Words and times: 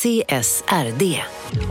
CSRD. 0.00 1.22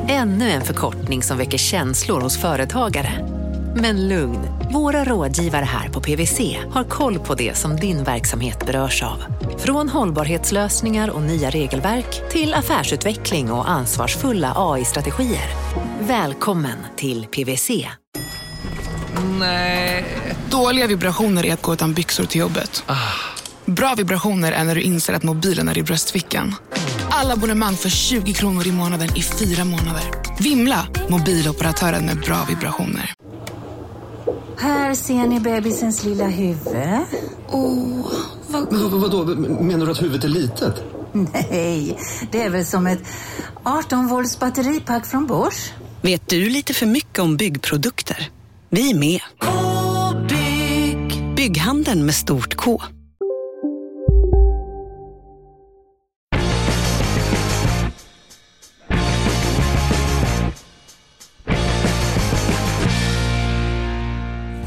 Ännu 0.07 0.49
en 0.49 0.61
förkortning 0.61 1.23
som 1.23 1.37
väcker 1.37 1.57
känslor 1.57 2.21
hos 2.21 2.37
företagare. 2.37 3.27
Men 3.75 4.07
lugn, 4.07 4.39
våra 4.73 5.03
rådgivare 5.03 5.65
här 5.65 5.89
på 5.89 6.01
PWC 6.01 6.57
har 6.71 6.83
koll 6.83 7.19
på 7.19 7.35
det 7.35 7.57
som 7.57 7.75
din 7.75 8.03
verksamhet 8.03 8.65
berörs 8.65 9.03
av. 9.03 9.23
Från 9.57 9.89
hållbarhetslösningar 9.89 11.09
och 11.09 11.21
nya 11.21 11.49
regelverk 11.49 12.31
till 12.31 12.53
affärsutveckling 12.53 13.51
och 13.51 13.69
ansvarsfulla 13.69 14.53
AI-strategier. 14.55 15.49
Välkommen 15.99 16.77
till 16.95 17.25
PWC. 17.25 17.87
Nej. 19.39 20.05
Dåliga 20.49 20.87
vibrationer 20.87 21.45
är 21.45 21.53
att 21.53 21.61
gå 21.61 21.73
utan 21.73 21.93
byxor 21.93 22.25
till 22.25 22.41
jobbet. 22.41 22.83
Bra 23.65 23.95
vibrationer 23.97 24.51
är 24.51 24.63
när 24.63 24.75
du 24.75 24.81
inser 24.81 25.13
att 25.13 25.23
mobilen 25.23 25.69
är 25.69 25.77
i 25.77 25.83
bröstfickan. 25.83 26.55
Alla 27.21 27.33
abonnemang 27.33 27.75
för 27.75 27.89
20 27.89 28.33
kronor 28.33 28.67
i 28.67 28.71
månaden 28.71 29.09
i 29.15 29.21
fyra 29.21 29.65
månader. 29.65 30.03
Vimla! 30.39 30.87
Mobiloperatören 31.09 32.05
med 32.05 32.19
bra 32.19 32.45
vibrationer. 32.49 33.13
Här 34.57 34.95
ser 34.95 35.27
ni 35.27 35.39
bebisens 35.39 36.03
lilla 36.03 36.27
huvud. 36.27 36.75
Åh, 37.47 38.11
vad 38.47 38.71
Men 38.71 38.91
vad, 38.91 39.01
vadå, 39.01 39.25
menar 39.63 39.85
du 39.85 39.91
att 39.91 40.01
huvudet 40.01 40.23
är 40.23 40.29
litet? 40.29 40.83
Nej, 41.11 41.99
det 42.31 42.41
är 42.41 42.49
väl 42.49 42.65
som 42.65 42.87
ett 42.87 43.01
18 43.63 44.07
volts 44.07 44.39
batteripack 44.39 45.05
från 45.05 45.27
Bors. 45.27 45.71
Vet 46.01 46.29
du 46.29 46.49
lite 46.49 46.73
för 46.73 46.85
mycket 46.85 47.19
om 47.19 47.37
byggprodukter? 47.37 48.29
Vi 48.69 48.91
är 48.91 48.95
med. 48.95 49.21
-bygg. 49.39 51.35
Bygghandeln 51.35 52.05
med 52.05 52.15
stort 52.15 52.55
K. 52.55 52.81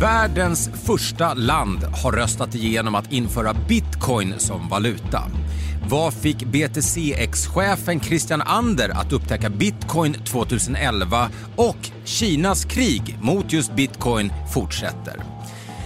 Världens 0.03 0.71
första 0.87 1.35
land 1.35 1.85
har 2.03 2.13
röstat 2.13 2.55
igenom 2.55 2.95
att 2.95 3.13
införa 3.13 3.55
bitcoin 3.69 4.35
som 4.39 4.69
valuta. 4.69 5.23
Vad 5.89 6.15
fick 6.15 6.45
BTCX-chefen 6.45 8.01
Christian 8.01 8.43
Ander 8.43 8.89
att 8.89 9.13
upptäcka 9.13 9.51
bitcoin 9.51 10.15
2011? 10.15 11.31
Och 11.57 11.91
Kinas 12.05 12.65
krig 12.65 13.19
mot 13.21 13.53
just 13.53 13.77
bitcoin 13.77 14.33
fortsätter. 14.55 15.23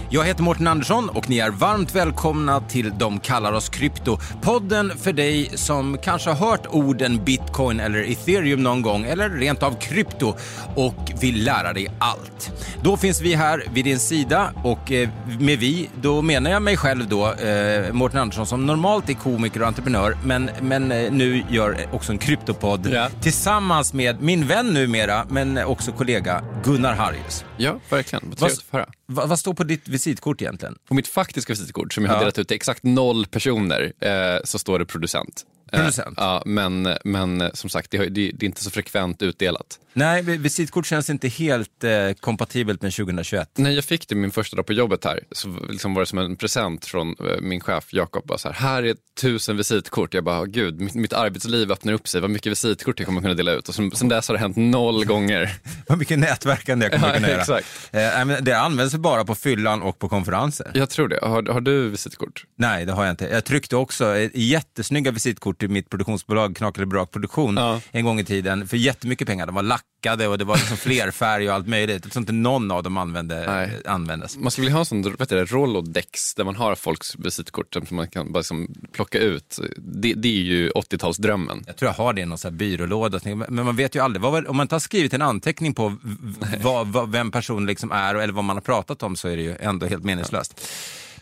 Jag 0.09 0.23
heter 0.25 0.43
Mårten 0.43 0.67
Andersson 0.67 1.09
och 1.09 1.29
ni 1.29 1.37
är 1.39 1.49
varmt 1.49 1.95
välkomna 1.95 2.61
till 2.61 2.93
De 2.97 3.19
kallar 3.19 3.53
oss 3.53 3.69
krypto. 3.69 4.19
Podden 4.41 4.97
för 4.97 5.13
dig 5.13 5.49
som 5.53 5.97
kanske 6.03 6.29
har 6.29 6.49
hört 6.49 6.67
orden 6.69 7.23
bitcoin 7.23 7.79
eller 7.79 8.11
ethereum 8.11 8.63
någon 8.63 8.81
gång 8.81 9.05
eller 9.05 9.29
rent 9.29 9.63
av 9.63 9.79
krypto 9.79 10.35
och 10.75 11.11
vill 11.21 11.43
lära 11.43 11.73
dig 11.73 11.87
allt. 11.99 12.51
Då 12.83 12.97
finns 12.97 13.21
vi 13.21 13.35
här 13.35 13.63
vid 13.73 13.85
din 13.85 13.99
sida 13.99 14.51
och 14.63 14.91
eh, 14.91 15.09
med 15.39 15.59
vi, 15.59 15.89
då 16.01 16.21
menar 16.21 16.51
jag 16.51 16.61
mig 16.61 16.77
själv 16.77 17.07
då, 17.07 17.33
eh, 17.33 17.93
Mårten 17.93 18.19
Andersson 18.19 18.45
som 18.45 18.65
normalt 18.65 19.09
är 19.09 19.13
komiker 19.13 19.61
och 19.61 19.67
entreprenör 19.67 20.17
men, 20.23 20.49
men 20.61 20.91
eh, 20.91 21.11
nu 21.11 21.43
gör 21.49 21.77
också 21.91 22.11
en 22.11 22.17
kryptopodd 22.17 22.87
Ja. 22.93 23.07
tillsammans 23.21 23.93
med 23.93 24.21
min 24.21 24.47
vän 24.47 24.67
numera 24.67 25.25
men 25.29 25.57
också 25.57 25.91
kollega 25.91 26.43
Gunnar 26.63 26.95
Harrius. 26.95 27.45
Ja, 27.57 27.75
verkligen. 27.89 28.23
Vad 28.29 28.37
trevligt 28.37 28.59
att 28.59 28.73
höra. 28.73 28.85
vad, 29.05 29.29
vad 29.29 29.39
står 29.39 29.53
på 29.53 29.63
ditt 29.63 29.87
visitkort 29.97 30.41
egentligen? 30.41 30.75
På 30.87 30.93
mitt 30.93 31.07
faktiska 31.07 31.53
visitkort 31.53 31.93
som 31.93 32.05
jag 32.05 32.11
har 32.11 32.19
delat 32.19 32.37
ut 32.39 32.47
till 32.47 32.55
exakt 32.55 32.83
noll 32.83 33.25
personer 33.25 33.93
eh, 33.99 34.39
så 34.43 34.59
står 34.59 34.79
det 34.79 34.85
producent. 34.85 35.45
Eh, 35.71 35.79
Producent? 35.79 36.13
ja, 36.17 36.43
men, 36.45 36.89
men 37.03 37.41
eh, 37.41 37.51
som 37.53 37.69
sagt, 37.69 37.91
det, 37.91 37.97
det, 37.97 38.31
det 38.31 38.43
är 38.43 38.47
inte 38.47 38.63
så 38.63 38.71
frekvent 38.71 39.21
utdelat. 39.21 39.79
Nej, 39.97 40.21
vi- 40.21 40.37
visitkort 40.37 40.85
känns 40.85 41.09
inte 41.09 41.27
helt 41.27 41.83
eh, 41.83 41.91
kompatibelt 42.19 42.81
med 42.81 42.93
2021. 42.93 43.49
När 43.57 43.69
jag 43.71 43.83
fick 43.83 44.07
det 44.07 44.15
min 44.15 44.31
första 44.31 44.55
dag 44.55 44.65
på 44.65 44.73
jobbet 44.73 45.05
här 45.05 45.19
så 45.31 45.49
liksom 45.69 45.93
var 45.93 46.01
det 46.01 46.05
som 46.05 46.17
en 46.17 46.35
present 46.35 46.85
från 46.85 47.09
eh, 47.19 47.41
min 47.41 47.59
chef 47.59 47.93
Jakob. 47.93 48.31
Här, 48.43 48.51
här 48.53 48.83
är 48.83 48.95
tusen 49.21 49.57
visitkort. 49.57 50.13
Jag 50.13 50.23
bara, 50.23 50.45
gud, 50.45 50.81
mitt, 50.81 50.95
mitt 50.95 51.13
arbetsliv 51.13 51.71
öppnar 51.71 51.93
upp 51.93 52.07
sig. 52.07 52.21
Vad 52.21 52.29
mycket 52.29 52.51
visitkort 52.51 52.99
jag 52.99 53.05
kommer 53.07 53.21
kunna 53.21 53.33
dela 53.33 53.51
ut. 53.51 53.69
Och 53.69 53.75
sen, 53.75 53.91
sen 53.91 54.09
dess 54.09 54.27
har 54.27 54.35
det 54.35 54.39
hänt 54.39 54.55
noll 54.57 55.05
gånger. 55.05 55.53
Vad 55.87 55.97
mycket 55.97 56.19
nätverkande 56.19 56.85
jag 56.85 56.93
kommer 56.93 57.07
Ja, 57.07 57.13
kunna 57.13 57.29
göra. 57.29 57.41
exakt. 57.41 57.67
Eh, 57.91 57.99
nej, 58.01 58.25
men 58.25 58.43
det 58.43 58.53
används 58.59 58.95
bara 58.95 59.25
på 59.25 59.35
fyllan 59.35 59.81
och 59.81 59.99
på 59.99 60.09
konferenser. 60.09 60.71
Jag 60.73 60.89
tror 60.89 61.07
det. 61.07 61.19
Har, 61.21 61.43
har 61.53 61.61
du 61.61 61.89
visitkort? 61.89 62.43
Nej, 62.55 62.85
det 62.85 62.91
har 62.91 63.03
jag 63.05 63.11
inte. 63.13 63.25
Jag 63.27 63.45
tryckte 63.45 63.75
också 63.75 64.15
eh, 64.15 64.29
jättesnygga 64.33 65.11
visitkort 65.11 65.59
till 65.59 65.69
mitt 65.69 65.89
produktionsbolag 65.89 66.55
Knak 66.55 66.75
eller 66.77 66.85
Brak 66.85 67.11
Produktion 67.11 67.57
Ja. 67.57 67.81
en 67.91 68.05
gång 68.05 68.19
i 68.19 68.25
tiden 68.25 68.67
för 68.67 68.77
jättemycket 68.77 69.27
pengar. 69.27 69.45
De 69.45 69.55
var 69.55 69.63
lackade 70.07 70.27
och 70.27 70.37
det 70.37 70.45
var 70.45 70.55
liksom 70.55 70.77
flerfärg 70.77 71.49
och 71.49 71.55
allt 71.55 71.67
möjligt. 71.67 72.05
Jag 72.05 72.11
tror 72.11 72.21
inte 72.21 72.31
någon 72.31 72.71
av 72.71 72.83
dem 72.83 72.97
använde, 72.97 73.45
Nej. 73.47 73.81
användes. 73.85 74.37
Man 74.37 74.51
skulle 74.51 74.65
vilja 74.65 74.75
ha 74.75 74.79
en 74.79 74.85
sån 74.85 75.15
heter 75.19 75.35
det, 75.35 75.45
Rolodex 75.45 76.35
där 76.35 76.43
man 76.43 76.55
har 76.55 76.75
folks 76.75 77.15
visitkort 77.15 77.73
som 77.73 77.85
man 77.91 78.07
kan 78.07 78.31
bara 78.31 78.39
liksom 78.39 78.67
plocka 78.91 79.19
ut. 79.19 79.59
Det, 79.77 80.13
det 80.13 80.27
är 80.27 80.41
ju 80.41 80.69
80-talsdrömmen. 80.69 81.63
Jag 81.67 81.77
tror 81.77 81.89
jag 81.89 81.95
har 81.95 82.13
det 82.13 82.21
i 82.21 82.25
någon 82.25 82.37
sån 82.37 82.51
här 82.51 82.57
byrålåda. 82.57 83.19
Men 83.23 83.65
man 83.65 83.75
vet 83.75 83.95
ju 83.95 83.99
aldrig. 83.99 84.21
Vad, 84.21 84.47
om 84.47 84.57
man 84.57 84.63
inte 84.63 84.75
har 84.75 84.79
skrivit 84.79 85.13
en 85.13 85.21
anteckning 85.21 85.73
på 85.73 85.95
vad, 86.61 86.87
vad, 86.87 87.11
vem 87.11 87.31
personen 87.31 87.65
liksom 87.65 87.91
är 87.91 88.15
eller 88.15 88.33
vad 88.33 88.43
man 88.43 88.55
har 88.55 88.61
pratat 88.61 89.03
om 89.03 89.15
så 89.15 89.27
är 89.27 89.35
det 89.35 89.43
ju 89.43 89.55
ändå 89.59 89.85
helt 89.85 90.03
meningslöst. 90.03 90.61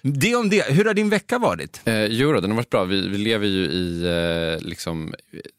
Det 0.08 0.36
om 0.36 0.50
det. 0.50 0.66
Hur 0.70 0.86
har 0.86 0.94
din 0.94 1.10
vecka 1.10 1.40
varit? 1.40 1.82
Eh, 1.86 2.06
jo 2.06 2.34
då, 2.34 2.40
den 2.40 2.50
har 2.52 2.56
varit 2.56 2.70
bra. 2.70 2.84
Vi, 2.84 3.08
vi 3.08 3.18
lever 3.18 3.48
ju 3.48 3.66
i 3.66 4.04
eh, 4.04 4.68
liksom... 4.68 5.14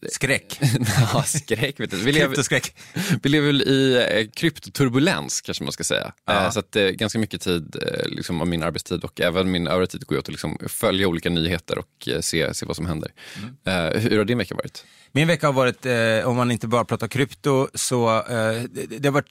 Skräck. 0.09 0.61
ja, 1.13 1.23
skräck 1.23 1.81
vet 1.81 1.91
du. 1.91 1.97
Vi 1.97 2.13
lever, 2.13 2.27
Kryptoskräck. 2.27 2.77
vi 3.23 3.29
lever 3.29 3.47
väl 3.47 3.63
i 3.63 4.09
eh, 4.11 4.31
kryptoturbulens 4.31 5.41
kanske 5.41 5.65
man 5.65 5.73
ska 5.73 5.85
säga. 5.85 6.13
Ja. 6.27 6.45
Eh, 6.45 6.51
så 6.51 6.59
att 6.59 6.77
eh, 6.77 6.85
ganska 6.85 7.19
mycket 7.19 7.41
tid 7.41 7.77
eh, 7.83 8.09
liksom, 8.09 8.41
av 8.41 8.47
min 8.47 8.63
arbetstid 8.63 9.05
och 9.05 9.21
även 9.21 9.51
min 9.51 9.67
övriga 9.67 9.87
tid 9.87 10.07
går 10.07 10.19
åt 10.19 10.25
att 10.25 10.29
liksom, 10.29 10.59
följa 10.69 11.09
olika 11.09 11.31
nyheter 11.31 11.79
och 11.79 12.09
eh, 12.09 12.21
se, 12.21 12.55
se 12.55 12.67
vad 12.67 12.77
som 12.77 12.87
händer. 12.87 13.13
Eh, 13.67 14.01
hur 14.01 14.19
har 14.19 14.25
din 14.25 14.39
vecka 14.39 14.55
varit? 14.55 14.85
Min 15.17 15.29
vecka 15.29 15.47
har 15.47 15.53
varit, 15.53 15.87
eh, 15.87 16.29
om 16.29 16.37
man 16.37 16.51
inte 16.51 16.67
bara 16.67 16.85
pratar 16.85 17.09
krypto, 17.09 17.69
så 17.75 18.09
eh, 18.17 18.63
det, 18.71 18.99
det 18.99 19.09
har 19.09 19.13
varit 19.13 19.31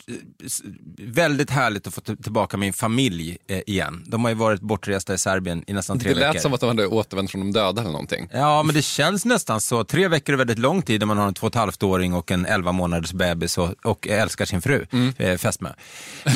väldigt 0.98 1.50
härligt 1.50 1.88
att 1.88 1.94
få 1.94 2.02
tillbaka 2.02 2.58
min 2.58 2.74
familj 2.74 3.38
eh, 3.48 3.60
igen. 3.68 4.04
De 4.08 4.24
har 4.24 4.32
ju 4.32 4.36
varit 4.36 4.62
bortresta 4.62 5.14
i 5.14 5.18
Serbien 5.18 5.64
i 5.68 5.74
nästan 5.74 6.00
tre 6.00 6.10
Det 6.14 6.20
lät 6.20 6.30
veckor. 6.30 6.40
som 6.40 6.54
att 6.54 6.60
de 6.60 6.68
hade 6.68 6.88
återvänt 6.88 7.32
från 7.32 7.42
de 7.42 7.52
döda 7.60 7.82
eller 7.82 7.92
någonting. 7.92 8.30
Ja, 8.34 8.64
men 8.64 8.76
det 8.76 8.82
känns 8.82 9.26
nästan 9.26 9.62
så. 9.62 9.84
Tre 9.84 10.08
veckor 10.08 10.34
är 10.34 10.38
väldigt 10.38 10.60
lång 10.60 10.82
tid 10.82 11.00
när 11.00 11.06
man 11.08 11.18
har 11.18 11.28
en 11.28 11.34
två 11.34 11.48
och 11.48 11.52
ett 11.54 11.60
halvt 11.60 11.84
åring 11.84 12.14
och 12.14 12.32
en 12.32 12.46
elva 12.46 12.72
månaders 12.72 13.12
bebis 13.14 13.58
och, 13.58 13.70
och 13.84 14.08
älskar 14.08 14.46
sin 14.46 14.62
fru, 14.62 14.86
Mm. 14.92 15.14
eh, 15.18 15.38
fästmö. 15.38 15.70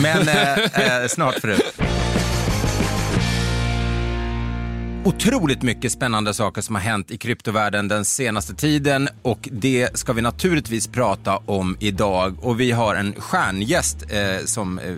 Men 0.01 0.27
eh, 0.27 0.57
eh, 1.01 1.07
snart 1.07 1.35
fru. 1.35 1.55
Otroligt 5.05 5.61
mycket 5.61 5.91
spännande 5.91 6.33
saker 6.33 6.61
som 6.61 6.75
har 6.75 6.81
hänt 6.81 7.11
i 7.11 7.17
kryptovärlden 7.17 7.87
den 7.87 8.05
senaste 8.05 8.55
tiden 8.55 9.09
och 9.21 9.49
det 9.51 9.97
ska 9.97 10.13
vi 10.13 10.21
naturligtvis 10.21 10.87
prata 10.87 11.37
om 11.37 11.77
idag. 11.79 12.37
Och 12.41 12.59
vi 12.59 12.71
har 12.71 12.95
en 12.95 13.13
stjärngäst 13.13 13.97
eh, 14.11 14.45
som, 14.45 14.79
eh, 14.79 14.95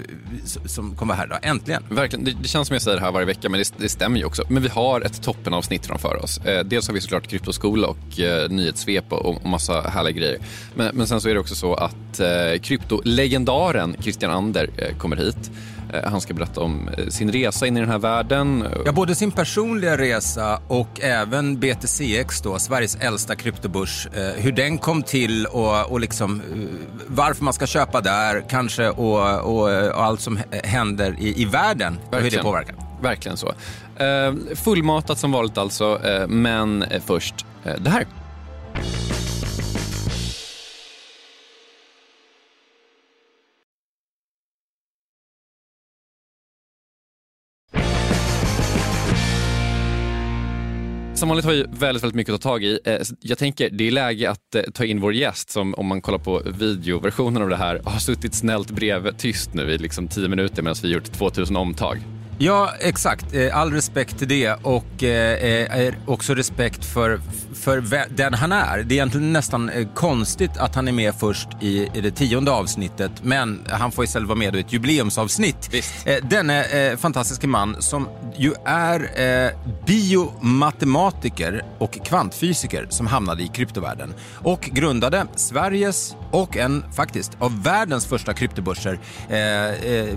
som 0.65 0.95
kommer 0.95 1.13
här 1.13 1.25
idag, 1.25 1.39
äntligen. 1.41 1.83
Verkligen. 1.89 2.25
Det, 2.25 2.31
det 2.41 2.47
känns 2.47 2.67
som 2.67 2.75
jag 2.75 2.81
säger 2.81 2.97
det 2.97 3.03
här 3.03 3.11
varje 3.11 3.25
vecka, 3.25 3.49
men 3.49 3.59
det, 3.59 3.73
det 3.77 3.89
stämmer 3.89 4.17
ju 4.17 4.25
också. 4.25 4.43
Men 4.49 4.63
vi 4.63 4.69
har 4.69 5.01
ett 5.01 5.23
toppenavsnitt 5.23 5.85
framför 5.85 6.23
oss. 6.23 6.37
Eh, 6.37 6.63
dels 6.65 6.87
har 6.87 6.93
vi 6.93 7.01
såklart 7.01 7.27
kryptoskola 7.27 7.87
och 7.87 8.19
eh, 8.19 8.49
nyhetssvep 8.49 9.13
och, 9.13 9.25
och 9.25 9.45
massa 9.45 9.81
härliga 9.81 10.17
grejer. 10.17 10.39
Men, 10.75 10.95
men 10.95 11.07
sen 11.07 11.21
så 11.21 11.29
är 11.29 11.33
det 11.33 11.39
också 11.39 11.55
så 11.55 11.73
att 11.73 12.19
eh, 12.19 12.59
kryptolegendaren 12.61 13.95
Christian 13.99 14.31
Ander 14.31 14.69
eh, 14.77 14.97
kommer 14.97 15.15
hit. 15.15 15.51
Eh, 15.93 16.11
han 16.11 16.21
ska 16.21 16.33
berätta 16.33 16.61
om 16.61 16.89
eh, 16.97 17.07
sin 17.07 17.31
resa 17.31 17.67
in 17.67 17.77
i 17.77 17.79
den 17.79 17.89
här 17.89 17.99
världen. 17.99 18.65
Ja, 18.85 18.91
både 18.91 19.15
sin 19.15 19.31
personliga 19.31 19.97
resa 19.97 20.61
och 20.67 21.01
även 21.01 21.59
BTCX, 21.59 22.41
då, 22.41 22.59
Sveriges 22.59 22.95
äldsta 22.95 23.35
kryptobörs. 23.35 24.07
Eh, 24.13 24.41
hur 24.43 24.51
den 24.51 24.77
kom 24.77 25.03
till 25.03 25.45
och, 25.45 25.91
och 25.91 25.99
liksom, 25.99 26.41
varför 27.07 27.43
man 27.43 27.53
ska 27.53 27.67
köpa 27.67 28.01
där 28.01 28.43
kanske 28.49 28.89
och, 28.89 29.39
och, 29.39 29.89
och 29.89 30.03
allt 30.03 30.21
som 30.21 30.39
händer 30.63 31.15
i, 31.19 31.41
i 31.41 31.45
världen 31.45 31.99
och 32.11 32.17
hur 32.17 32.31
det 32.31 32.37
påverkar. 32.37 32.75
Verkligen 33.01 33.37
så. 33.37 33.53
Fullmatat 34.55 35.19
som 35.19 35.31
vanligt 35.31 35.57
alltså, 35.57 35.99
men 36.27 36.85
först 37.05 37.45
det 37.77 37.89
här. 37.89 38.05
Som 51.21 51.29
vanligt 51.29 51.45
har 51.45 51.53
vi 51.53 51.65
väldigt, 51.69 52.03
väldigt 52.03 52.15
mycket 52.15 52.33
att 52.33 52.41
ta 52.41 52.49
tag 52.49 52.63
i. 52.63 52.79
Eh, 52.85 52.97
jag 53.19 53.37
tänker 53.37 53.69
det 53.69 53.87
är 53.87 53.91
läge 53.91 54.29
att 54.29 54.55
eh, 54.55 54.61
ta 54.73 54.85
in 54.85 55.01
vår 55.01 55.13
gäst 55.13 55.49
som 55.49 55.73
om 55.73 55.87
man 55.87 56.01
kollar 56.01 56.17
på 56.17 56.41
videoversionen 56.45 57.41
av 57.41 57.49
det 57.49 57.55
här 57.55 57.81
har 57.85 57.99
suttit 57.99 58.33
snällt 58.33 58.71
bredvid 58.71 59.17
tyst 59.17 59.53
nu 59.53 59.71
i 59.71 59.77
liksom 59.77 60.07
tio 60.07 60.27
minuter 60.27 60.61
medan 60.61 60.75
vi 60.83 60.89
gjort 60.89 61.11
2000 61.11 61.55
omtag. 61.55 61.99
Ja, 62.43 62.71
exakt. 62.79 63.33
Eh, 63.33 63.57
all 63.57 63.73
respekt 63.73 64.17
till 64.17 64.27
det 64.27 64.53
och 64.53 65.03
eh, 65.03 65.81
eh 65.81 65.93
också 66.05 66.33
respekt 66.33 66.85
för, 66.85 67.21
för 67.53 67.83
den 68.15 68.33
han 68.33 68.51
är. 68.51 68.77
Det 68.77 68.93
är 68.93 68.95
egentligen 68.95 69.33
nästan 69.33 69.69
eh, 69.69 69.87
konstigt 69.93 70.57
att 70.57 70.75
han 70.75 70.87
är 70.87 70.91
med 70.91 71.15
först 71.15 71.47
i, 71.61 71.89
i 71.93 72.01
det 72.01 72.11
tionde 72.11 72.51
avsnittet, 72.51 73.11
men 73.23 73.61
han 73.69 73.91
får 73.91 74.03
istället 74.03 74.27
vara 74.27 74.37
med 74.37 74.55
i 74.55 74.59
ett 74.59 74.73
jubileumsavsnitt. 74.73 75.69
Visst. 75.71 76.07
Eh, 76.07 76.15
denne 76.23 76.63
eh, 76.63 76.97
fantastiska 76.97 77.47
man 77.47 77.81
som 77.81 78.09
ju 78.37 78.53
är 78.65 79.21
eh, 79.21 79.51
biomatematiker 79.85 81.65
och 81.79 82.05
kvantfysiker 82.05 82.87
som 82.89 83.07
hamnade 83.07 83.43
i 83.43 83.47
kryptovärlden 83.47 84.13
och 84.33 84.61
grundade 84.61 85.25
Sveriges 85.35 86.15
och 86.31 86.57
en 86.57 86.83
faktiskt 86.95 87.31
av 87.39 87.63
världens 87.63 88.05
första 88.05 88.33
kryptobörser. 88.33 88.99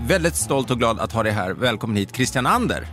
väldigt 0.07 0.35
stolt 0.35 0.71
och 0.71 0.77
glad 0.77 0.99
att 0.99 1.11
ha 1.11 1.23
dig 1.23 1.31
här. 1.31 1.51
Välkommen 1.51 1.97
hit 1.97 2.14
Christian 2.15 2.45
Ander. 2.45 2.87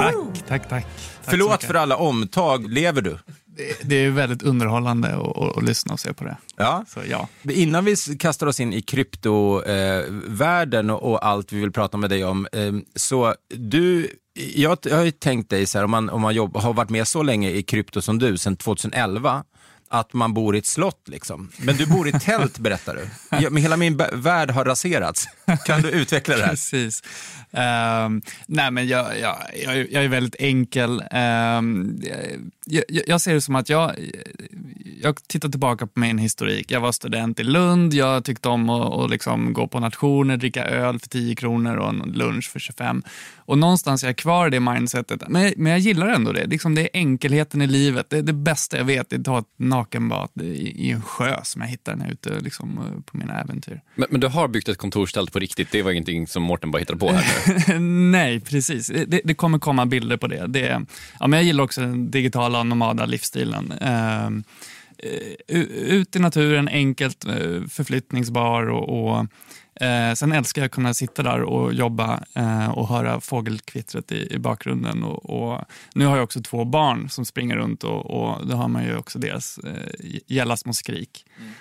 Tack, 0.00 0.14
tack, 0.48 0.68
tack. 0.68 0.86
Förlåt 1.22 1.64
för 1.64 1.74
alla 1.74 1.96
omtag. 1.96 2.70
Lever 2.70 3.02
du? 3.02 3.18
Det, 3.56 3.76
det 3.82 3.96
är 3.96 4.10
väldigt 4.10 4.42
underhållande 4.42 5.16
att, 5.56 5.62
lyssna 5.62 5.92
och 5.92 6.00
se 6.00 6.12
på 6.12 6.24
det. 6.24 6.36
Ja. 6.56 6.84
Så, 6.88 7.00
ja. 7.10 7.28
Innan 7.42 7.84
vi 7.84 7.96
kastar 7.96 8.46
oss 8.46 8.60
in 8.60 8.72
i 8.72 8.82
kryptovärlden 8.82 10.90
eh, 10.90 10.96
och, 10.96 11.12
och, 11.12 11.26
allt 11.26 11.52
vi 11.52 11.60
vill 11.60 11.72
prata 11.72 11.96
med 11.96 12.10
dig 12.10 12.24
om, 12.24 12.46
eh, 12.52 12.72
så 12.96 13.34
du 13.48 14.08
jag, 14.34 14.78
jag 14.82 14.96
har 14.96 15.04
ju 15.04 15.10
tänkt 15.10 15.50
dig, 15.50 15.66
så 15.66 15.78
här, 15.78 15.84
om 15.84 15.90
man, 15.90 16.10
om 16.10 16.20
man 16.20 16.34
jobb, 16.34 16.56
har 16.56 16.72
varit 16.72 16.90
med 16.90 17.08
så 17.08 17.22
länge 17.22 17.50
i 17.50 17.62
krypto 17.62 18.02
som 18.02 18.18
du, 18.18 18.38
sedan 18.38 18.56
2011, 18.56 19.44
att 19.92 20.12
man 20.12 20.34
bor 20.34 20.56
i 20.56 20.58
ett 20.58 20.66
slott. 20.66 21.08
Liksom. 21.08 21.50
Men 21.58 21.76
du 21.76 21.86
bor 21.86 22.08
i 22.08 22.12
tält, 22.12 22.58
berättar 22.58 22.94
du. 22.94 23.08
Jag, 23.42 23.58
hela 23.58 23.76
min 23.76 23.96
värld 24.12 24.50
har 24.50 24.64
raserats. 24.64 25.28
Kan 25.66 25.82
du 25.82 25.90
utveckla 25.90 26.36
det 26.36 26.42
här? 26.42 26.50
Precis. 26.50 27.02
Um, 27.50 28.22
nej, 28.46 28.70
men 28.70 28.86
jag, 28.86 29.18
jag, 29.20 29.36
jag, 29.64 29.92
jag, 29.92 30.04
är 30.04 30.08
väldigt 30.08 30.36
enkel. 30.38 30.90
Um, 30.90 32.02
jag, 32.64 32.84
jag, 33.06 33.20
ser 33.20 33.34
det 33.34 33.40
som 33.40 33.56
att 33.56 33.68
jag, 33.68 33.92
jag 35.02 35.28
tittar 35.28 35.48
tillbaka 35.48 35.86
på 35.86 36.00
min 36.00 36.18
historik. 36.18 36.70
Jag 36.70 36.80
var 36.80 36.92
student 36.92 37.40
i 37.40 37.44
Lund, 37.44 37.94
jag 37.94 38.24
tyckte 38.24 38.48
om 38.48 38.70
att, 38.70 38.92
att 38.92 39.10
liksom 39.10 39.52
gå 39.52 39.66
på 39.66 39.80
nationer, 39.80 40.36
dricka 40.36 40.64
öl 40.64 40.98
för 40.98 41.08
10 41.08 41.34
kronor 41.34 41.76
och 41.76 41.88
en 41.88 41.98
lunch 41.98 42.50
för 42.52 42.58
25. 42.58 43.02
Och 43.36 43.58
någonstans 43.58 44.02
är 44.02 44.08
jag 44.08 44.16
kvar 44.16 44.46
i 44.46 44.50
det 44.50 44.60
mindsetet. 44.60 45.28
Men, 45.28 45.52
men 45.56 45.72
jag 45.72 45.80
gillar 45.80 46.08
ändå 46.08 46.32
det. 46.32 46.46
Liksom 46.46 46.74
det 46.74 46.82
är 46.82 46.88
enkelheten 46.92 47.62
i 47.62 47.66
livet. 47.66 48.10
Det 48.10 48.18
är 48.18 48.22
det 48.22 48.32
bästa 48.32 48.76
jag 48.76 48.84
vet. 48.84 49.10
Det 49.10 49.16
är 49.16 49.18
att 49.18 49.24
ta 49.24 49.38
ett 49.38 49.44
nakenbad 49.56 50.28
i, 50.40 50.86
i 50.86 50.90
en 50.90 51.02
sjö 51.02 51.40
som 51.42 51.62
jag 51.62 51.68
hittar 51.68 51.96
när 51.96 52.04
jag 52.04 52.08
är 52.08 52.12
ute 52.12 52.40
liksom, 52.40 53.02
på 53.06 53.16
mina 53.16 53.40
äventyr. 53.40 53.80
Men, 53.94 54.06
men, 54.10 54.20
du 54.20 54.26
har 54.26 54.48
byggt 54.48 54.68
ett 54.68 54.78
kontorstält 54.78 55.32
på 55.32 55.38
riktigt? 55.42 55.70
Det 55.70 55.82
var 55.82 55.90
ingenting 55.90 56.26
som 56.26 56.42
Mårten 56.42 56.70
bara 56.70 56.78
hittade 56.78 56.98
på 56.98 57.12
här 57.12 57.78
Nej, 58.10 58.40
precis. 58.40 58.86
Det, 58.86 59.20
det, 59.24 59.34
kommer 59.34 59.58
komma 59.58 59.86
bilder 59.86 60.16
på 60.16 60.26
det. 60.26 60.46
det 60.46 60.86
ja, 61.20 61.26
men 61.26 61.32
jag 61.32 61.42
gillar 61.42 61.64
också 61.64 61.80
den 61.80 62.10
digitala 62.10 62.62
nomada 62.62 63.06
livsstilen. 63.06 63.72
Uh, 63.72 64.42
ut 65.68 66.16
i 66.16 66.18
naturen, 66.18 66.68
enkelt 66.68 67.26
uh, 67.26 67.66
förflyttningsbar 67.66 68.70
och, 68.70 69.14
och 69.18 69.26
Eh, 69.82 70.14
sen 70.14 70.32
älskar 70.32 70.62
jag 70.62 70.66
att 70.66 70.72
kunna 70.72 70.94
sitta 70.94 71.22
där 71.22 71.42
och 71.42 71.74
jobba 71.74 72.24
eh, 72.34 72.70
och 72.70 72.88
höra 72.88 73.20
fågelkvittret 73.20 74.12
i, 74.12 74.34
i 74.34 74.38
bakgrunden. 74.38 75.02
Och, 75.02 75.30
och, 75.30 75.64
nu 75.94 76.06
har 76.06 76.16
jag 76.16 76.24
också 76.24 76.42
två 76.42 76.64
barn 76.64 77.08
som 77.08 77.24
springer 77.24 77.56
runt 77.56 77.84
och, 77.84 78.10
och 78.10 78.46
då 78.46 78.56
hör 78.56 78.68
man 78.68 78.84
ju 78.84 78.96
också 78.96 79.18
deras 79.18 79.58
eh, 79.58 80.06
gälla 80.26 80.56
små 80.56 80.72
skrik. 80.72 81.26
Mm. 81.38 81.52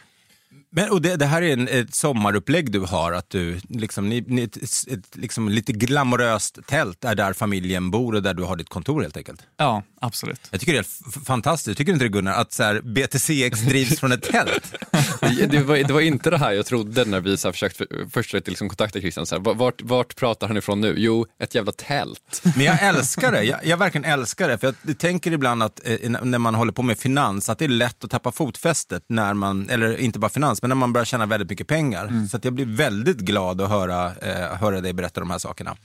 Men, 0.73 0.89
och 0.89 1.01
det, 1.01 1.15
det, 1.15 1.25
här 1.25 1.41
är 1.41 1.53
en, 1.53 1.67
ett 1.67 1.95
sommarupplägg 1.95 2.71
du 2.71 2.79
har, 2.79 3.11
att 3.11 3.29
du, 3.29 3.59
liksom, 3.69 4.09
ni, 4.09 4.23
ni, 4.27 4.43
ett, 4.43 4.57
ett 4.87 5.15
liksom, 5.15 5.49
lite 5.49 5.73
glamoröst 5.73 6.59
tält 6.67 7.05
är 7.05 7.15
där 7.15 7.33
familjen 7.33 7.91
bor 7.91 8.15
och 8.15 8.23
där 8.23 8.33
du 8.33 8.43
har 8.43 8.55
ditt 8.55 8.69
kontor 8.69 9.01
helt 9.01 9.17
enkelt. 9.17 9.41
Ja, 9.57 9.83
absolut. 10.01 10.47
Jag 10.51 10.59
tycker 10.59 10.73
det 10.73 10.79
är 10.79 11.23
fantastiskt, 11.25 11.77
tycker 11.77 11.91
du 11.91 11.93
inte 11.93 12.05
det 12.05 12.09
Gunnar, 12.09 12.33
att 12.33 12.53
så 12.53 12.63
här, 12.63 12.81
BTCX 12.81 13.61
drivs 13.61 13.99
från 13.99 14.11
ett 14.11 14.23
tält? 14.23 14.73
det, 15.49 15.63
var, 15.63 15.87
det 15.87 15.93
var 15.93 16.01
inte 16.01 16.29
det 16.29 16.37
här 16.37 16.51
jag 16.51 16.65
trodde 16.65 17.05
när 17.05 17.21
vi 17.21 17.37
så 17.37 17.47
här, 17.47 17.53
försökte 17.53 17.85
först 18.11 18.33
liksom, 18.33 18.69
kontakta 18.69 18.99
Christian, 18.99 19.25
så 19.25 19.35
här, 19.35 19.53
vart, 19.53 19.81
vart 19.81 20.15
pratar 20.15 20.47
han 20.47 20.57
ifrån 20.57 20.81
nu? 20.81 20.93
Jo, 20.97 21.25
ett 21.39 21.55
jävla 21.55 21.71
tält. 21.71 22.41
Men 22.55 22.65
jag 22.65 22.83
älskar 22.83 23.31
det, 23.31 23.43
jag, 23.43 23.65
jag 23.65 23.77
verkligen 23.77 24.05
älskar 24.05 24.49
det, 24.49 24.57
för 24.57 24.75
jag 24.81 24.97
tänker 24.97 25.31
ibland 25.31 25.63
att 25.63 25.81
eh, 25.83 26.09
när 26.09 26.37
man 26.37 26.55
håller 26.55 26.71
på 26.71 26.83
med 26.83 26.97
finans, 26.97 27.49
att 27.49 27.59
det 27.59 27.65
är 27.65 27.69
lätt 27.69 28.03
att 28.03 28.11
tappa 28.11 28.31
fotfästet 28.31 29.03
när 29.07 29.33
man, 29.33 29.69
eller 29.69 29.97
inte 29.97 30.19
bara 30.19 30.29
finans, 30.29 30.60
men 30.61 30.69
när 30.69 30.75
man 30.75 30.93
börjar 30.93 31.05
tjäna 31.05 31.25
väldigt 31.25 31.49
mycket 31.49 31.67
pengar. 31.67 32.05
Mm. 32.05 32.27
Så 32.27 32.39
jag 32.43 32.53
blir 32.53 32.65
väldigt 32.65 33.17
glad 33.17 33.61
att 33.61 33.69
höra, 33.69 34.05
eh, 34.15 34.57
höra 34.57 34.81
dig 34.81 34.93
berätta 34.93 35.19
de 35.19 35.31
här 35.31 35.37
sakerna. 35.37 35.77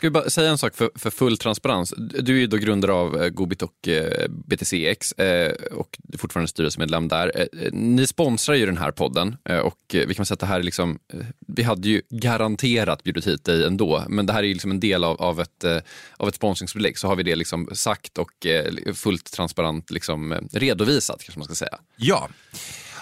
Ska 0.00 0.06
vi 0.06 0.10
bara 0.10 0.30
säga 0.30 0.50
en 0.50 0.58
sak 0.58 0.74
för, 0.74 0.90
för 0.94 1.10
full 1.10 1.38
transparens. 1.38 1.94
Du 1.96 2.36
är 2.36 2.40
ju 2.40 2.46
då 2.46 2.56
grundare 2.56 2.92
av 2.92 3.22
eh, 3.22 3.28
Gobit 3.28 3.62
och 3.62 3.88
eh, 3.88 4.28
BTCX 4.28 5.12
eh, 5.12 5.52
och 5.72 5.98
du 5.98 6.14
är 6.14 6.18
fortfarande 6.18 6.48
styrelsemedlem 6.48 7.08
där. 7.08 7.48
Ni 7.72 8.06
sponsrar 8.06 8.54
ju 8.54 8.66
den 8.66 8.78
här 8.78 8.90
podden 8.90 9.36
och 9.62 9.78
vi 9.88 10.14
kan 10.14 10.26
säga 10.26 10.34
att 10.34 10.40
det 10.40 10.46
här 10.46 10.60
är 10.60 10.62
liksom, 10.62 10.98
vi 11.46 11.62
hade 11.62 11.88
ju 11.88 12.02
garanterat 12.10 13.02
bjudit 13.02 13.26
hit 13.26 13.44
dig 13.44 13.64
ändå, 13.64 14.04
men 14.08 14.26
det 14.26 14.32
här 14.32 14.42
är 14.42 14.46
ju 14.46 14.52
liksom 14.52 14.70
en 14.70 14.80
del 14.80 15.04
av, 15.04 15.22
av 15.22 15.40
ett, 15.40 15.64
av 16.16 16.28
ett 16.28 16.34
sponsringsbelägg 16.34 16.98
så 16.98 17.08
har 17.08 17.16
vi 17.16 17.22
det 17.22 17.36
liksom 17.36 17.68
sagt 17.72 18.18
och 18.18 18.46
fullt 18.94 19.32
transparent 19.32 19.90
liksom 19.90 20.48
redovisat 20.52 21.22
kanske 21.22 21.38
man 21.38 21.44
ska 21.44 21.54
säga. 21.54 21.78
Ja. 21.96 22.28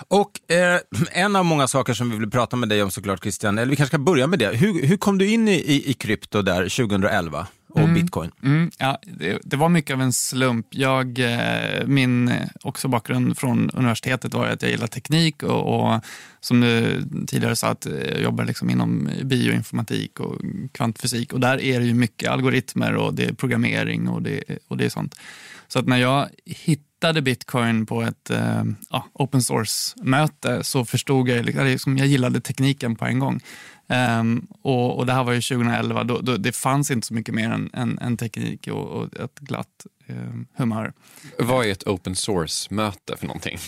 Och 0.09 0.51
eh, 0.51 0.81
en 1.13 1.37
av 1.37 1.45
många 1.45 1.69
saker 1.69 1.95
som 1.95 2.11
vi 2.11 2.17
vill 2.17 2.31
prata 2.31 2.57
med 2.57 2.69
dig 2.69 2.83
om 2.83 2.91
såklart 2.91 3.23
Christian, 3.23 3.59
eller 3.59 3.71
vi 3.71 3.77
kanske 3.77 3.91
ska 3.91 3.99
börja 3.99 4.27
med 4.27 4.39
det. 4.39 4.57
Hur, 4.57 4.87
hur 4.87 4.97
kom 4.97 5.19
du 5.19 5.27
in 5.27 5.49
i, 5.49 5.55
i, 5.55 5.91
i 5.91 5.95
krypto 5.95 6.43
där 6.43 6.63
2011? 6.69 7.47
och 7.69 7.79
mm, 7.81 7.95
bitcoin? 7.95 8.31
Mm, 8.43 8.71
ja, 8.79 8.99
det, 9.03 9.39
det, 9.45 9.57
var 9.57 9.69
mycket 9.69 9.95
av 9.95 10.03
en 10.03 10.13
slump. 10.13 10.67
Jag, 10.71 11.19
eh, 11.19 11.87
min 11.87 12.29
eh, 12.29 12.49
också 12.63 12.89
bakgrund 12.89 13.39
från 13.39 13.71
universitetet 13.71 14.35
var 14.35 14.47
att 14.47 14.63
jag 14.63 14.71
gillar 14.71 14.87
teknik 14.87 15.43
och, 15.43 15.81
och 15.81 16.01
som 16.41 16.61
du 16.61 17.03
tidigare 17.27 17.57
sa, 17.57 17.69
att 17.69 17.87
jag 18.13 18.21
jobbar 18.21 18.45
liksom 18.45 18.71
inom 18.71 19.11
bioinformatik 19.25 20.21
och 20.21 20.37
kvantfysik 20.73 21.33
och 21.33 21.41
där 21.41 21.61
är 21.61 21.81
det 21.81 21.87
ju 21.87 21.95
mycket 21.95 22.31
algoritmer 22.31 22.95
och 22.97 23.15
det 23.15 23.25
är 23.25 23.33
programmering 23.33 24.09
och 24.09 24.23
det, 24.23 24.45
och 24.69 24.77
det 24.77 24.85
är 24.85 24.89
sånt. 24.89 25.15
Så 25.69 25.79
att 25.79 25.87
när 25.87 25.99
jag 25.99 26.29
hittade 26.45 26.88
hittade 26.99 27.23
bitcoin 27.23 27.87
på 27.87 28.03
ett 28.03 28.31
eh, 28.31 28.65
open 29.13 29.43
source-möte 29.43 30.65
så 30.65 30.85
förstod 30.85 31.29
jag, 31.29 31.45
liksom, 31.45 31.99
jag 31.99 32.07
gillade 32.07 32.41
tekniken 32.41 32.97
på 32.97 33.05
en 33.05 33.19
gång. 33.19 33.41
Um, 33.91 34.47
och, 34.63 34.99
och, 34.99 35.07
Det 35.07 35.13
här 35.13 35.25
var 35.25 35.33
ju 35.33 35.41
2011, 35.41 36.05
då, 36.05 36.21
då, 36.21 36.37
det 36.37 36.53
fanns 36.53 36.91
inte 36.91 37.07
så 37.07 37.15
mycket 37.15 37.35
mer 37.35 37.51
än, 37.51 37.71
än, 37.73 37.99
än 37.99 38.17
teknik 38.17 38.69
och, 38.69 38.87
och, 38.87 39.17
ett 39.17 39.39
glatt 39.39 39.87
um, 40.07 40.47
humör. 40.57 40.93
Vad 41.39 41.67
är 41.67 41.73
ett 41.73 41.87
open 41.87 42.17
source-möte 42.17 43.17
för 43.17 43.27
någonting? 43.27 43.59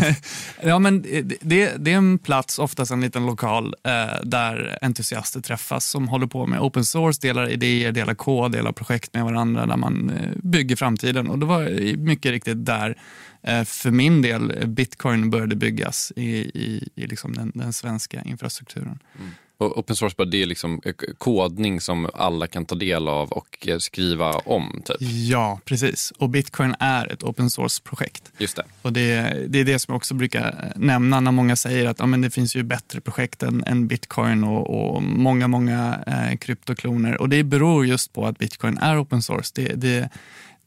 ja, 0.62 0.78
men 0.78 1.02
det, 1.02 1.76
det, 1.78 1.92
är 1.92 1.96
en 1.96 2.18
plats, 2.18 2.58
oftast 2.58 2.92
en 2.92 3.00
liten 3.00 3.26
lokal, 3.26 3.74
eh, 3.84 4.22
där 4.22 4.78
entusiaster 4.82 5.40
träffas 5.40 5.86
som 5.86 6.08
håller 6.08 6.26
på 6.26 6.46
med 6.46 6.60
open 6.60 6.84
source, 6.84 7.18
delar 7.22 7.50
idéer, 7.50 7.92
delar 7.92 8.14
kod, 8.14 8.52
delar 8.52 8.72
projekt 8.72 9.14
med 9.14 9.24
varandra 9.24 9.66
där 9.66 9.76
man 9.76 10.10
eh, 10.10 10.30
bygger 10.42 10.76
framtiden. 10.76 11.28
Och 11.28 11.38
Det 11.38 11.46
var 11.46 11.96
mycket 11.96 12.30
riktigt 12.30 12.66
där 12.66 12.98
eh, 13.42 13.64
för 13.64 13.90
min 13.90 14.22
del 14.22 14.66
bitcoin 14.66 15.30
började 15.30 15.56
byggas 15.56 16.12
i, 16.16 16.28
i, 16.38 16.88
i 16.94 17.06
liksom 17.06 17.32
den, 17.32 17.52
den 17.54 17.72
svenska 17.72 18.22
infrastrukturen. 18.22 18.98
Mm. 19.18 19.30
Och 19.62 19.78
open 19.78 19.96
source 19.96 20.24
det 20.24 20.42
är 20.42 20.46
liksom 20.46 20.80
eh, 20.84 20.92
kodning 21.18 21.80
som 21.80 22.08
alla 22.14 22.46
kan 22.46 22.64
ta 22.64 22.74
del 22.74 23.08
av 23.08 23.32
och 23.32 23.68
eh, 23.68 23.78
skriva 23.78 24.30
om? 24.32 24.82
Typ. 24.84 24.96
Ja, 25.00 25.60
precis. 25.64 26.12
Och 26.18 26.28
Bitcoin 26.28 26.74
är 26.78 27.12
ett 27.12 27.22
open 27.22 27.50
source-projekt. 27.50 28.32
Just 28.38 28.56
det. 28.56 28.64
Och 28.82 28.92
det, 28.92 29.36
det 29.48 29.60
är 29.60 29.64
det 29.64 29.78
som 29.78 29.92
jag 29.92 29.96
också 29.96 30.14
brukar 30.14 30.72
nämna 30.76 31.20
när 31.20 31.32
många 31.32 31.56
säger 31.56 31.88
att 31.88 31.98
ja, 31.98 32.06
men 32.06 32.20
det 32.20 32.30
finns 32.30 32.56
ju 32.56 32.62
bättre 32.62 33.00
projekt 33.00 33.42
än, 33.42 33.64
än 33.66 33.86
Bitcoin 33.86 34.44
och, 34.44 34.94
och, 34.94 35.02
många, 35.02 35.48
många 35.48 35.98
eh, 36.06 36.36
kryptokloner. 36.36 37.20
Och 37.20 37.28
det 37.28 37.42
beror 37.42 37.86
just 37.86 38.12
på 38.12 38.26
att 38.26 38.38
Bitcoin 38.38 38.78
är 38.78 39.02
open 39.02 39.22
source. 39.22 39.52
Det, 39.54 39.74
det, 39.74 40.10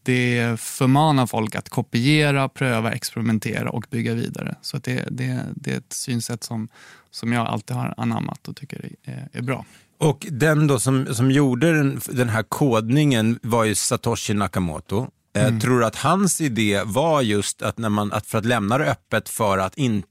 det 0.05 0.59
förmanar 0.59 1.27
folk 1.27 1.55
att 1.55 1.69
kopiera, 1.69 2.49
pröva, 2.49 2.91
experimentera 2.91 3.69
och 3.69 3.85
bygga 3.89 4.13
vidare. 4.13 4.55
Så 4.61 4.77
det, 4.77 5.07
det, 5.11 5.39
det 5.55 5.71
är 5.71 5.77
ett 5.77 5.93
synsätt 5.93 6.43
som, 6.43 6.67
som 7.11 7.33
jag 7.33 7.47
alltid 7.47 7.75
har 7.75 7.93
anammat 7.97 8.47
och 8.47 8.55
tycker 8.55 8.89
är, 9.03 9.29
är 9.31 9.41
bra. 9.41 9.65
Och 9.97 10.27
den 10.29 10.67
då 10.67 10.79
som, 10.79 11.15
som 11.15 11.31
gjorde 11.31 11.77
den, 11.77 12.01
den 12.09 12.29
här 12.29 12.43
kodningen 12.43 13.39
var 13.41 13.63
ju 13.63 13.75
Satoshi 13.75 14.33
Nakamoto. 14.33 15.07
Eh, 15.35 15.47
mm. 15.47 15.59
tror 15.59 15.79
du 15.79 15.85
att 15.85 15.95
hans 15.95 16.41
idé 16.41 16.81
var 16.85 17.21
just 17.21 17.61
att, 17.61 17.77
när 17.77 17.89
man, 17.89 18.11
att 18.11 18.27
för 18.27 18.37
att 18.37 18.45
lämna 18.45 18.77
det 18.77 18.91
öppet 18.91 19.29
för 19.29 19.57
att 19.57 19.77
inte 19.77 20.07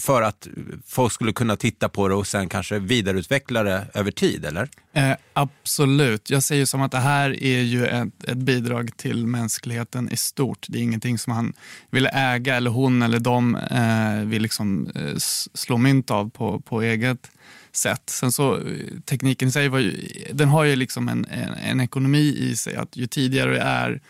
för 0.00 0.22
att 0.22 0.48
folk 0.86 1.12
skulle 1.12 1.32
kunna 1.32 1.56
titta 1.56 1.88
på 1.88 2.08
det 2.08 2.14
och 2.14 2.26
sen 2.26 2.48
kanske 2.48 2.78
vidareutveckla 2.78 3.62
det 3.62 3.86
över 3.94 4.10
tid, 4.10 4.44
eller? 4.44 4.68
Eh, 4.92 5.12
absolut. 5.32 6.30
Jag 6.30 6.42
säger 6.42 6.66
som 6.66 6.82
att 6.82 6.92
det 6.92 6.98
här 6.98 7.42
är 7.42 7.60
ju 7.60 7.86
ett, 7.86 8.24
ett, 8.28 8.36
bidrag 8.36 8.96
till 8.96 9.26
mänskligheten 9.26 10.12
i 10.12 10.16
stort. 10.16 10.66
Det 10.68 10.78
är 10.78 10.82
ingenting 10.82 11.18
som 11.18 11.32
han 11.32 11.52
vill 11.90 12.08
äga 12.12 12.56
eller 12.56 12.70
hon 12.70 13.02
eller 13.02 13.18
de 13.18 13.56
eh, 13.56 14.28
vill 14.28 14.42
liksom, 14.42 14.90
eh, 14.94 15.16
slå 15.54 15.76
mynt 15.76 16.10
av 16.10 16.30
på, 16.30 16.60
på 16.60 16.82
eget 16.82 17.30
sätt. 17.72 18.02
Sen 18.06 18.32
så, 18.32 18.56
eh, 18.56 18.62
tekniken 19.04 19.48
i 19.48 19.52
sig 19.52 19.68
var 19.68 19.78
ju, 19.78 20.08
den 20.32 20.48
har 20.48 20.64
ju 20.64 20.76
liksom 20.76 21.08
en, 21.08 21.24
en, 21.24 21.54
en 21.54 21.80
ekonomi 21.80 22.36
i 22.38 22.56
sig. 22.56 22.76
att 22.76 22.96
Ju 22.96 23.06
tidigare 23.06 23.50
det 23.50 23.60
är, 23.60 24.00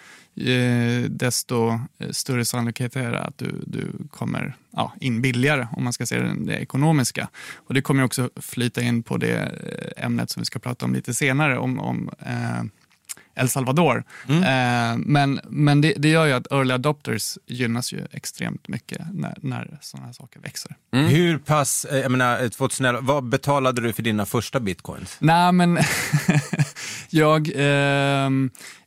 desto 1.08 1.80
eh, 1.98 2.10
större 2.10 2.44
sannolikhet 2.44 2.96
är 2.96 3.12
det 3.12 3.22
att 3.22 3.38
du, 3.38 3.62
du 3.66 3.92
kommer 4.10 4.56
ja, 4.70 4.92
in 5.00 5.22
billigare 5.22 5.68
om 5.72 5.84
man 5.84 5.92
ska 5.92 6.06
se 6.06 6.18
det, 6.18 6.34
det 6.38 6.54
ekonomiska. 6.54 7.28
Och 7.56 7.74
Det 7.74 7.82
kommer 7.82 8.04
också 8.04 8.30
flyta 8.36 8.82
in 8.82 9.02
på 9.02 9.16
det 9.16 9.52
ämnet 9.96 10.30
som 10.30 10.40
vi 10.40 10.44
ska 10.44 10.58
prata 10.58 10.84
om 10.84 10.94
lite 10.94 11.14
senare 11.14 11.58
om, 11.58 11.80
om 11.80 12.10
eh, 12.20 12.62
El 13.34 13.48
Salvador. 13.48 14.04
Mm. 14.28 14.42
Eh, 14.42 14.98
men 15.06 15.40
men 15.48 15.80
det, 15.80 15.94
det, 15.96 16.08
gör 16.08 16.26
ju 16.26 16.32
att 16.32 16.52
early 16.52 16.74
adopters 16.74 17.38
gynnas 17.46 17.92
ju 17.92 18.06
extremt 18.12 18.68
mycket 18.68 19.00
när, 19.12 19.38
när 19.40 19.78
sådana 19.80 20.06
här 20.06 20.12
saker 20.12 20.40
växer. 20.40 20.76
Mm. 20.92 21.06
Hur 21.06 21.38
pass, 21.38 21.84
eh, 21.84 21.98
jag 21.98 22.10
menar 22.10 22.48
2011, 22.48 23.00
vad 23.00 23.24
betalade 23.24 23.80
du 23.80 23.92
för 23.92 24.02
dina 24.02 24.26
första 24.26 24.60
bitcoins? 24.60 25.16
Nej 25.18 25.52
men, 25.52 25.78
jag, 27.10 27.48
eh, 27.48 28.30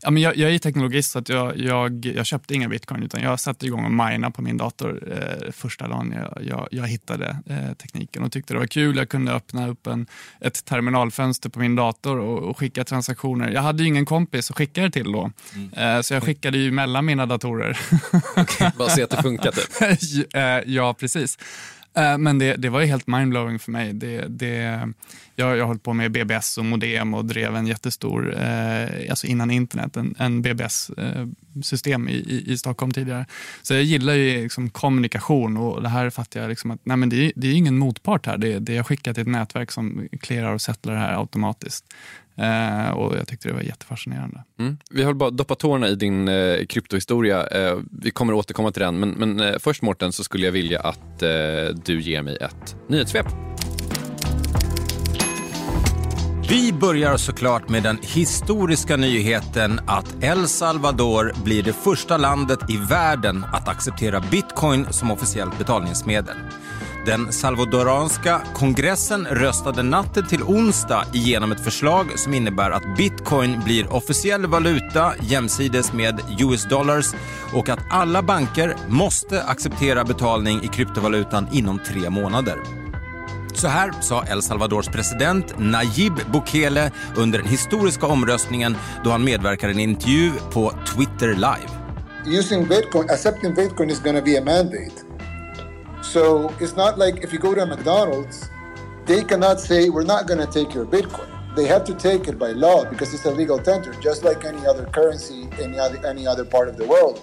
ja, 0.03 0.11
men 0.11 0.23
jag, 0.23 0.37
jag 0.37 0.53
är 0.53 0.59
teknologist 0.59 1.11
så 1.11 1.19
att 1.19 1.29
jag, 1.29 1.57
jag, 1.57 2.05
jag 2.05 2.25
köpte 2.25 2.53
inga 2.53 2.69
bitcoin 2.69 3.03
utan 3.03 3.21
jag 3.21 3.39
satte 3.39 3.65
igång 3.65 3.85
och 3.85 3.91
mina 3.91 4.31
på 4.31 4.41
min 4.41 4.57
dator 4.57 5.03
eh, 5.11 5.51
första 5.51 5.87
dagen 5.87 6.15
jag, 6.41 6.67
jag, 6.71 6.87
hittade 6.87 7.37
eh, 7.45 7.73
tekniken 7.73 8.23
och 8.23 8.31
tyckte 8.31 8.53
det 8.53 8.59
var 8.59 8.67
kul. 8.67 8.97
Jag 8.97 9.09
kunde 9.09 9.31
öppna 9.31 9.67
upp 9.67 9.87
en, 9.87 10.07
ett 10.41 10.65
terminalfönster 10.65 11.49
på 11.49 11.59
min 11.59 11.75
dator 11.75 12.19
och, 12.19 12.49
och 12.49 12.57
skicka 12.57 12.83
transaktioner. 12.83 13.49
Jag 13.49 13.61
hade 13.61 13.83
ju 13.83 13.89
ingen 13.89 14.05
kompis 14.05 14.49
att 14.49 14.57
skicka 14.57 14.81
det 14.81 14.91
till 14.91 15.11
då, 15.11 15.31
mm. 15.55 15.73
eh, 15.73 16.01
så 16.01 16.13
jag 16.13 16.23
skickade 16.23 16.57
ju 16.57 16.71
mellan 16.71 17.05
mina 17.05 17.25
datorer. 17.25 17.79
okay, 18.37 18.71
bara 18.77 18.89
se 18.89 19.03
att 19.03 19.09
det 19.09 19.21
funkar 19.21 19.51
typ. 19.51 20.29
Ja, 20.65 20.93
precis. 20.93 21.37
Eh, 21.95 22.17
men 22.17 22.39
det, 22.39 22.55
det 22.55 22.69
var 22.69 22.79
ju 22.81 22.85
helt 22.85 23.07
mindblowing 23.07 23.59
för 23.59 23.71
mig. 23.71 23.93
Det, 23.93 24.25
det, 24.27 24.89
jag 25.35 25.45
har 25.45 25.59
hållit 25.59 25.83
på 25.83 25.93
med 25.93 26.11
BBS 26.11 26.57
och 26.57 26.65
modem 26.65 27.13
och 27.13 27.25
drev 27.25 27.55
en 27.55 27.67
jättestor, 27.67 28.35
eh, 28.41 29.09
alltså 29.09 29.27
innan 29.27 29.51
internet, 29.51 29.97
en, 29.97 30.15
en 30.17 30.41
BBS-system 30.41 32.07
eh, 32.07 32.13
i, 32.13 32.17
i, 32.17 32.51
i, 32.51 32.57
Stockholm 32.57 32.91
tidigare. 32.91 33.25
Så 33.61 33.73
jag 33.73 33.83
gillar 33.83 34.13
ju 34.13 34.43
liksom 34.43 34.69
kommunikation 34.69 35.57
och 35.57 35.81
det 35.81 35.89
här 35.89 36.09
fattar 36.09 36.41
jag 36.41 36.49
liksom 36.49 36.71
att 36.71 36.79
nej 36.83 36.97
men 36.97 37.09
det, 37.09 37.31
det 37.35 37.47
är 37.47 37.53
ingen 37.53 37.77
motpart 37.77 38.25
här. 38.25 38.37
Det, 38.37 38.59
det 38.59 38.73
jag 38.73 38.87
skickar 38.87 39.13
till 39.13 39.21
ett 39.21 39.27
nätverk 39.27 39.71
som 39.71 40.07
clearar 40.21 40.53
och 40.53 40.61
settlar 40.61 40.93
det 40.93 40.99
här 40.99 41.19
automatiskt. 41.19 41.85
Eh, 42.37 42.89
och 42.89 43.17
Jag 43.17 43.27
tyckte 43.27 43.47
det 43.47 43.53
var 43.53 43.61
jättefascinerande. 43.61 44.43
Mm. 44.59 44.77
Vi 44.91 45.03
har 45.03 45.13
bara 45.13 45.29
doppat 45.29 45.59
tårna 45.59 45.87
i 45.87 45.95
din 45.95 46.27
eh, 46.27 46.65
kryptohistoria. 46.65 47.47
Eh, 47.47 47.77
vi 48.01 48.11
kommer 48.11 48.33
återkomma 48.33 48.71
till 48.71 48.81
den. 48.81 48.99
Men, 48.99 49.09
men 49.09 49.39
eh, 49.39 49.59
först 49.59 49.81
Mårten 49.81 50.11
så 50.11 50.23
skulle 50.23 50.45
jag 50.45 50.51
vilja 50.51 50.79
att 50.79 51.23
eh, 51.23 51.29
du 51.85 52.01
ger 52.01 52.21
mig 52.21 52.37
ett 52.41 52.75
nyhetssvep. 52.89 53.25
Vi 56.49 56.73
börjar 56.73 57.17
såklart 57.17 57.69
med 57.69 57.83
den 57.83 57.97
historiska 58.01 58.97
nyheten 58.97 59.79
att 59.87 60.23
El 60.23 60.47
Salvador 60.47 61.33
blir 61.43 61.63
det 61.63 61.73
första 61.73 62.17
landet 62.17 62.59
i 62.69 62.77
världen 62.77 63.45
att 63.53 63.67
acceptera 63.67 64.23
bitcoin 64.31 64.85
som 64.89 65.11
officiellt 65.11 65.57
betalningsmedel. 65.57 66.35
Den 67.05 67.33
salvadoranska 67.33 68.41
kongressen 68.53 69.25
röstade 69.25 69.83
natten 69.83 70.27
till 70.27 70.43
onsdag 70.43 71.05
igenom 71.13 71.51
ett 71.51 71.63
förslag 71.63 72.19
som 72.19 72.33
innebär 72.33 72.71
att 72.71 72.97
bitcoin 72.97 73.61
blir 73.65 73.93
officiell 73.93 74.45
valuta 74.45 75.13
jämsides 75.21 75.93
med 75.93 76.19
US 76.39 76.69
dollars 76.69 77.05
och 77.53 77.69
att 77.69 77.79
alla 77.89 78.21
banker 78.21 78.75
måste 78.87 79.43
acceptera 79.43 80.03
betalning 80.03 80.63
i 80.63 80.67
kryptovalutan 80.67 81.47
inom 81.51 81.79
tre 81.79 82.09
månader. 82.09 82.57
Så 83.53 83.67
här 83.67 83.91
sa 84.01 84.23
El 84.25 84.41
Salvadors 84.41 84.87
president 84.87 85.53
Nayib 85.57 86.13
Bukele 86.33 86.91
under 87.15 87.39
den 87.39 87.47
historiska 87.47 88.07
omröstningen 88.07 88.75
då 89.03 89.09
han 89.09 89.23
medverkar 89.23 89.67
i 89.67 89.71
en 89.71 89.79
intervju 89.79 90.31
på 90.53 90.73
Twitter 90.95 91.33
Live. 91.33 91.69
Using 92.39 92.67
Bitcoin, 92.67 93.09
accepting 93.09 93.53
Bitcoin 93.53 93.89
is 93.89 93.99
going 93.99 94.15
to 94.15 94.25
be 94.25 94.37
a 94.37 94.43
mandate. 94.45 95.02
So 96.03 96.53
it's 96.59 96.75
not 96.75 96.97
like 96.97 97.23
if 97.23 97.31
you 97.33 97.39
go 97.39 97.55
to 97.55 97.63
a 97.63 97.65
McDonald's, 97.65 98.49
they 99.05 99.23
cannot 99.23 99.59
say, 99.59 99.89
we're 99.89 100.03
not 100.03 100.27
going 100.27 100.45
to 100.45 100.51
take 100.51 100.73
your 100.73 100.85
Bitcoin. 100.85 101.29
They 101.55 101.65
have 101.67 101.83
to 101.85 101.95
take 101.95 102.27
it 102.27 102.37
by 102.37 102.51
law 102.51 102.83
because 102.85 103.13
it's 103.13 103.25
a 103.25 103.31
legal 103.31 103.57
tender, 103.57 103.93
just 103.95 104.23
like 104.23 104.43
any 104.43 104.65
other 104.65 104.85
currency 104.85 105.43
in 105.59 105.75
any 106.05 106.27
other 106.27 106.45
part 106.45 106.67
of 106.67 106.77
the 106.77 106.85
world. 106.85 107.21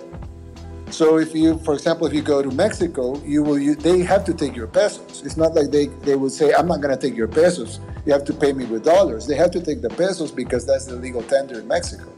So 0.90 1.18
if 1.18 1.34
you, 1.34 1.58
for 1.58 1.74
example, 1.74 2.06
if 2.06 2.12
you 2.12 2.22
go 2.22 2.42
to 2.42 2.50
Mexico, 2.50 3.20
you 3.22 3.42
will, 3.42 3.58
you, 3.58 3.74
they 3.74 4.00
have 4.00 4.24
to 4.24 4.34
take 4.34 4.56
your 4.56 4.66
pesos. 4.66 5.22
It's 5.24 5.36
not 5.36 5.54
like 5.54 5.70
they, 5.70 5.86
they 5.86 6.16
will 6.16 6.30
say, 6.30 6.52
I'm 6.52 6.66
not 6.66 6.80
going 6.80 6.96
to 6.96 7.00
take 7.00 7.16
your 7.16 7.28
pesos. 7.28 7.80
You 8.06 8.12
have 8.12 8.24
to 8.24 8.32
pay 8.32 8.52
me 8.52 8.64
with 8.64 8.84
dollars. 8.84 9.26
They 9.26 9.36
have 9.36 9.50
to 9.52 9.60
take 9.60 9.82
the 9.82 9.90
pesos 9.90 10.32
because 10.32 10.66
that's 10.66 10.86
the 10.86 10.96
legal 10.96 11.22
tender 11.22 11.60
in 11.60 11.68
Mexico. 11.68 12.12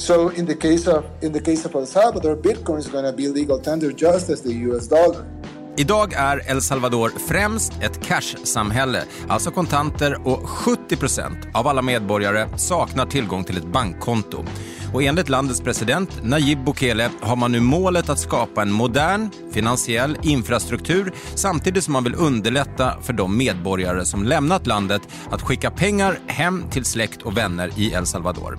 So 0.00 0.32
in 0.32 0.46
the 0.46 0.54
case 0.54 0.90
of 0.90 1.04
in 1.20 1.32
the 1.32 1.40
case 1.40 1.68
of 1.68 1.74
El 1.74 1.86
Salvador, 1.86 2.36
Bitcoin 2.36 2.78
is 2.78 2.88
going 2.88 3.04
to 3.04 3.12
be 3.12 3.28
legal 3.28 3.58
tender 3.58 3.90
just 3.90 4.30
as 4.30 4.42
the 4.42 4.52
US 4.52 4.88
dollar. 4.88 5.24
Idag 5.76 6.12
är 6.12 6.50
El 6.50 6.62
Salvador 6.62 7.12
främst 7.28 7.72
ett 7.82 8.06
cash-samhälle, 8.06 9.02
alltså 9.28 9.50
kontanter 9.50 10.26
och 10.28 10.40
70% 10.40 11.32
av 11.54 11.66
alla 11.66 11.82
medborgare 11.82 12.58
saknar 12.58 13.06
tillgång 13.06 13.44
till 13.44 13.56
ett 13.56 13.72
bankkonto. 13.72 14.44
Och 14.94 15.02
enligt 15.02 15.28
landets 15.28 15.60
president 15.60 16.10
Nayib 16.22 16.64
Bukele 16.64 17.10
har 17.20 17.36
man 17.36 17.52
nu 17.52 17.60
målet 17.60 18.08
att 18.08 18.18
skapa 18.18 18.62
en 18.62 18.72
modern 18.72 19.30
finansiell 19.52 20.18
infrastruktur 20.22 21.12
samtidigt 21.34 21.84
som 21.84 21.92
man 21.92 22.04
vill 22.04 22.14
underlätta 22.14 22.94
för 23.02 23.12
de 23.12 23.36
medborgare 23.38 24.04
som 24.04 24.24
lämnat 24.24 24.66
landet 24.66 25.02
att 25.30 25.42
skicka 25.42 25.70
pengar 25.70 26.18
hem 26.26 26.64
till 26.70 26.84
släkt 26.84 27.22
och 27.22 27.36
vänner 27.36 27.70
i 27.76 27.92
El 27.92 28.06
Salvador. 28.06 28.58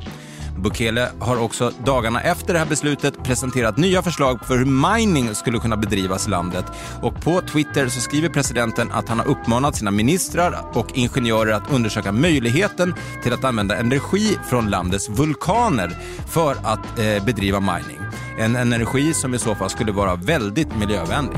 Bukele 0.57 1.09
har 1.19 1.41
också 1.41 1.71
dagarna 1.85 2.21
efter 2.21 2.53
det 2.53 2.59
här 2.59 2.65
beslutet 2.65 3.23
presenterat 3.23 3.77
nya 3.77 4.01
förslag 4.01 4.45
för 4.47 4.57
hur 4.57 4.97
mining 4.97 5.35
skulle 5.35 5.59
kunna 5.59 5.77
bedrivas 5.77 6.27
i 6.27 6.29
landet. 6.29 6.65
Och 7.01 7.21
på 7.21 7.41
Twitter 7.41 7.87
så 7.87 7.99
skriver 7.99 8.29
presidenten 8.29 8.91
att 8.91 9.09
han 9.09 9.19
har 9.19 9.27
uppmanat 9.27 9.75
sina 9.75 9.91
ministrar 9.91 10.65
och 10.73 10.87
ingenjörer 10.93 11.51
att 11.51 11.71
undersöka 11.71 12.11
möjligheten 12.11 12.93
till 13.23 13.33
att 13.33 13.43
använda 13.43 13.77
energi 13.77 14.37
från 14.49 14.69
landets 14.69 15.09
vulkaner 15.09 15.97
för 16.27 16.55
att 16.63 16.99
eh, 16.99 17.25
bedriva 17.25 17.59
mining. 17.59 17.99
En 18.39 18.55
energi 18.55 19.13
som 19.13 19.33
i 19.33 19.39
så 19.39 19.55
fall 19.55 19.69
skulle 19.69 19.91
vara 19.91 20.15
väldigt 20.15 20.77
miljövänlig. 20.77 21.37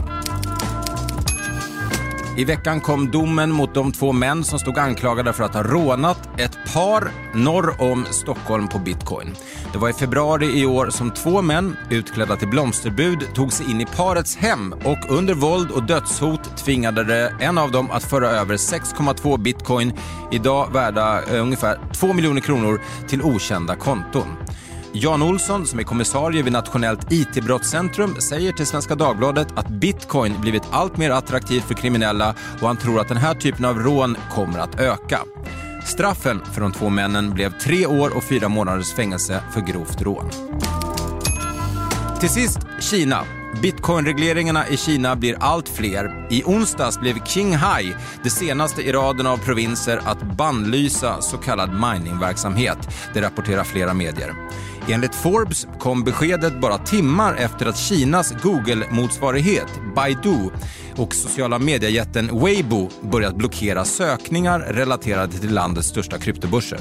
I 2.38 2.46
veckan 2.46 2.82
kom 2.82 3.12
domen 3.12 3.52
mot 3.52 3.74
de 3.74 3.92
två 3.92 4.12
män 4.12 4.44
som 4.44 4.60
stod 4.60 4.78
anklagade 4.78 5.34
för 5.34 5.44
att 5.44 5.54
ha 5.54 5.63
rånat 5.63 6.30
ett 6.38 6.74
par 6.74 7.12
norr 7.34 7.82
om 7.82 8.06
Stockholm 8.12 8.68
på 8.68 8.80
bitcoin. 8.80 9.36
Det 9.72 9.78
var 9.78 9.90
i 9.90 9.94
februari 9.94 10.60
i 10.60 10.66
år 10.66 10.90
som 10.90 11.12
två 11.12 11.42
män, 11.42 11.78
utklädda 11.90 12.36
till 12.36 12.48
blomsterbud, 12.48 13.20
tog 13.34 13.54
sig 13.54 13.72
in 13.72 13.82
i 13.82 13.86
parets 13.86 14.36
hem 14.36 14.74
och 14.74 14.98
under 15.10 15.34
våld 15.34 15.72
och 15.72 15.84
dödshot 15.84 16.58
tvingade 16.58 17.04
det 17.04 17.36
en 17.40 17.58
av 17.58 17.72
dem 17.72 17.92
att 17.92 18.04
föra 18.04 18.30
över 18.30 18.58
6,2 18.58 19.38
bitcoin, 19.38 19.94
idag 20.32 20.74
värda 20.74 21.22
eh, 21.24 21.42
ungefär 21.42 21.80
2 21.94 22.13
miljoner 22.13 22.42
kronor, 22.42 22.82
till 23.08 23.22
okända 23.22 23.75
konton. 23.75 24.28
Jan 24.96 25.22
Olsson, 25.22 25.66
som 25.68 25.80
är 25.80 25.84
kommissarie 25.84 26.44
vid 26.44 26.54
Nationellt 26.54 27.12
IT-brottscentrum, 27.12 28.16
säger 28.16 28.52
till 28.52 28.68
Svenska 28.68 28.96
Dagbladet 28.96 29.48
att 29.56 29.68
bitcoin 29.68 30.42
blivit 30.42 30.64
allt 30.72 30.98
mer 30.98 31.10
attraktivt 31.12 31.64
för 31.64 31.74
kriminella 31.74 32.36
och 32.62 32.68
han 32.68 32.78
tror 32.78 33.00
att 33.00 33.08
den 33.08 33.18
här 33.18 33.34
typen 33.34 33.66
av 33.66 33.80
rån 33.80 34.18
kommer 34.32 34.60
att 34.60 34.80
öka. 34.80 35.20
Straffen 35.86 36.42
för 36.54 36.62
de 36.62 36.72
två 36.72 36.90
männen 36.90 37.34
blev 37.34 37.60
tre 37.60 37.86
år 37.86 38.18
och 38.18 38.24
fyra 38.24 38.50
månaders 38.50 38.94
fängelse 38.94 39.44
för 39.54 39.62
grovt 39.62 40.02
rån. 40.02 40.30
Till 42.20 42.30
sist 42.30 42.60
Kina. 42.80 43.24
Bitcoinregleringarna 43.62 44.68
i 44.68 44.78
Kina 44.78 45.16
blir 45.16 45.38
allt 45.40 45.70
fler. 45.70 46.28
I 46.30 46.44
onsdags 46.44 47.00
blev 47.00 47.26
Qinghai 47.26 47.96
det 48.24 48.30
senaste 48.30 48.82
i 48.82 48.92
raden 48.92 49.28
av 49.28 49.38
provinser 49.38 50.02
att 50.06 50.38
bannlysa 50.38 51.22
så 51.22 51.38
kallad 51.38 51.70
miningverksamhet. 51.70 52.78
Det 53.14 53.22
rapporterar 53.22 53.64
flera 53.64 53.94
medier. 53.94 54.34
Enligt 54.90 55.16
Forbes 55.16 55.68
kom 55.80 56.04
beskedet 56.04 56.62
bara 56.62 56.78
timmar 56.78 57.36
efter 57.36 57.66
att 57.66 57.78
Kinas 57.78 58.34
Google-motsvarighet 58.42 59.68
Baidu 59.96 60.50
och 60.96 61.13
sociala 61.13 61.60
mediejätten 61.60 62.40
Weibo 62.40 62.90
börjat 63.02 63.36
blockera 63.36 63.86
sökningar 63.86 64.60
relaterade 64.60 65.32
till 65.34 65.54
landets 65.54 65.88
största 65.88 66.18
kryptobörser. 66.18 66.80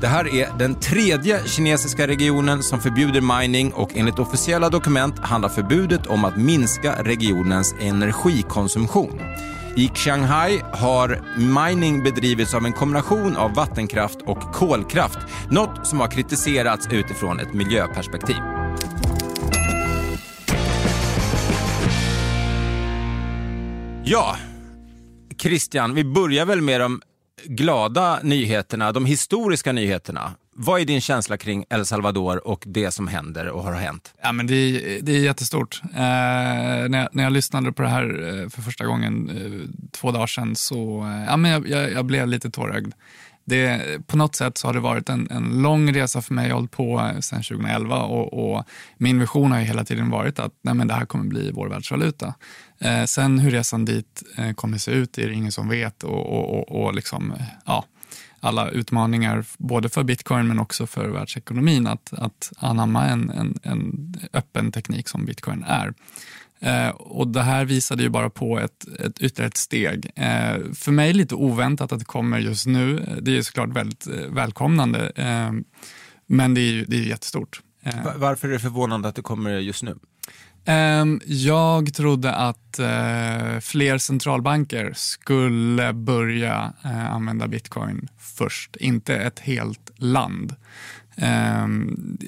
Det 0.00 0.06
här 0.06 0.34
är 0.34 0.58
den 0.58 0.74
tredje 0.74 1.40
kinesiska 1.46 2.06
regionen 2.06 2.62
som 2.62 2.80
förbjuder 2.80 3.40
mining 3.40 3.72
och 3.72 3.90
enligt 3.94 4.18
officiella 4.18 4.68
dokument 4.68 5.18
handlar 5.18 5.48
förbudet 5.48 6.06
om 6.06 6.24
att 6.24 6.36
minska 6.36 7.02
regionens 7.02 7.74
energikonsumtion. 7.80 9.20
I 9.76 9.90
Shanghai 9.94 10.60
har 10.72 11.20
mining 11.36 12.02
bedrivits 12.02 12.54
av 12.54 12.64
en 12.64 12.72
kombination 12.72 13.36
av 13.36 13.54
vattenkraft 13.54 14.18
och 14.26 14.40
kolkraft, 14.40 15.18
något 15.50 15.86
som 15.86 16.00
har 16.00 16.08
kritiserats 16.08 16.88
utifrån 16.92 17.40
ett 17.40 17.54
miljöperspektiv. 17.54 18.36
Ja, 24.04 24.36
Christian, 25.42 25.94
vi 25.94 26.04
börjar 26.04 26.46
väl 26.46 26.60
med 26.60 26.80
de 26.80 27.00
glada 27.44 28.20
nyheterna, 28.22 28.92
de 28.92 29.06
historiska 29.06 29.72
nyheterna. 29.72 30.32
Vad 30.60 30.80
är 30.80 30.84
din 30.84 31.00
känsla 31.00 31.36
kring 31.36 31.64
El 31.70 31.86
Salvador 31.86 32.48
och 32.48 32.64
det 32.66 32.90
som 32.90 33.08
händer 33.08 33.48
och 33.48 33.62
har 33.62 33.72
hänt? 33.72 34.14
Ja, 34.22 34.32
men 34.32 34.46
det, 34.46 34.54
är, 34.54 35.02
det 35.02 35.12
är 35.12 35.20
jättestort. 35.20 35.80
Eh, 35.84 35.90
när, 36.88 36.98
jag, 36.98 37.08
när 37.12 37.22
jag 37.24 37.32
lyssnade 37.32 37.72
på 37.72 37.82
det 37.82 37.88
här 37.88 38.04
eh, 38.04 38.48
för 38.48 38.62
första 38.62 38.86
gången 38.86 39.30
eh, 39.30 39.86
två 39.92 40.10
dagar 40.10 40.26
sedan 40.26 40.56
så 40.56 41.02
eh, 41.02 41.24
ja, 41.24 41.36
men 41.36 41.50
jag, 41.50 41.68
jag, 41.68 41.92
jag 41.92 42.04
blev 42.04 42.28
lite 42.28 42.50
tårögd. 42.50 42.92
Det, 43.44 43.80
på 44.06 44.16
något 44.16 44.34
sätt 44.34 44.58
så 44.58 44.68
har 44.68 44.74
det 44.74 44.80
varit 44.80 45.08
en, 45.08 45.28
en 45.30 45.62
lång 45.62 45.94
resa 45.94 46.22
för 46.22 46.34
mig. 46.34 46.48
Jag 46.48 46.54
har 46.54 46.60
hållit 46.60 46.70
på 46.70 47.00
eh, 47.00 47.20
sedan 47.20 47.42
2011 47.42 48.02
och, 48.02 48.52
och, 48.52 48.64
min 48.96 49.20
vision 49.20 49.52
har 49.52 49.58
hela 49.58 49.84
tiden 49.84 50.10
varit 50.10 50.38
att 50.38 50.52
nej, 50.62 50.74
men 50.74 50.88
det 50.88 50.94
här 50.94 51.06
kommer 51.06 51.24
bli 51.24 51.50
vår 51.50 51.68
världsvaluta. 51.68 52.34
Eh, 52.80 53.04
sen 53.04 53.38
hur 53.38 53.50
resan 53.50 53.84
dit 53.84 54.22
eh, 54.36 54.52
kommer 54.52 54.78
se 54.78 54.90
ut 54.90 55.18
är 55.18 55.28
det 55.28 55.34
ingen 55.34 55.52
som 55.52 55.68
vet 55.68 56.02
och, 56.02 56.26
och, 56.26 56.58
och, 56.58 56.82
och 56.84 56.94
liksom, 56.94 57.32
eh, 57.32 57.46
ja, 57.66 57.84
alla 58.40 58.70
utmaningar 58.70 59.44
både 59.58 59.88
för 59.88 60.02
bitcoin 60.02 60.48
men 60.48 60.58
också 60.58 60.86
för 60.86 61.08
världsekonomin 61.08 61.86
att, 61.86 62.12
att 62.12 62.52
anamma 62.58 63.06
en, 63.06 63.30
en, 63.30 63.58
en 63.62 64.14
öppen 64.32 64.72
teknik 64.72 65.08
som 65.08 65.24
bitcoin 65.24 65.64
är. 65.66 65.94
Eh, 66.60 66.88
och 66.88 67.28
Det 67.28 67.42
här 67.42 67.64
visade 67.64 68.02
ju 68.02 68.08
bara 68.08 68.30
på 68.30 68.58
ett, 68.58 68.86
ett 68.98 69.18
ytterligare 69.20 69.48
ett 69.48 69.56
steg. 69.56 70.10
Eh, 70.16 70.72
för 70.74 70.90
mig 70.90 71.12
lite 71.12 71.34
oväntat 71.34 71.92
att 71.92 71.98
det 71.98 72.04
kommer 72.04 72.38
just 72.38 72.66
nu. 72.66 72.98
Eh, 72.98 73.16
det 73.16 73.38
är 73.38 73.42
såklart 73.42 73.68
väldigt 73.68 74.06
eh, 74.06 74.14
välkomnande, 74.14 75.12
eh, 75.14 75.52
men 76.26 76.54
det 76.54 76.60
är 76.60 76.72
ju 76.72 76.84
det 76.84 76.96
är 76.96 77.02
jättestort. 77.02 77.60
Eh, 77.82 77.94
varför 78.16 78.48
är 78.48 78.52
det 78.52 78.58
förvånande 78.58 79.08
att 79.08 79.14
det 79.14 79.22
kommer 79.22 79.50
just 79.50 79.82
nu? 79.82 79.98
Ehm, 80.68 81.20
jag 81.26 81.94
trodde 81.94 82.34
att 82.34 82.78
eh, 82.78 83.60
fler 83.60 83.98
centralbanker 83.98 84.92
skulle 84.96 85.92
börja 85.92 86.72
eh, 86.84 87.12
använda 87.12 87.48
bitcoin 87.48 88.08
först, 88.18 88.76
inte 88.76 89.16
ett 89.16 89.38
helt 89.38 89.90
land. 89.96 90.54
Ehm, 91.16 92.18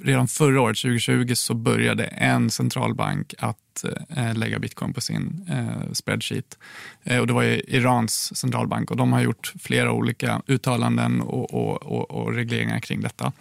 redan 0.00 0.28
förra 0.28 0.60
året, 0.60 0.76
2020, 0.76 1.34
så 1.34 1.54
började 1.54 2.04
en 2.04 2.50
centralbank 2.50 3.34
att 3.38 3.84
eh, 4.16 4.34
lägga 4.34 4.58
bitcoin 4.58 4.94
på 4.94 5.00
sin 5.00 5.50
spreadsheet. 5.92 6.58
och 7.20 7.26
det 7.26 7.32
var 7.32 7.42
Irans 7.74 8.36
centralbank 8.36 8.90
och 8.90 8.96
de 8.96 9.12
har 9.12 9.20
gjort 9.20 9.52
flera 9.60 9.92
olika 9.92 10.42
uttalanden 10.46 11.20
och, 11.20 11.54
och, 11.54 11.82
och, 11.82 12.10
och 12.10 12.34
regleringar 12.34 12.80
kring 12.80 13.00
detta. 13.00 13.32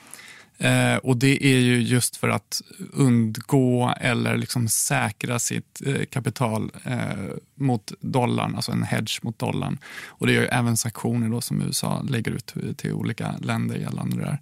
Eh, 0.61 0.95
och 0.95 1.17
Det 1.17 1.45
är 1.45 1.59
ju 1.59 1.81
just 1.81 2.15
för 2.15 2.29
att 2.29 2.61
undgå 2.93 3.93
eller 4.01 4.37
liksom 4.37 4.67
säkra 4.67 5.39
sitt 5.39 5.81
eh, 5.85 6.05
kapital 6.05 6.71
eh, 6.83 7.35
mot 7.55 7.93
dollarn, 7.99 8.55
alltså 8.55 8.71
en 8.71 8.83
hedge 8.83 9.19
mot 9.23 9.39
dollarn. 9.39 9.77
Och 10.07 10.27
Det 10.27 10.35
är 10.35 10.41
ju 10.41 10.47
även 10.47 10.77
sanktioner 10.77 11.29
då 11.29 11.41
som 11.41 11.61
USA 11.61 12.01
lägger 12.09 12.31
ut 12.31 12.53
till 12.77 12.93
olika 12.93 13.35
länder 13.41 13.75
gällande 13.75 14.15
det 14.15 14.23
där. 14.23 14.39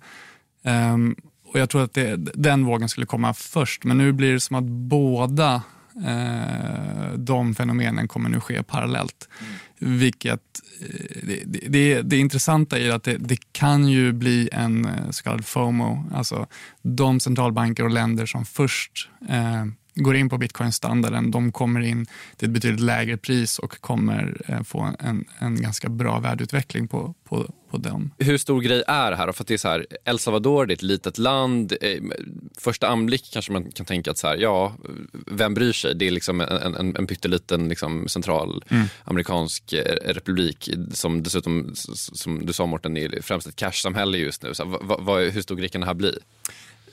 Ehm, 0.64 1.16
och 1.46 1.60
Jag 1.60 1.70
tror 1.70 1.84
att 1.84 1.94
det, 1.94 2.16
den 2.34 2.66
vågen 2.66 2.90
skulle 2.90 3.06
komma 3.06 3.34
först, 3.34 3.84
men 3.84 3.98
nu 3.98 4.12
blir 4.12 4.34
det 4.34 4.40
som 4.40 4.56
att 4.56 4.64
båda 4.64 5.62
Eh, 5.96 7.14
de 7.18 7.56
fenomenen 7.56 8.08
kommer 8.08 8.30
nu 8.30 8.40
ske 8.40 8.64
parallellt. 8.64 9.30
Mm. 9.80 10.00
Vilket, 10.00 10.42
eh, 10.82 11.28
det, 11.46 11.68
det, 11.70 12.02
det 12.02 12.18
intressanta 12.18 12.80
är 12.80 12.92
att 12.92 13.04
det, 13.04 13.18
det, 13.18 13.38
kan 13.52 13.88
ju 13.88 14.14
bli 14.14 14.50
en 14.52 14.86
eh, 14.86 15.10
så 15.10 15.24
kallad 15.24 15.46
FOMO, 15.46 16.06
alltså 16.14 16.48
de 16.82 17.20
centralbanker 17.20 17.84
och 17.84 17.92
länder 17.92 18.26
som 18.26 18.46
först 18.46 19.10
eh, 19.30 19.66
går 20.00 20.16
in 20.16 20.30
på 20.30 20.38
bitcoin-standarden, 20.38 21.32
de 21.32 21.52
kommer 21.52 21.82
in 21.82 22.06
till 22.38 22.48
ett 22.48 22.54
betydligt 22.54 22.82
lägre 22.82 23.18
pris 23.18 23.60
och 23.60 23.82
kommer 23.82 24.42
eh, 24.48 24.64
få 24.64 24.96
en, 25.00 25.26
en 25.40 25.62
ganska 25.62 25.90
bra 25.90 26.20
värdeutveckling 26.20 26.88
på, 26.88 27.14
på, 27.24 27.54
på 27.72 27.78
dem. 27.78 28.12
Hur 28.18 28.38
stor 28.38 28.62
grej 28.62 28.84
är 28.88 29.12
det 29.12 29.18
här? 29.18 29.32
För 29.32 29.46
det 29.48 29.54
är 29.54 29.58
så 29.58 29.68
här, 29.68 29.86
El 30.06 30.20
Salvador 30.20 30.66
det 30.66 30.74
är 30.74 30.76
ett 30.76 30.82
litet 30.82 31.18
land. 31.18 31.74
Eh, 31.82 32.02
första 32.58 32.88
anblick 32.88 33.30
kanske 33.34 33.52
man 33.52 33.72
kan 33.72 33.86
tänka 33.86 34.12
att 34.12 34.18
så 34.18 34.28
här, 34.28 34.38
ja, 34.38 34.74
vem 35.28 35.54
bryr 35.54 35.74
sig? 35.74 35.96
Det 35.96 36.08
är 36.08 36.12
liksom 36.12 36.42
en, 36.42 36.76
en, 36.76 36.96
en 36.96 37.08
pytteliten 37.08 37.70
liksom 37.70 38.08
central 38.08 38.64
mm. 38.70 38.86
amerikansk 39.04 39.74
eh, 39.74 39.96
republik 40.06 40.70
som 40.94 41.24
dessutom, 41.24 41.72
som 41.76 42.46
du 42.46 42.54
sa 42.54 42.66
Mårten, 42.66 42.98
är 42.98 43.22
främst 43.22 43.48
ett 43.48 43.56
cash-samhälle 43.56 44.18
just 44.18 44.44
nu. 44.44 44.54
Så, 44.54 44.66
vad, 44.66 45.02
vad, 45.04 45.24
hur 45.24 45.42
stor 45.42 45.56
grej 45.56 45.70
kan 45.70 45.82
det 45.82 45.88
här 45.88 45.94
bli? 45.94 46.18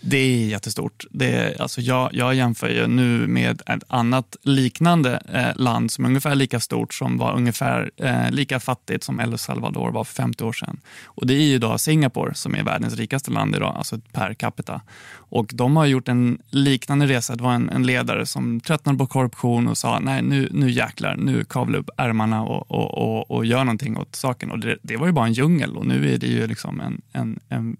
Det 0.00 0.16
är 0.16 0.46
jättestort. 0.46 1.04
Det 1.10 1.32
är, 1.32 1.62
alltså 1.62 1.80
jag, 1.80 2.10
jag 2.14 2.34
jämför 2.34 2.68
ju 2.68 2.86
nu 2.86 3.26
med 3.26 3.62
ett 3.66 3.82
annat 3.88 4.36
liknande 4.42 5.22
eh, 5.32 5.62
land 5.62 5.90
som 5.90 6.04
är 6.04 6.08
ungefär 6.08 6.34
lika 6.34 6.60
stort 6.60 6.94
som 6.94 7.18
var 7.18 7.36
ungefär 7.36 7.90
eh, 7.96 8.30
lika 8.30 8.60
fattigt 8.60 9.04
som 9.04 9.20
El 9.20 9.38
Salvador 9.38 9.90
var 9.90 10.04
för 10.04 10.14
50 10.14 10.44
år 10.44 10.52
sedan. 10.52 10.80
Och 11.04 11.26
Det 11.26 11.34
är 11.34 11.42
ju 11.42 11.58
då 11.58 11.78
Singapore 11.78 12.34
som 12.34 12.54
är 12.54 12.62
världens 12.62 12.96
rikaste 12.96 13.30
land 13.30 13.56
idag, 13.56 13.74
alltså 13.76 14.00
per 14.12 14.34
capita. 14.34 14.80
Och 15.14 15.50
De 15.52 15.76
har 15.76 15.86
gjort 15.86 16.08
en 16.08 16.38
liknande 16.50 17.06
resa. 17.06 17.36
Det 17.36 17.42
var 17.42 17.52
en, 17.52 17.70
en 17.70 17.86
ledare 17.86 18.26
som 18.26 18.60
tröttnade 18.60 18.98
på 18.98 19.06
korruption 19.06 19.68
och 19.68 19.78
sa 19.78 19.98
nej 19.98 20.22
nu, 20.22 20.48
nu 20.52 20.70
jäklar, 20.70 21.16
nu 21.16 21.44
kavla 21.44 21.78
upp 21.78 21.90
ärmarna 21.96 22.42
och, 22.42 22.70
och, 22.70 22.98
och, 22.98 23.30
och 23.30 23.46
gör 23.46 23.64
någonting 23.64 23.96
åt 23.96 24.16
saken. 24.16 24.50
Och 24.50 24.58
det, 24.58 24.78
det 24.82 24.96
var 24.96 25.06
ju 25.06 25.12
bara 25.12 25.26
en 25.26 25.32
djungel 25.32 25.76
och 25.76 25.86
nu 25.86 26.14
är 26.14 26.18
det 26.18 26.26
ju 26.26 26.46
liksom 26.46 26.80
en, 26.80 27.02
en, 27.12 27.40
en 27.48 27.76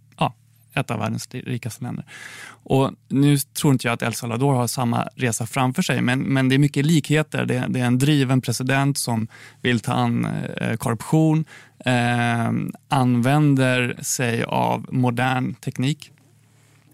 ett 0.77 0.91
av 0.91 0.99
världens 0.99 1.29
rikaste 1.31 1.85
länder. 1.85 2.05
Och 2.49 2.91
nu 3.09 3.39
tror 3.39 3.73
inte 3.73 3.87
jag 3.87 3.95
att 3.95 4.03
El 4.03 4.15
Salvador 4.15 4.55
har 4.55 4.67
samma 4.67 5.09
resa 5.17 5.47
framför 5.47 5.83
sig, 5.83 6.03
men, 6.03 6.21
men 6.21 6.49
det 6.49 6.55
är 6.55 6.59
mycket 6.59 6.87
likheter. 6.87 7.45
Det, 7.45 7.67
det 7.69 7.81
är 7.81 7.85
en 7.85 7.99
driven 7.99 8.41
president 8.41 8.99
som 8.99 9.29
vill 9.63 9.81
ta 9.81 9.93
an 9.93 10.25
eh, 10.57 10.77
korruption, 10.77 11.45
eh, 11.85 12.51
använder 12.89 13.99
sig 14.03 14.45
av 14.45 14.87
modern 14.91 15.55
teknik 15.55 16.13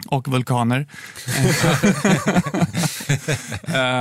och 0.06 0.28
vulkaner. 0.28 0.86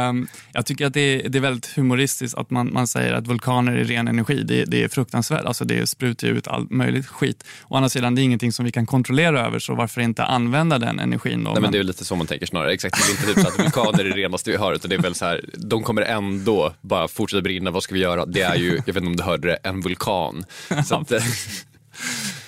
um, 0.10 0.28
jag 0.54 0.66
tycker 0.66 0.86
att 0.86 0.94
det 0.94 1.02
är, 1.02 1.30
det 1.30 1.38
är 1.38 1.42
väldigt 1.42 1.66
humoristiskt 1.66 2.38
att 2.38 2.50
man, 2.50 2.74
man 2.74 2.88
säger 2.88 3.14
att 3.14 3.28
vulkaner 3.28 3.74
är 3.74 3.84
ren 3.84 4.08
energi. 4.08 4.44
Det, 4.44 4.66
det 4.66 4.84
är 4.84 4.88
fruktansvärt. 4.88 5.46
Alltså 5.46 5.66
det 5.66 5.88
sprutar 5.88 6.28
ut 6.28 6.48
all 6.48 6.68
möjligt 6.70 7.08
skit. 7.08 7.44
Å 7.68 7.76
andra 7.76 7.90
sidan, 7.90 8.16
det 8.16 8.22
är 8.22 8.24
ingenting 8.24 8.52
som 8.52 8.66
vi 8.66 8.72
kan 8.72 8.86
kontrollera 8.86 9.46
över, 9.46 9.60
så 9.60 9.76
varför 9.76 10.02
inte 10.02 10.24
använda 10.24 10.80
den 10.80 11.00
energin? 11.00 11.44
Då? 11.44 11.52
Nej, 11.52 11.62
men 11.62 11.72
det 11.72 11.78
är 11.78 11.84
lite 11.84 12.06
så 12.06 12.16
man 12.16 12.28
tänker 12.28 12.46
snarare. 12.46 12.74
Exakt, 12.74 12.98
det 12.98 13.04
är 13.04 13.12
inte 13.12 13.34
typ 13.34 13.44
så 13.44 13.48
att 13.48 13.66
vulkaner 13.66 14.00
är 14.00 14.10
det 14.10 14.16
renaste 14.16 14.52
vi 14.52 14.58
har, 14.58 14.74
utan 14.74 14.90
det 14.90 14.96
är 14.96 15.02
väl 15.02 15.16
så 15.16 15.26
här, 15.26 15.46
de 15.54 15.84
kommer 15.84 16.02
ändå 16.02 16.74
bara 16.82 17.08
fortsätta 17.08 17.42
brinna. 17.42 17.72
Vad 17.72 17.84
ska 17.84 17.94
vi 17.94 18.02
göra? 18.02 18.26
Det 18.26 18.42
är 18.42 18.56
ju, 18.56 18.82
jag 18.86 18.94
vet 18.94 18.98
inte 18.98 19.08
om 19.08 19.16
du 19.16 19.24
hörde 19.24 19.48
det, 19.48 19.58
en 19.64 19.82
vulkan. 19.82 20.46
Så 20.86 20.96
att, 21.00 21.12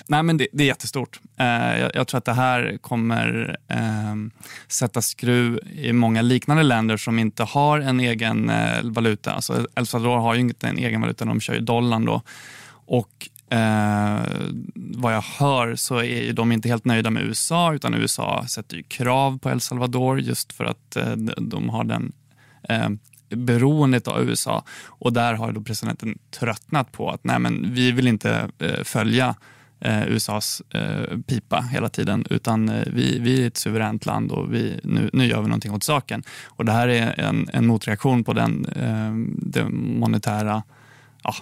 Nej, 0.06 0.22
men 0.22 0.36
det, 0.36 0.46
det 0.52 0.64
är 0.64 0.66
jättestort. 0.66 1.20
Eh, 1.36 1.46
jag, 1.80 1.90
jag, 1.94 2.08
tror 2.08 2.18
att 2.18 2.24
det 2.24 2.32
här 2.32 2.78
kommer 2.80 3.56
eh, 3.68 4.14
sätta 4.68 5.02
skruv 5.02 5.58
i 5.74 5.92
många 5.92 6.22
liknande 6.22 6.62
länder 6.62 6.96
som 6.96 7.18
inte 7.18 7.42
har 7.42 7.80
en 7.80 8.00
egen 8.00 8.50
eh, 8.50 8.82
valuta. 8.82 9.32
Alltså 9.32 9.66
El 9.74 9.86
Salvador 9.86 10.18
har 10.18 10.34
ju 10.34 10.40
inte 10.40 10.68
en 10.68 10.78
egen 10.78 11.00
valuta, 11.00 11.24
de 11.24 11.40
kör 11.40 11.54
ju 11.54 11.60
dollarn 11.60 12.04
då. 12.04 12.22
Och 12.86 13.28
eh, 13.50 14.20
vad 14.74 15.14
jag 15.14 15.24
hör 15.38 15.76
så 15.76 16.02
är 16.02 16.32
de 16.32 16.52
inte 16.52 16.68
helt 16.68 16.84
nöjda 16.84 17.10
med 17.10 17.22
USA 17.22 17.74
utan 17.74 17.94
USA 17.94 18.44
sätter 18.48 18.76
ju 18.76 18.82
krav 18.82 19.38
på 19.38 19.50
El 19.50 19.60
Salvador 19.60 20.20
just 20.20 20.52
för 20.52 20.64
att 20.64 20.96
eh, 20.96 21.12
de 21.38 21.68
har 21.68 21.84
den 21.84 22.12
eh, 22.68 22.88
beroendet 23.28 24.08
av 24.08 24.22
USA. 24.22 24.64
Och 24.86 25.12
där 25.12 25.34
har 25.34 25.52
då 25.52 25.60
presidenten 25.60 26.18
tröttnat 26.30 26.92
på 26.92 27.10
att 27.10 27.24
nej 27.24 27.38
men 27.38 27.74
vi 27.74 27.92
vill 27.92 28.08
inte 28.08 28.50
eh, 28.58 28.82
följa 28.84 29.34
eh, 29.84 30.08
USAs 30.08 30.62
eh, 30.70 31.18
pipa 31.26 31.60
hela 31.60 31.88
tiden, 31.88 32.26
utan 32.30 32.68
eh, 32.68 32.82
vi, 32.86 33.18
vi 33.18 33.42
är 33.42 33.46
ett 33.46 33.56
suveränt 33.56 34.06
land 34.06 34.32
och 34.32 34.54
vi, 34.54 34.80
nu, 34.82 35.10
nu 35.12 35.26
gör 35.26 35.42
vi 35.42 35.48
någonting 35.48 35.72
åt 35.72 35.84
saken. 35.84 36.22
Och 36.44 36.64
det 36.64 36.72
här 36.72 36.88
är 36.88 37.20
en, 37.20 37.50
en 37.52 37.66
motreaktion 37.66 38.24
på 38.24 38.32
den, 38.32 38.66
eh, 38.66 39.12
den 39.50 39.98
monetära 39.98 40.62
ja, 41.22 41.34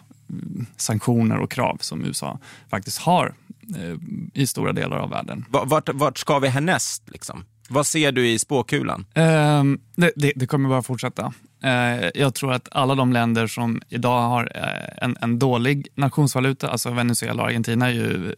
sanktioner 0.76 1.38
och 1.38 1.50
krav 1.50 1.76
som 1.80 2.04
USA 2.04 2.38
faktiskt 2.70 2.98
har 2.98 3.34
eh, 3.76 3.98
i 4.34 4.46
stora 4.46 4.72
delar 4.72 4.96
av 4.96 5.10
världen. 5.10 5.44
Vart, 5.48 5.88
vart 5.94 6.18
ska 6.18 6.38
vi 6.38 6.48
härnäst? 6.48 7.02
Liksom? 7.10 7.44
Vad 7.68 7.86
ser 7.86 8.12
du 8.12 8.28
i 8.28 8.38
spåkulan? 8.38 9.06
Um, 9.14 9.80
det, 9.96 10.12
det, 10.16 10.32
det, 10.36 10.46
kommer 10.46 10.68
bara 10.68 10.82
fortsätta. 10.82 11.32
Eh, 11.62 12.10
jag 12.14 12.34
tror 12.34 12.52
att 12.52 12.68
alla 12.72 12.94
de 12.94 13.12
länder 13.12 13.46
som 13.46 13.82
idag 13.88 14.20
har 14.20 14.52
eh, 14.54 15.04
en, 15.04 15.16
en, 15.20 15.38
dålig 15.38 15.88
nationsvaluta, 15.94 16.68
alltså 16.68 16.90
Venezuela 16.90 17.42
och 17.42 17.48
Argentina 17.48 17.86
är 17.86 17.92
ju 17.92 18.34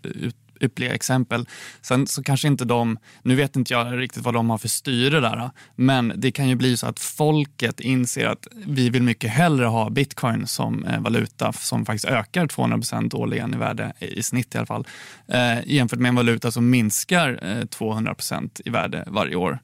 ypperliga 0.60 0.94
exempel. 0.94 1.48
Sen 1.82 2.06
så 2.06 2.22
kanske 2.22 2.48
inte 2.48 2.64
de, 2.64 2.98
nu 3.22 3.34
vet 3.34 3.56
inte 3.56 3.72
jag 3.72 3.98
riktigt 3.98 4.22
vad 4.22 4.34
de 4.34 4.50
har 4.50 4.58
för 4.58 4.68
styre 4.68 5.20
där, 5.20 5.36
eh, 5.36 5.50
men 5.76 6.12
det 6.16 6.30
kan 6.30 6.48
ju 6.48 6.54
bli 6.54 6.76
så 6.76 6.86
att 6.86 7.00
folket 7.00 7.80
inser 7.80 8.26
att 8.26 8.46
vi 8.66 8.90
vill 8.90 9.02
mycket 9.02 9.30
hellre 9.30 9.66
ha 9.66 9.90
bitcoin 9.90 10.46
som 10.46 10.86
valuta 10.98 11.52
som 11.52 11.86
faktiskt 11.86 12.04
ökar 12.04 12.46
200 12.46 12.76
procent 12.76 13.14
årligen 13.14 13.54
i 13.54 13.56
värde, 13.56 13.92
i 13.98 14.22
snitt 14.22 14.54
i 14.54 14.58
alla 14.58 14.66
fall, 14.66 14.86
eh, 15.28 15.66
jämfört 15.66 15.98
med 15.98 16.08
en 16.08 16.14
valuta 16.14 16.50
som 16.50 16.70
minskar 16.70 17.64
200 17.66 18.14
procent 18.14 18.60
i 18.64 18.70
värde 18.70 19.04
varje 19.06 19.36
år. 19.36 19.58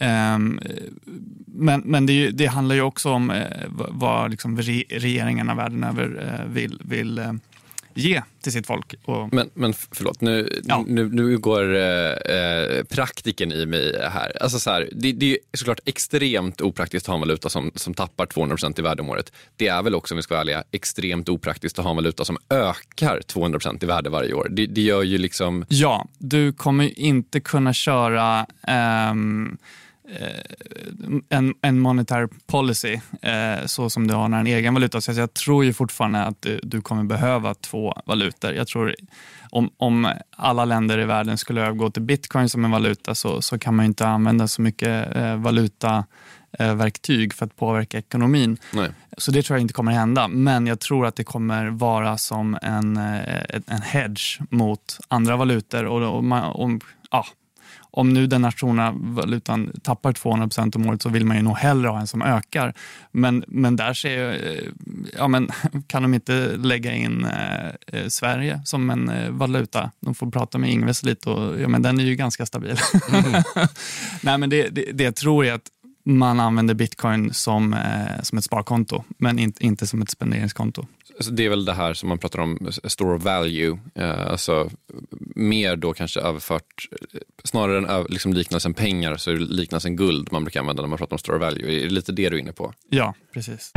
Um, 0.00 0.60
men 1.46 1.82
men 1.84 2.06
det, 2.06 2.30
det, 2.30 2.46
handlar 2.46 2.74
ju 2.74 2.82
också 2.82 3.10
om 3.10 3.30
eh, 3.30 3.46
vad 3.68 4.30
liksom 4.30 4.58
re, 4.58 4.84
regeringarna 4.90 5.54
världen 5.54 5.84
över 5.84 6.34
eh, 6.40 6.52
vill, 6.52 6.80
vill 6.84 7.18
eh, 7.18 7.32
ge 7.96 8.22
till 8.42 8.52
sitt 8.52 8.66
folk. 8.66 8.94
Och... 9.04 9.34
Men, 9.34 9.50
men 9.54 9.74
förlåt, 9.74 10.20
nu, 10.20 10.60
ja. 10.64 10.84
nu, 10.86 11.08
nu 11.08 11.38
går 11.38 11.74
eh, 11.74 12.84
praktiken 12.90 13.52
i 13.52 13.66
mig 13.66 14.08
här. 14.10 14.42
Alltså 14.42 14.58
så 14.58 14.70
här, 14.70 14.88
det, 14.92 15.12
det 15.12 15.32
är 15.32 15.38
såklart 15.56 15.80
extremt 15.84 16.60
opraktiskt 16.60 17.04
att 17.04 17.08
ha 17.08 17.14
en 17.14 17.20
valuta 17.20 17.48
som, 17.48 17.70
som 17.74 17.94
tappar 17.94 18.26
200% 18.26 18.78
i 18.78 18.82
värde 18.82 19.02
om 19.02 19.08
året. 19.08 19.32
Det 19.56 19.68
är 19.68 19.82
väl 19.82 19.94
också, 19.94 20.14
om 20.14 20.16
vi 20.16 20.22
ska 20.22 20.34
vara 20.34 20.40
ärliga, 20.40 20.64
extremt 20.72 21.28
opraktiskt 21.28 21.78
att 21.78 21.84
ha 21.84 21.90
en 21.90 21.96
valuta 21.96 22.24
som 22.24 22.38
ökar 22.50 23.20
200% 23.20 23.84
i 23.84 23.86
värde 23.86 24.10
varje 24.10 24.32
år. 24.32 24.48
Det, 24.50 24.66
det 24.66 24.80
gör 24.80 25.02
ju 25.02 25.18
liksom... 25.18 25.64
Ja, 25.68 26.08
du 26.18 26.52
kommer 26.52 26.98
inte 26.98 27.40
kunna 27.40 27.72
köra 27.72 28.46
um 28.68 29.26
Eh, 29.48 29.56
en, 31.28 31.54
en 31.62 31.80
monetary 31.80 32.28
policy 32.46 33.00
eh, 33.22 33.66
så 33.66 33.90
som 33.90 34.06
du 34.06 34.14
har 34.14 34.28
när 34.28 34.40
en 34.40 34.46
egen 34.46 34.74
valuta. 34.74 35.00
Så 35.00 35.12
jag 35.12 35.34
tror 35.34 35.64
ju 35.64 35.72
fortfarande 35.72 36.22
att 36.22 36.46
du, 36.62 36.80
kommer 36.80 37.04
behöva 37.04 37.54
två 37.54 37.94
valutor. 38.06 38.52
Jag 38.52 38.66
tror 38.66 38.94
om, 39.50 39.70
om 39.76 40.12
alla 40.30 40.64
länder 40.64 40.98
i 40.98 41.04
världen 41.04 41.38
skulle 41.38 41.60
övergå 41.60 41.90
till 41.90 42.02
bitcoin 42.02 42.48
som 42.48 42.64
en 42.64 42.70
valuta 42.70 43.14
så, 43.14 43.42
så 43.42 43.58
kan 43.58 43.74
man 43.74 43.86
inte 43.86 44.06
använda 44.06 44.48
så 44.48 44.62
mycket 44.62 45.16
eh, 45.16 45.36
valutaverktyg 45.36 47.34
för 47.34 47.46
att 47.46 47.56
påverka 47.56 47.98
ekonomin. 47.98 48.58
Nej. 48.72 48.90
Så 49.18 49.30
det 49.30 49.42
tror 49.42 49.56
jag 49.56 49.62
inte 49.62 49.74
kommer 49.74 49.92
hända. 49.92 50.28
Men 50.28 50.66
jag 50.66 50.80
tror 50.80 51.06
att 51.06 51.16
det 51.16 51.24
kommer 51.24 51.66
vara 51.66 52.18
som 52.18 52.58
en, 52.62 52.96
en 53.66 53.82
hedge 53.82 54.40
mot 54.50 54.98
andra 55.08 55.36
valutor. 55.36 55.84
Och, 55.84 56.16
och, 56.16 56.24
man, 56.24 56.52
och 56.52 56.70
ja, 57.10 57.26
om 57.96 58.12
nu 58.12 58.26
den 58.26 58.42
nationella 58.42 58.94
valutan 58.96 59.72
tappar 59.82 60.12
200 60.12 60.46
procent 60.46 60.76
om 60.76 60.86
året 60.86 61.02
så 61.02 61.08
vill 61.08 61.26
man 61.26 61.36
ju 61.36 61.42
nog 61.42 61.56
hellre 61.56 61.88
ha 61.88 62.00
en 62.00 62.06
som 62.06 62.22
ökar. 62.22 62.74
Men, 63.12 63.44
men 63.48 63.76
där 63.76 63.94
ser 63.94 64.18
jag, 64.18 64.34
eh, 64.34 64.62
ja 65.18 65.28
men 65.28 65.48
kan 65.86 66.02
de 66.02 66.14
inte 66.14 66.56
lägga 66.56 66.92
in 66.92 67.24
eh, 67.24 67.66
eh, 67.86 68.08
Sverige 68.08 68.60
som 68.64 68.90
en 68.90 69.08
eh, 69.08 69.30
valuta? 69.30 69.90
De 70.00 70.14
får 70.14 70.30
prata 70.30 70.58
med 70.58 70.70
Ingves 70.70 71.02
lite 71.02 71.30
och 71.30 71.60
ja 71.60 71.68
men 71.68 71.82
den 71.82 72.00
är 72.00 72.04
ju 72.04 72.14
ganska 72.14 72.46
stabil. 72.46 72.76
Mm. 73.12 73.42
Nej 74.20 74.38
men 74.38 74.50
det, 74.50 74.68
det, 74.68 74.92
det 74.92 75.04
jag 75.04 75.16
tror 75.16 75.44
är 75.44 75.52
att 75.52 75.70
man 76.04 76.40
använder 76.40 76.74
bitcoin 76.74 77.32
som, 77.32 77.74
eh, 77.74 78.22
som 78.22 78.38
ett 78.38 78.44
sparkonto, 78.44 79.04
men 79.18 79.38
in, 79.38 79.52
inte 79.60 79.86
som 79.86 80.02
ett 80.02 80.10
spenderingskonto. 80.10 80.86
Alltså 81.18 81.32
det 81.32 81.44
är 81.44 81.48
väl 81.48 81.64
det 81.64 81.72
här 81.72 81.94
som 81.94 82.08
man 82.08 82.18
pratar 82.18 82.38
om, 82.38 82.70
store 82.84 83.16
of 83.16 83.22
value. 83.22 83.78
Eh, 83.94 84.26
alltså 84.26 84.70
mer 85.34 85.76
då 85.76 85.92
kanske 85.92 86.20
överfört, 86.20 86.88
snarare 87.44 87.78
än 87.78 88.06
liksom 88.08 88.32
liknelsen 88.32 88.74
pengar 88.74 89.16
så 89.16 89.30
är 89.30 89.34
det 89.34 89.40
liknelsen 89.40 89.96
guld 89.96 90.32
man 90.32 90.44
brukar 90.44 90.60
använda 90.60 90.82
när 90.82 90.88
man 90.88 90.98
pratar 90.98 91.14
om 91.14 91.18
store 91.18 91.36
of 91.36 91.42
value. 91.42 91.80
Är 91.80 91.84
det 91.84 91.94
lite 91.94 92.12
det 92.12 92.28
du 92.28 92.36
är 92.36 92.40
inne 92.40 92.52
på? 92.52 92.72
Ja, 92.88 93.14
precis. 93.34 93.72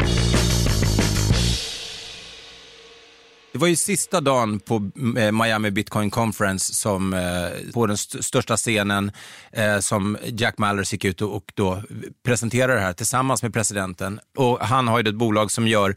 Det 3.52 3.60
var 3.60 3.67
ju 3.67 3.75
sista 3.75 4.21
dagen 4.21 4.60
på 4.60 4.89
eh, 5.17 5.32
Miami 5.32 5.71
Bitcoin 5.71 6.10
Conference 6.10 6.73
som 6.73 7.13
eh, 7.13 7.71
på 7.73 7.86
den 7.86 7.93
st 7.93 8.23
största 8.23 8.58
scenen 8.58 9.12
eh, 9.52 9.80
som 9.80 10.17
Jack 10.25 10.58
Mallers 10.58 10.93
gick 10.93 11.06
ut 11.06 11.21
och, 11.21 11.36
och 11.36 11.52
då 11.56 11.84
presenterade 12.25 12.73
det 12.73 12.80
här 12.80 12.93
tillsammans 12.93 13.43
med 13.43 13.54
presidenten. 13.54 14.19
Och 14.38 14.60
han 14.60 14.88
har 14.88 14.99
ju 14.99 15.10
ett 15.10 15.15
bolag 15.15 15.52
som 15.52 15.67
gör 15.67 15.95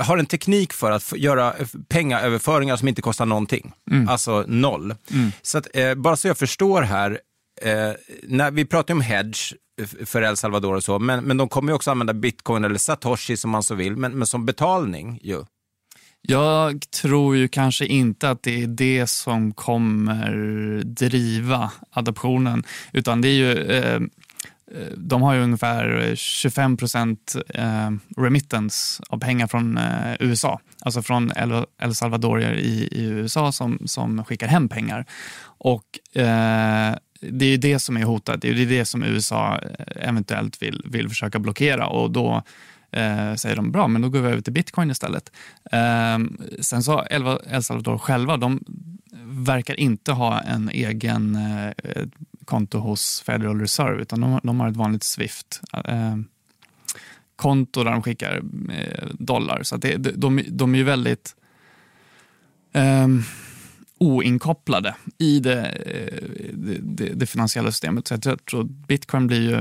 har 0.00 0.18
en 0.18 0.26
teknik 0.26 0.72
för 0.72 0.90
att 0.90 1.12
göra 1.16 1.54
pengaöverföringar 1.88 2.76
som 2.76 2.88
inte 2.88 3.02
kostar 3.02 3.26
någonting. 3.26 3.72
Mm. 3.90 4.08
Alltså 4.08 4.44
noll. 4.48 4.94
Mm. 5.10 5.32
Så 5.42 5.58
att, 5.58 5.66
eh, 5.74 5.94
bara 5.94 6.16
så 6.16 6.28
jag 6.28 6.38
förstår 6.38 6.82
här, 6.82 7.20
eh, 7.62 7.92
när 8.22 8.50
vi 8.50 8.64
pratar 8.64 8.94
om 8.94 9.00
hedge 9.00 9.54
för 10.04 10.22
El 10.22 10.36
Salvador 10.36 10.74
och 10.74 10.84
så, 10.84 10.98
men, 10.98 11.24
men 11.24 11.36
de 11.36 11.48
kommer 11.48 11.72
ju 11.72 11.76
också 11.76 11.90
använda 11.90 12.14
bitcoin 12.14 12.64
eller 12.64 12.78
satoshi 12.78 13.36
som 13.36 13.50
man 13.50 13.62
så 13.62 13.74
vill, 13.74 13.96
men, 13.96 14.18
men 14.18 14.26
som 14.26 14.46
betalning 14.46 15.20
ju. 15.22 15.44
Jag 16.26 16.90
tror 16.90 17.36
ju 17.36 17.48
kanske 17.48 17.86
inte 17.86 18.30
att 18.30 18.42
det 18.42 18.62
är 18.62 18.66
det 18.66 19.06
som 19.06 19.52
kommer 19.52 20.82
driva 20.84 21.72
adoptionen, 21.90 22.64
utan 22.92 23.20
det 23.20 23.28
är 23.28 23.32
ju 23.32 23.58
eh, 23.58 24.00
Eh, 24.72 24.92
de 24.96 25.22
har 25.22 25.34
ju 25.34 25.40
ungefär 25.40 26.14
25 26.16 26.76
procent 26.76 27.36
eh, 27.48 27.90
remittance 28.16 29.02
av 29.08 29.18
pengar 29.18 29.46
från 29.46 29.78
eh, 29.78 30.16
USA. 30.20 30.60
Alltså 30.80 31.02
från 31.02 31.32
El 31.78 31.94
Salvadorier 31.94 32.54
i, 32.54 32.88
USA 32.92 33.52
som, 33.52 33.78
som 33.84 34.24
skickar 34.24 34.46
hem 34.46 34.68
pengar. 34.68 35.06
Och 35.58 35.84
det 37.20 37.46
är 37.46 37.58
det 37.58 37.78
som 37.78 37.96
är 37.96 38.02
hotat. 38.02 38.40
Det 38.40 38.48
är 38.48 38.66
det 38.66 38.84
som 38.84 39.02
USA 39.02 39.60
eventuellt 39.96 40.62
vill, 40.62 40.82
vill 40.84 41.08
försöka 41.08 41.38
blockera 41.38 41.86
och 41.86 42.10
då 42.10 42.42
eh, 42.94 43.34
säger 43.34 43.56
de 43.56 43.72
bra, 43.72 43.88
men 43.88 44.02
då 44.02 44.08
går 44.08 44.20
vi 44.20 44.28
över 44.28 44.40
till 44.40 44.52
bitcoin 44.52 44.90
istället. 44.90 45.32
Eh, 45.72 46.18
sen 46.60 46.82
så 46.82 47.04
El 47.50 47.62
Salvador 47.62 47.98
själva, 47.98 48.36
de 48.36 48.64
verkar 49.26 49.80
inte 49.80 50.12
ha 50.12 50.40
en 50.40 50.68
egen 50.68 51.36
eh, 51.36 52.02
konto 52.44 52.78
hos 52.78 53.20
Federal 53.20 53.60
Reserve 53.60 54.02
utan 54.02 54.20
de, 54.20 54.40
de 54.42 54.60
har 54.60 54.68
ett 54.68 54.76
vanligt 54.76 55.02
Swift. 55.02 55.60
Eh, 55.84 56.16
konto 57.36 57.84
där 57.84 57.90
de 57.90 58.02
skickar 58.02 58.42
eh, 58.72 59.08
dollar. 59.12 59.62
Så 59.62 59.76
det, 59.76 59.96
de, 59.96 60.42
de 60.48 60.74
är 60.74 60.78
ju 60.78 60.84
väldigt 60.84 61.36
eh, 62.72 63.08
oinkopplade 63.98 64.94
i 65.18 65.40
det, 65.40 65.66
eh, 65.66 66.28
det, 66.52 66.78
det, 66.82 67.14
det, 67.14 67.26
finansiella 67.26 67.70
systemet. 67.70 68.08
Så 68.08 68.14
jag 68.14 68.44
tror 68.44 68.60
att 68.60 68.66
bitcoin 68.66 69.26
blir 69.26 69.50
ju, 69.50 69.56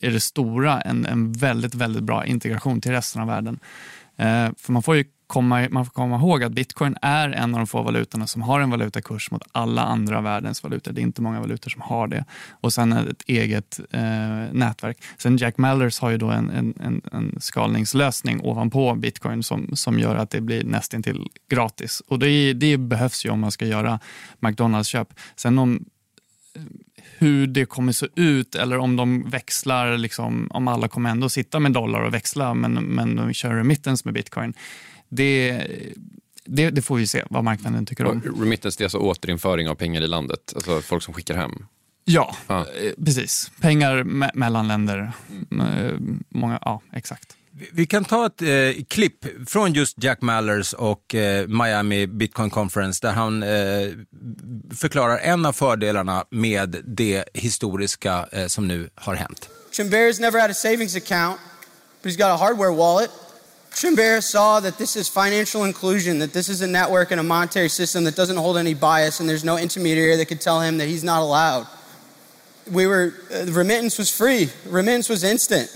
är 0.00 0.10
det 0.10 0.20
stora 0.20 0.80
en, 0.80 1.06
en 1.06 1.32
väldigt, 1.32 1.74
väldigt 1.74 2.02
bra 2.02 2.26
integration 2.26 2.80
till 2.80 2.92
resten 2.92 3.22
av 3.22 3.28
världen. 3.28 3.58
Eh, 4.16 4.48
för 4.56 4.72
man 4.72 4.82
får 4.82 4.96
ju 4.96 5.04
komma, 5.26 5.68
man 5.70 5.84
får 5.84 5.92
komma 5.92 6.16
ihåg 6.16 6.42
att 6.42 6.52
bitcoin 6.52 6.96
är 7.02 7.28
en 7.28 7.54
av 7.54 7.60
de 7.60 7.66
få 7.66 7.82
valutorna 7.82 8.26
som 8.26 8.42
har 8.42 8.60
en 8.60 8.70
valutakurs 8.70 9.30
mot 9.30 9.42
alla 9.52 9.82
andra 9.82 10.20
världens 10.20 10.62
valutor. 10.62 10.92
Det 10.92 11.00
är 11.00 11.02
inte 11.02 11.22
många 11.22 11.40
valutor 11.40 11.70
som 11.70 11.82
har 11.82 12.06
det. 12.06 12.24
Och 12.50 12.72
sen 12.72 12.92
ett 12.92 13.22
eget 13.26 13.80
eh, 13.90 14.00
nätverk. 14.52 14.98
Sen 15.18 15.36
Jack 15.36 15.58
Mallers 15.58 16.00
har 16.00 16.10
ju 16.10 16.18
då 16.18 16.30
en, 16.30 16.50
en, 16.50 16.74
en, 16.80 17.02
en, 17.12 17.36
skalningslösning 17.40 18.40
ovanpå 18.40 18.94
bitcoin 18.94 19.42
som, 19.42 19.76
som 19.76 19.98
gör 19.98 20.16
att 20.16 20.30
det 20.30 20.40
blir 20.40 20.64
nästintill 20.64 21.28
gratis. 21.50 22.02
Och 22.08 22.18
det, 22.18 22.52
det 22.52 22.76
behövs 22.76 23.26
ju 23.26 23.30
om 23.30 23.40
man 23.40 23.50
ska 23.50 23.66
göra 23.66 24.00
McDonalds-köp. 24.40 25.08
Sen 25.36 25.58
om 25.58 25.84
eh, 26.56 26.62
hur 27.18 27.46
det 27.46 27.66
kommer 27.66 27.92
se 27.92 28.06
ut 28.14 28.54
eller 28.54 28.78
om 28.78 28.96
de 28.96 29.30
växlar, 29.30 29.96
liksom, 29.96 30.48
om 30.50 30.68
alla 30.68 30.88
kommer 30.88 31.10
ändå 31.10 31.28
sitta 31.28 31.60
med 31.60 31.72
dollar 31.72 32.00
och 32.00 32.14
växla 32.14 32.54
men, 32.54 32.72
men 32.72 33.16
de 33.16 33.32
kör 33.32 33.54
remittance 33.54 34.02
med 34.04 34.14
bitcoin 34.14 34.54
det, 35.08 35.66
det, 36.44 36.70
det, 36.70 36.82
får 36.82 36.96
vi 36.96 37.06
se 37.06 37.24
vad 37.30 37.44
marknaden 37.44 37.86
tycker 37.86 38.04
om. 38.04 38.22
Remittance 38.40 38.78
det 38.78 38.82
är 38.82 38.86
alltså 38.86 38.98
återinföring 38.98 39.68
av 39.68 39.74
pengar 39.74 40.02
i 40.02 40.06
landet, 40.06 40.52
alltså 40.54 40.80
folk 40.80 41.02
som 41.02 41.14
skickar 41.14 41.34
hem? 41.36 41.66
Ja, 42.04 42.36
ah. 42.46 42.64
precis. 43.04 43.50
Pengar 43.60 44.04
me 44.04 44.30
mellan 44.34 44.68
länder. 44.68 45.12
Mm. 45.50 46.24
Många, 46.28 46.58
ja, 46.64 46.82
exakt. 46.92 47.36
Vi 47.72 47.86
kan 47.86 48.04
ta 48.04 48.26
ett 48.26 48.42
eh, 48.42 48.84
klipp 48.88 49.48
från 49.48 49.72
just 49.72 50.02
Jack 50.02 50.22
Mallers 50.22 50.72
och 50.72 51.14
eh, 51.14 51.46
Miami 51.46 52.06
Bitcoin 52.06 52.50
Conference 52.50 53.06
där 53.06 53.12
han 53.12 53.42
eh, 53.42 53.48
förklarar 54.76 55.18
en 55.18 55.46
av 55.46 55.52
fördelarna 55.52 56.24
med 56.30 56.82
det 56.84 57.24
historiska 57.34 58.26
eh, 58.32 58.46
som 58.46 58.68
nu 58.68 58.90
har 58.94 59.14
hänt. 59.14 59.48
Chimbear's 59.72 60.20
never 60.20 60.40
had 60.40 60.50
a 60.50 60.54
savings 60.54 60.96
account, 60.96 61.40
but 62.02 62.12
he's 62.12 62.16
got 62.16 62.40
a 62.40 62.44
hardware 62.44 62.76
wallet. 62.76 63.10
Schimber 63.76 64.22
saw 64.22 64.58
that 64.60 64.78
this 64.78 64.96
is 64.96 65.06
financial 65.06 65.64
inclusion, 65.64 66.18
that 66.20 66.32
this 66.32 66.48
is 66.48 66.62
a 66.62 66.66
network 66.66 67.10
and 67.10 67.20
a 67.20 67.22
monetary 67.22 67.68
system 67.68 68.04
that 68.04 68.16
doesn't 68.16 68.38
hold 68.38 68.56
any 68.56 68.72
bias, 68.72 69.20
and 69.20 69.28
there's 69.28 69.44
no 69.44 69.58
intermediary 69.58 70.16
that 70.16 70.24
could 70.24 70.40
tell 70.40 70.62
him 70.62 70.78
that 70.78 70.88
he's 70.88 71.04
not 71.04 71.20
allowed. 71.20 71.66
We 72.72 72.86
were, 72.86 73.12
uh, 73.30 73.52
remittance 73.52 73.98
was 73.98 74.10
free, 74.10 74.48
remittance 74.64 75.10
was 75.10 75.22
instant. 75.22 75.68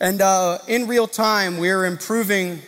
And 0.00 0.22
uh, 0.22 0.56
in 0.68 0.86
real 0.86 1.06
time, 1.06 1.58
we 1.58 1.68
were 1.68 1.84
improving 1.84 2.62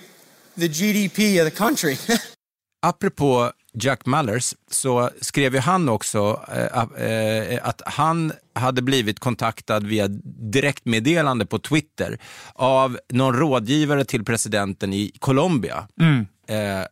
the 0.58 0.68
GDP 0.68 1.38
of 1.38 1.46
the 1.46 1.56
country. 1.56 1.96
Apropå 2.84 3.52
Jack 3.78 4.06
Mallers 4.06 4.54
så 4.70 5.10
skrev 5.20 5.54
ju 5.54 5.60
han 5.60 5.88
också 5.88 6.40
eh, 6.48 7.04
eh, 7.04 7.54
eh, 7.54 7.68
att 7.68 7.82
han 7.86 8.32
hade 8.54 8.82
blivit 8.82 9.20
kontaktad 9.20 9.80
via 9.80 10.08
direktmeddelande 10.52 11.46
på 11.46 11.58
Twitter 11.58 12.18
av 12.54 12.98
någon 13.08 13.34
rådgivare 13.34 14.04
till 14.04 14.24
presidenten 14.24 14.92
i 14.92 15.12
Colombia. 15.18 15.88
Mm 16.00 16.26
eh, 16.48 16.82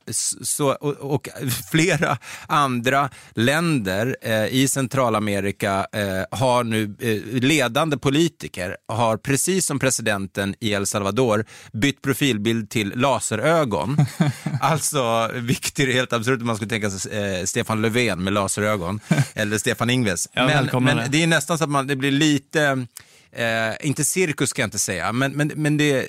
så, 0.43 0.73
och, 0.73 0.93
och, 0.93 1.29
flera 1.71 2.19
andra 2.47 3.11
länder 3.35 4.17
eh, 4.23 4.47
i 4.47 4.69
Centralamerika 4.69 5.87
eh, 5.93 6.39
har 6.39 6.65
nu 6.65 6.97
eh, 7.01 7.43
ledande 7.43 7.97
politiker 7.97 8.77
har 8.89 9.17
precis 9.17 9.67
som 9.67 9.79
presidenten 9.79 10.55
i 10.61 10.73
El 10.73 10.87
Salvador 10.87 11.45
bytt 11.73 12.03
profilbild 12.03 12.71
till 12.71 12.93
laserögon. 12.97 13.97
alltså, 14.61 15.31
vilket 15.35 15.79
är 15.79 15.93
helt 15.93 16.13
absurt 16.13 16.41
om 16.41 16.47
man 16.47 16.57
skulle 16.57 16.71
tänka 16.71 16.91
sig 16.91 17.39
eh, 17.41 17.45
Stefan 17.45 17.83
Löfven 17.83 18.25
med 18.25 18.33
laserögon 18.33 19.01
eller 19.35 19.59
Stefan 19.59 19.91
Ingves. 19.91 20.29
Ja, 20.33 20.47
men, 20.71 20.85
men 20.85 21.11
det 21.11 21.23
är 21.23 21.27
nästan 21.27 21.59
så 21.59 21.65
att 21.65 21.71
man, 21.71 21.87
det 21.87 21.97
blir 21.97 22.11
lite, 22.11 22.87
eh, 23.33 23.87
inte 23.87 24.05
cirkus 24.05 24.51
ska 24.51 24.63
jag 24.63 24.67
inte 24.67 24.79
säga, 24.79 25.13
men, 25.13 25.33
men, 25.33 25.53
men 25.55 25.77
det 25.77 26.09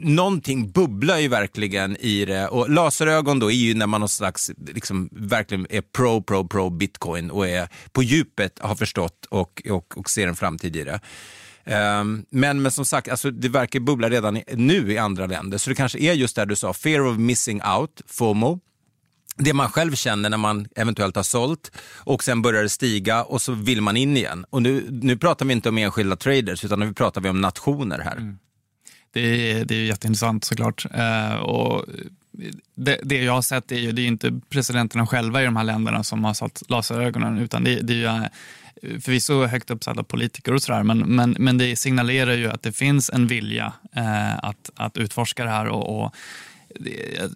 någonting 0.00 0.70
bubblar 0.70 1.18
ju 1.18 1.28
verkligen 1.28 1.96
i 1.96 2.24
det. 2.24 2.48
Och 2.48 2.70
laserögon 2.70 3.38
då 3.38 3.50
är 3.50 3.54
ju 3.54 3.74
när 3.74 3.86
man 3.86 4.00
någon 4.00 4.08
slags, 4.08 4.50
liksom, 4.66 5.08
verkligen 5.12 5.66
är 5.70 5.80
pro, 5.80 6.22
pro, 6.22 6.48
pro 6.48 6.70
bitcoin 6.70 7.30
och 7.30 7.48
är 7.48 7.68
på 7.92 8.02
djupet 8.02 8.58
har 8.58 8.74
förstått 8.74 9.26
och, 9.30 9.62
och, 9.70 9.98
och 9.98 10.10
ser 10.10 10.26
en 10.26 10.36
framtid 10.36 10.76
i 10.76 10.84
det. 10.84 11.00
Um, 12.00 12.26
men, 12.30 12.62
men 12.62 12.72
som 12.72 12.84
sagt, 12.84 13.08
alltså, 13.08 13.30
det 13.30 13.48
verkar 13.48 13.80
bubbla 13.80 14.10
redan 14.10 14.36
i, 14.36 14.44
nu 14.52 14.92
i 14.92 14.98
andra 14.98 15.26
länder. 15.26 15.58
Så 15.58 15.70
det 15.70 15.76
kanske 15.76 15.98
är 15.98 16.12
just 16.12 16.36
det 16.36 16.44
du 16.44 16.56
sa, 16.56 16.72
fear 16.72 17.00
of 17.00 17.18
missing 17.18 17.62
out, 17.62 18.02
FOMO 18.06 18.60
det 19.38 19.52
man 19.52 19.68
själv 19.68 19.94
känner 19.94 20.30
när 20.30 20.36
man 20.36 20.66
eventuellt 20.76 21.16
har 21.16 21.22
sålt 21.22 21.72
och 21.94 22.24
sen 22.24 22.42
börjar 22.42 22.62
det 22.62 22.68
stiga 22.68 23.24
och 23.24 23.42
så 23.42 23.52
vill 23.52 23.80
man 23.80 23.96
in 23.96 24.16
igen. 24.16 24.44
Och 24.50 24.62
nu, 24.62 24.86
nu 24.90 25.16
pratar 25.16 25.46
vi 25.46 25.52
inte 25.52 25.68
om 25.68 25.78
enskilda 25.78 26.16
traders 26.16 26.64
utan 26.64 26.80
nu 26.80 26.92
pratar 26.92 27.20
vi 27.20 27.28
om 27.28 27.40
nationer 27.40 27.98
här. 27.98 28.16
Mm. 28.16 28.38
Det, 29.16 29.52
är, 29.52 29.64
det 29.64 29.74
är 29.74 29.84
jätteintressant 29.84 30.44
såklart. 30.44 30.86
Eh, 30.94 31.34
och 31.34 31.84
det, 32.74 33.00
det, 33.02 33.22
jag 33.22 33.32
har 33.32 33.42
sett 33.42 33.72
är 33.72 33.76
ju, 33.76 33.92
det 33.92 34.02
är 34.02 34.06
inte 34.06 34.40
presidenterna 34.48 35.06
själva 35.06 35.42
i 35.42 35.44
de 35.44 35.56
här 35.56 35.64
länderna 35.64 36.04
som 36.04 36.24
har 36.24 36.34
satt 36.34 36.62
laserögonen 36.68 37.38
utan 37.38 37.64
det, 37.64 37.80
det 37.80 37.92
är 37.92 37.96
ju 37.96 38.06
eh, 38.06 39.00
förvisso 39.00 39.44
högt 39.44 39.70
uppsatta 39.70 40.02
politiker 40.02 40.54
och 40.54 40.62
sådär 40.62 40.82
men, 40.82 40.98
men, 40.98 41.36
men 41.38 41.58
det 41.58 41.76
signalerar 41.76 42.32
ju 42.32 42.50
att 42.50 42.62
det 42.62 42.72
finns 42.72 43.10
en 43.10 43.26
vilja 43.26 43.72
eh, 43.96 44.38
att, 44.38 44.70
att 44.74 44.96
utforska 44.96 45.44
det 45.44 45.50
här 45.50 45.66
och, 45.66 46.04
och 46.04 46.14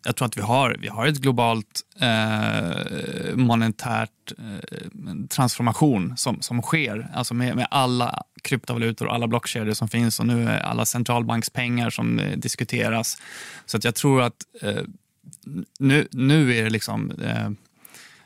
jag 0.05 0.17
tror 0.17 0.27
att 0.27 0.37
vi 0.37 0.43
har, 0.43 0.77
vi 0.81 0.89
har 0.89 1.07
ett 1.07 1.19
globalt 1.19 1.81
eh, 2.01 3.37
monetärt 3.37 4.33
eh, 4.39 5.27
transformation 5.29 6.17
som, 6.17 6.43
som 6.43 6.63
sker. 6.63 7.09
Alltså 7.15 7.35
med, 7.35 7.57
med 7.57 7.67
alla 7.71 8.23
kryptovalutor 8.43 9.07
och 9.07 9.15
alla 9.15 9.27
blockkedjor 9.27 9.73
som 9.73 9.89
finns 9.89 10.21
och 10.21 10.27
nu 10.27 10.49
är 10.49 10.61
alla 10.61 10.85
centralbankspengar 10.85 11.91
som 11.91 12.19
eh, 12.19 12.37
diskuteras. 12.37 13.23
Så 13.67 13.77
att 13.77 13.85
jag 13.85 13.95
tror 13.95 14.23
att 14.23 14.37
eh, 14.63 14.83
nu, 15.79 16.09
nu 16.11 16.57
är 16.57 16.65
det 16.65 16.71
liksom 16.71 17.11
eh, 17.11 17.51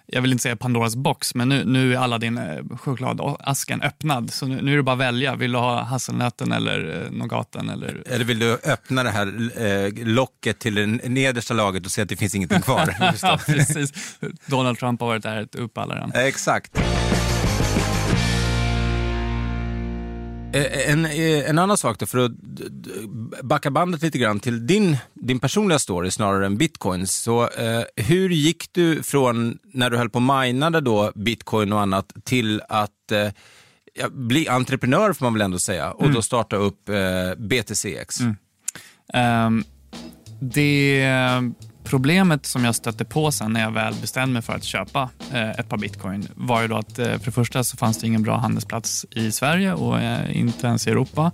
jag 0.07 0.23
vill 0.23 0.33
inte 0.33 0.43
säga 0.43 0.57
Pandoras 0.57 0.97
box, 0.97 1.35
men 1.35 1.49
nu, 1.49 1.65
nu 1.65 1.95
är 1.95 1.99
alla 1.99 2.19
din 2.19 2.39
eh, 2.39 2.77
chokladasken 2.79 3.83
öppnad. 3.83 4.33
Så 4.33 4.47
nu, 4.47 4.63
nu, 4.63 4.73
är 4.73 4.77
det 4.77 4.83
bara 4.83 4.93
att 4.93 4.99
välja. 4.99 5.35
Vill 5.35 5.53
du 5.53 5.59
ha 5.59 5.83
hasselnöten 5.83 6.53
eller 6.53 7.03
eh, 7.05 7.11
nougaten? 7.11 7.69
Eller... 7.69 8.03
eller 8.07 8.25
vill 8.25 8.39
du 8.39 8.53
öppna 8.53 9.03
det 9.03 9.11
här 9.11 9.27
eh, 9.67 10.07
locket 10.07 10.59
till 10.59 10.75
det 10.75 10.87
nedersta 10.87 11.55
laget 11.55 11.87
och 11.87 11.93
se 11.93 12.03
att 12.03 12.09
det 12.09 12.17
finns 12.17 12.35
ingenting 12.35 12.61
kvar? 12.61 12.97
ja, 13.23 13.41
precis. 13.47 14.19
Donald 14.47 14.79
Trump 14.79 15.01
har 15.01 15.07
varit 15.07 15.23
där 15.23 15.49
och 15.55 15.65
upp 15.65 15.79
alla 15.79 15.95
den. 15.95 16.13
Exakt. 16.15 16.81
En, 20.61 21.07
eh, 21.07 21.51
en 21.51 21.59
annan 21.59 21.77
sak 21.77 21.99
då, 21.99 22.07
för 22.07 22.19
att 22.19 22.33
backa 23.43 23.71
bandet 23.71 24.03
lite 24.03 24.19
grann 24.19 24.41
till 24.41 24.67
din, 24.67 24.97
din 25.15 25.41
personliga 25.41 25.79
story 25.79 26.11
snarare 26.11 26.47
än 26.47 26.57
bitcoins. 26.57 27.15
Så, 27.15 27.49
eh, 27.49 27.83
hur 27.97 28.31
gick 28.31 28.73
du 28.73 29.03
från 29.03 29.59
när 29.73 29.91
du 29.91 29.97
höll 29.97 30.11
på 30.11 30.17
och 30.17 30.23
minade 30.23 30.81
då 30.81 31.13
bitcoin 31.15 31.73
och 31.73 31.81
annat 31.81 32.13
till 32.25 32.63
att 32.69 33.13
eh, 33.13 34.09
bli 34.11 34.49
entreprenör 34.49 35.13
får 35.13 35.27
man 35.27 35.33
väl 35.33 35.43
ändå 35.43 35.59
säga 35.59 35.91
och 35.91 36.03
mm. 36.03 36.15
då 36.15 36.23
starta 36.23 36.57
upp 36.57 36.89
eh, 36.89 37.35
BTCX? 37.39 38.21
Mm. 38.21 38.37
Um, 39.47 39.65
det 40.41 41.03
Problemet 41.85 42.47
som 42.47 42.65
jag 42.65 42.75
stötte 42.75 43.05
på 43.05 43.33
sen 43.33 43.53
när 43.53 43.61
jag 43.61 43.71
väl 43.71 43.95
bestämde 43.95 44.33
mig 44.33 44.43
för 44.43 44.53
att 44.53 44.65
köpa 44.65 45.11
eh, 45.33 45.51
ett 45.51 45.69
par 45.69 45.77
bitcoin 45.77 46.29
var 46.35 46.63
ju 46.63 46.69
då 46.69 46.77
att 46.77 46.99
eh, 46.99 47.05
för 47.05 47.25
det 47.25 47.33
första 47.33 47.65
så 47.65 47.77
fanns 47.77 47.99
det 47.99 48.07
ingen 48.07 48.23
bra 48.23 48.37
handelsplats 48.37 49.07
i 49.11 49.33
Sverige 49.33 49.75
och 49.75 50.01
eh, 50.01 50.37
inte 50.37 50.67
ens 50.67 50.87
i 50.87 50.91
Europa. 50.91 51.33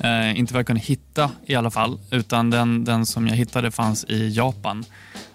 Eh, 0.00 0.38
inte 0.38 0.54
vad 0.54 0.58
jag 0.58 0.66
kunde 0.66 0.82
hitta 0.82 1.30
i 1.46 1.54
alla 1.54 1.70
fall, 1.70 1.98
utan 2.10 2.50
den, 2.50 2.84
den 2.84 3.06
som 3.06 3.28
jag 3.28 3.36
hittade 3.36 3.70
fanns 3.70 4.04
i 4.04 4.28
Japan. 4.28 4.84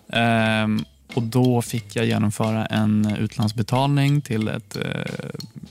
Ehm, 0.10 0.86
och 1.14 1.24
då 1.24 1.62
fick 1.62 1.96
jag 1.96 2.06
genomföra 2.06 2.66
en 2.66 3.16
utlandsbetalning 3.20 4.22
till 4.22 4.48
ett, 4.48 4.76
eh, 4.76 5.30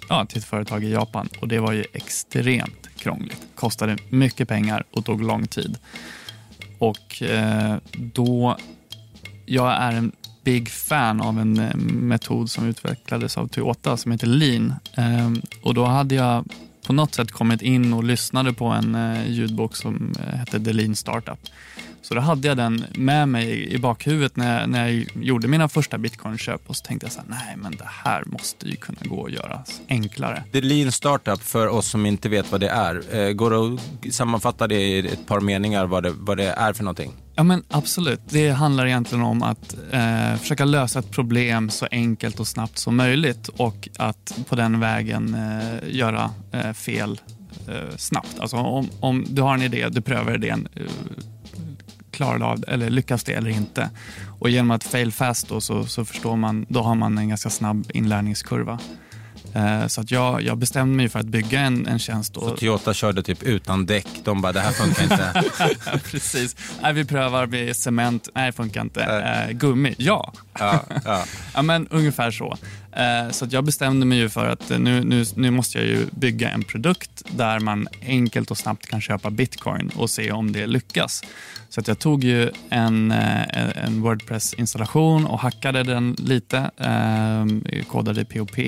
ja, 0.08 0.26
till 0.26 0.38
ett 0.38 0.44
företag 0.44 0.84
i 0.84 0.92
Japan 0.92 1.28
och 1.40 1.48
det 1.48 1.58
var 1.58 1.72
ju 1.72 1.84
extremt 1.92 2.88
krångligt. 2.96 3.46
Kostade 3.54 3.96
mycket 4.08 4.48
pengar 4.48 4.84
och 4.90 5.04
tog 5.04 5.22
lång 5.22 5.46
tid. 5.46 5.78
Och 6.78 7.22
eh, 7.22 7.76
då 7.92 8.56
jag 9.46 9.72
är 9.72 9.92
en 9.92 10.12
big 10.44 10.70
fan 10.70 11.20
av 11.20 11.38
en 11.38 11.58
eh, 11.58 11.76
metod 11.76 12.50
som 12.50 12.66
utvecklades 12.68 13.38
av 13.38 13.48
Toyota 13.48 13.96
som 13.96 14.12
heter 14.12 14.26
lean. 14.26 14.74
Ehm, 14.94 15.42
och 15.62 15.74
då 15.74 15.84
hade 15.84 16.14
jag 16.14 16.44
på 16.86 16.92
något 16.92 17.14
sätt 17.14 17.32
kommit 17.32 17.62
in 17.62 17.92
och 17.92 18.04
lyssnade 18.04 18.52
på 18.52 18.64
en 18.64 18.94
eh, 18.94 19.30
ljudbok 19.30 19.76
som 19.76 20.14
eh, 20.18 20.38
hette 20.38 20.60
The 20.60 20.72
Lean 20.72 20.96
Startup. 20.96 21.38
Så 22.02 22.14
då 22.14 22.20
hade 22.20 22.48
jag 22.48 22.56
den 22.56 22.84
med 22.94 23.28
mig 23.28 23.74
i 23.74 23.78
bakhuvudet 23.78 24.36
när 24.36 24.60
jag, 24.60 24.70
när 24.70 24.88
jag 24.88 25.06
gjorde 25.14 25.48
mina 25.48 25.68
första 25.68 25.98
bitcoinköp 25.98 26.60
och 26.66 26.76
så 26.76 26.84
tänkte 26.84 27.06
jag 27.06 27.12
så 27.12 27.20
här, 27.20 27.28
nej 27.28 27.56
men 27.56 27.72
det 27.72 27.88
här 28.04 28.22
måste 28.26 28.68
ju 28.68 28.76
kunna 28.76 28.98
gå 29.02 29.26
att 29.26 29.32
göra 29.32 29.64
enklare. 29.88 30.44
The 30.52 30.60
Lean 30.60 30.92
Startup, 30.92 31.42
för 31.42 31.66
oss 31.68 31.88
som 31.88 32.06
inte 32.06 32.28
vet 32.28 32.52
vad 32.52 32.60
det 32.60 32.68
är, 32.68 33.32
går 33.32 33.50
det 33.50 33.80
att 34.08 34.14
sammanfatta 34.14 34.66
det 34.66 34.80
i 34.80 34.98
ett 34.98 35.26
par 35.26 35.40
meningar 35.40 35.86
vad 35.86 36.02
det, 36.02 36.10
vad 36.10 36.36
det 36.36 36.50
är 36.50 36.72
för 36.72 36.84
någonting? 36.84 37.23
Ja 37.36 37.42
men 37.42 37.62
absolut. 37.68 38.20
Det 38.28 38.50
handlar 38.50 38.86
egentligen 38.86 39.24
om 39.24 39.42
att 39.42 39.76
eh, 39.90 40.36
försöka 40.36 40.64
lösa 40.64 40.98
ett 40.98 41.10
problem 41.10 41.70
så 41.70 41.86
enkelt 41.90 42.40
och 42.40 42.46
snabbt 42.46 42.78
som 42.78 42.96
möjligt 42.96 43.48
och 43.48 43.88
att 43.96 44.38
på 44.48 44.56
den 44.56 44.80
vägen 44.80 45.34
eh, 45.34 45.96
göra 45.96 46.30
eh, 46.52 46.72
fel 46.72 47.20
eh, 47.68 47.96
snabbt. 47.96 48.40
Alltså 48.40 48.56
om, 48.56 48.88
om, 49.00 49.24
du 49.28 49.42
har 49.42 49.54
en 49.54 49.62
idé, 49.62 49.88
du 49.88 50.00
prövar 50.00 50.34
idén, 50.34 50.68
eh, 50.74 50.82
klarar 52.10 52.38
du 52.38 52.44
av 52.44 52.60
det 52.60 52.66
eller 52.66 52.90
lyckas 52.90 53.24
det 53.24 53.32
eller 53.32 53.50
inte? 53.50 53.90
Och 54.38 54.50
genom 54.50 54.70
att 54.70 54.84
fail 54.84 55.12
fast 55.12 55.48
då, 55.48 55.60
så, 55.60 55.84
så 55.84 56.04
förstår 56.04 56.36
man, 56.36 56.66
då 56.68 56.82
har 56.82 56.94
man 56.94 57.18
en 57.18 57.28
ganska 57.28 57.50
snabb 57.50 57.90
inlärningskurva. 57.94 58.78
Eh, 59.54 59.86
så 59.86 60.00
att 60.00 60.10
jag, 60.10 60.42
jag 60.42 60.58
bestämde 60.58 60.96
mig 60.96 61.08
för 61.08 61.18
att 61.18 61.26
bygga 61.26 61.60
en, 61.60 61.86
en 61.86 61.98
tjänst. 61.98 62.34
Så 62.34 62.56
Toyota 62.56 62.94
körde 62.94 63.22
typ 63.22 63.42
utan 63.42 63.86
däck? 63.86 64.06
De 64.24 64.40
bara, 64.40 64.52
det 64.52 64.60
här 64.60 64.72
funkar 64.72 65.02
inte. 65.02 65.44
Precis. 66.10 66.56
Nej, 66.82 66.92
vi 66.92 67.04
prövar 67.04 67.46
med 67.46 67.76
cement. 67.76 68.28
Nej, 68.34 68.46
det 68.46 68.52
funkar 68.52 68.80
inte. 68.80 69.02
Äh, 69.02 69.52
gummi? 69.52 69.94
Ja. 69.98 70.32
Ja, 70.58 70.84
ja. 71.04 71.24
ja, 71.54 71.62
men 71.62 71.88
ungefär 71.88 72.30
så. 72.30 72.56
Eh, 72.92 73.30
så 73.30 73.44
att 73.44 73.52
jag 73.52 73.64
bestämde 73.64 74.06
mig 74.06 74.28
för 74.28 74.48
att 74.48 74.68
nu, 74.68 75.04
nu, 75.04 75.24
nu 75.34 75.50
måste 75.50 75.78
jag 75.78 75.86
ju 75.86 76.06
bygga 76.10 76.50
en 76.50 76.62
produkt 76.62 77.22
där 77.30 77.60
man 77.60 77.88
enkelt 78.02 78.50
och 78.50 78.58
snabbt 78.58 78.86
kan 78.86 79.00
köpa 79.00 79.30
bitcoin 79.30 79.90
och 79.96 80.10
se 80.10 80.32
om 80.32 80.52
det 80.52 80.66
lyckas. 80.66 81.22
Så 81.68 81.80
att 81.80 81.88
jag 81.88 81.98
tog 81.98 82.24
ju 82.24 82.50
en, 82.68 83.10
en 83.10 84.02
Wordpress-installation 84.02 85.26
och 85.26 85.40
hackade 85.40 85.82
den 85.82 86.16
lite, 86.18 86.70
kodade 87.88 88.24
POP 88.24 88.58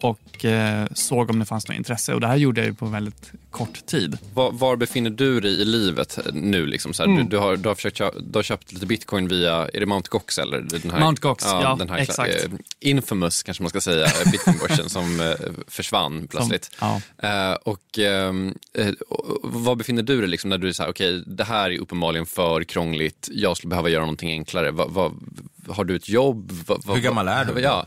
och 0.00 0.44
eh, 0.44 0.86
såg 0.94 1.30
om 1.30 1.38
det 1.38 1.44
fanns 1.44 1.68
något 1.68 1.76
intresse. 1.76 2.14
Och 2.14 2.20
Det 2.20 2.26
här 2.26 2.36
gjorde 2.36 2.66
jag 2.66 2.78
på 2.78 2.86
väldigt 2.86 3.32
kort 3.50 3.86
tid. 3.86 4.18
Var, 4.34 4.52
var 4.52 4.76
befinner 4.76 5.10
du 5.10 5.40
dig 5.40 5.60
i 5.60 5.64
livet 5.64 6.18
nu? 6.32 6.66
Liksom, 6.66 6.92
så 6.92 7.04
mm. 7.04 7.16
du, 7.16 7.22
du, 7.22 7.36
har, 7.38 7.56
du, 7.56 7.68
har 7.68 7.74
försökt, 7.74 8.00
du 8.20 8.38
har 8.38 8.42
köpt 8.42 8.72
lite 8.72 8.86
bitcoin 8.86 9.28
via, 9.28 9.52
är 9.52 9.80
det 9.80 9.86
Mt. 9.86 10.08
Gox? 10.08 10.38
Eller 10.38 10.60
den 10.60 10.90
här, 10.90 11.00
Mount 11.00 11.20
Gox, 11.20 11.44
ja, 11.44 11.62
ja 11.62 11.76
den 11.78 11.90
här, 11.90 11.98
exakt. 11.98 12.44
Eh, 12.44 12.50
infamous 12.80 13.42
kanske 13.42 13.62
man 13.62 13.70
ska 13.70 13.80
säga, 13.80 14.06
bitcoinbörsen 14.32 14.88
som 14.90 15.20
eh, 15.20 15.34
försvann 15.68 16.28
plötsligt. 16.28 16.64
Som, 16.64 17.00
ja. 17.20 17.50
Eh, 17.50 17.54
och, 17.54 17.98
ehm, 17.98 18.54
eh, 18.74 18.92
var 19.42 19.74
befinner 19.74 20.02
du 20.02 20.20
dig 20.20 20.28
liksom, 20.28 20.50
när 20.50 20.58
du 20.58 20.68
är 20.68 20.72
så 20.72 20.82
här, 20.82 20.90
okej, 20.90 21.20
okay, 21.20 21.34
det 21.34 21.44
här 21.44 21.70
är 21.70 21.78
uppenbarligen 21.78 22.26
för 22.26 22.64
krångligt, 22.64 23.28
jag 23.32 23.56
skulle 23.56 23.68
behöva 23.68 23.88
göra 23.88 24.02
någonting 24.02 24.30
enklare. 24.30 24.70
Va, 24.70 24.86
va, 24.86 25.12
har 25.68 25.84
du 25.84 25.96
ett 25.96 26.08
jobb? 26.08 26.52
Va, 26.66 26.94
Hur 26.94 27.00
gammal 27.00 27.28
är 27.28 27.44
du? 27.44 27.60
Ja. 27.60 27.86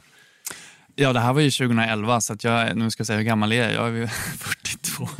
Ja, 1.02 1.14
det 1.14 1.20
här 1.20 1.34
var 1.34 1.42
ju 1.42 1.52
2011, 1.52 2.22
så 2.22 2.34
att 2.34 2.44
jag, 2.44 2.78
nu 2.78 2.92
ska 2.92 3.02
jag 3.02 3.08
säga 3.08 3.18
hur 3.18 3.26
gammal 3.26 3.52
är 3.52 3.70
jag? 3.70 3.74
Jag 3.74 3.98
är 3.98 4.08
42. 4.08 5.08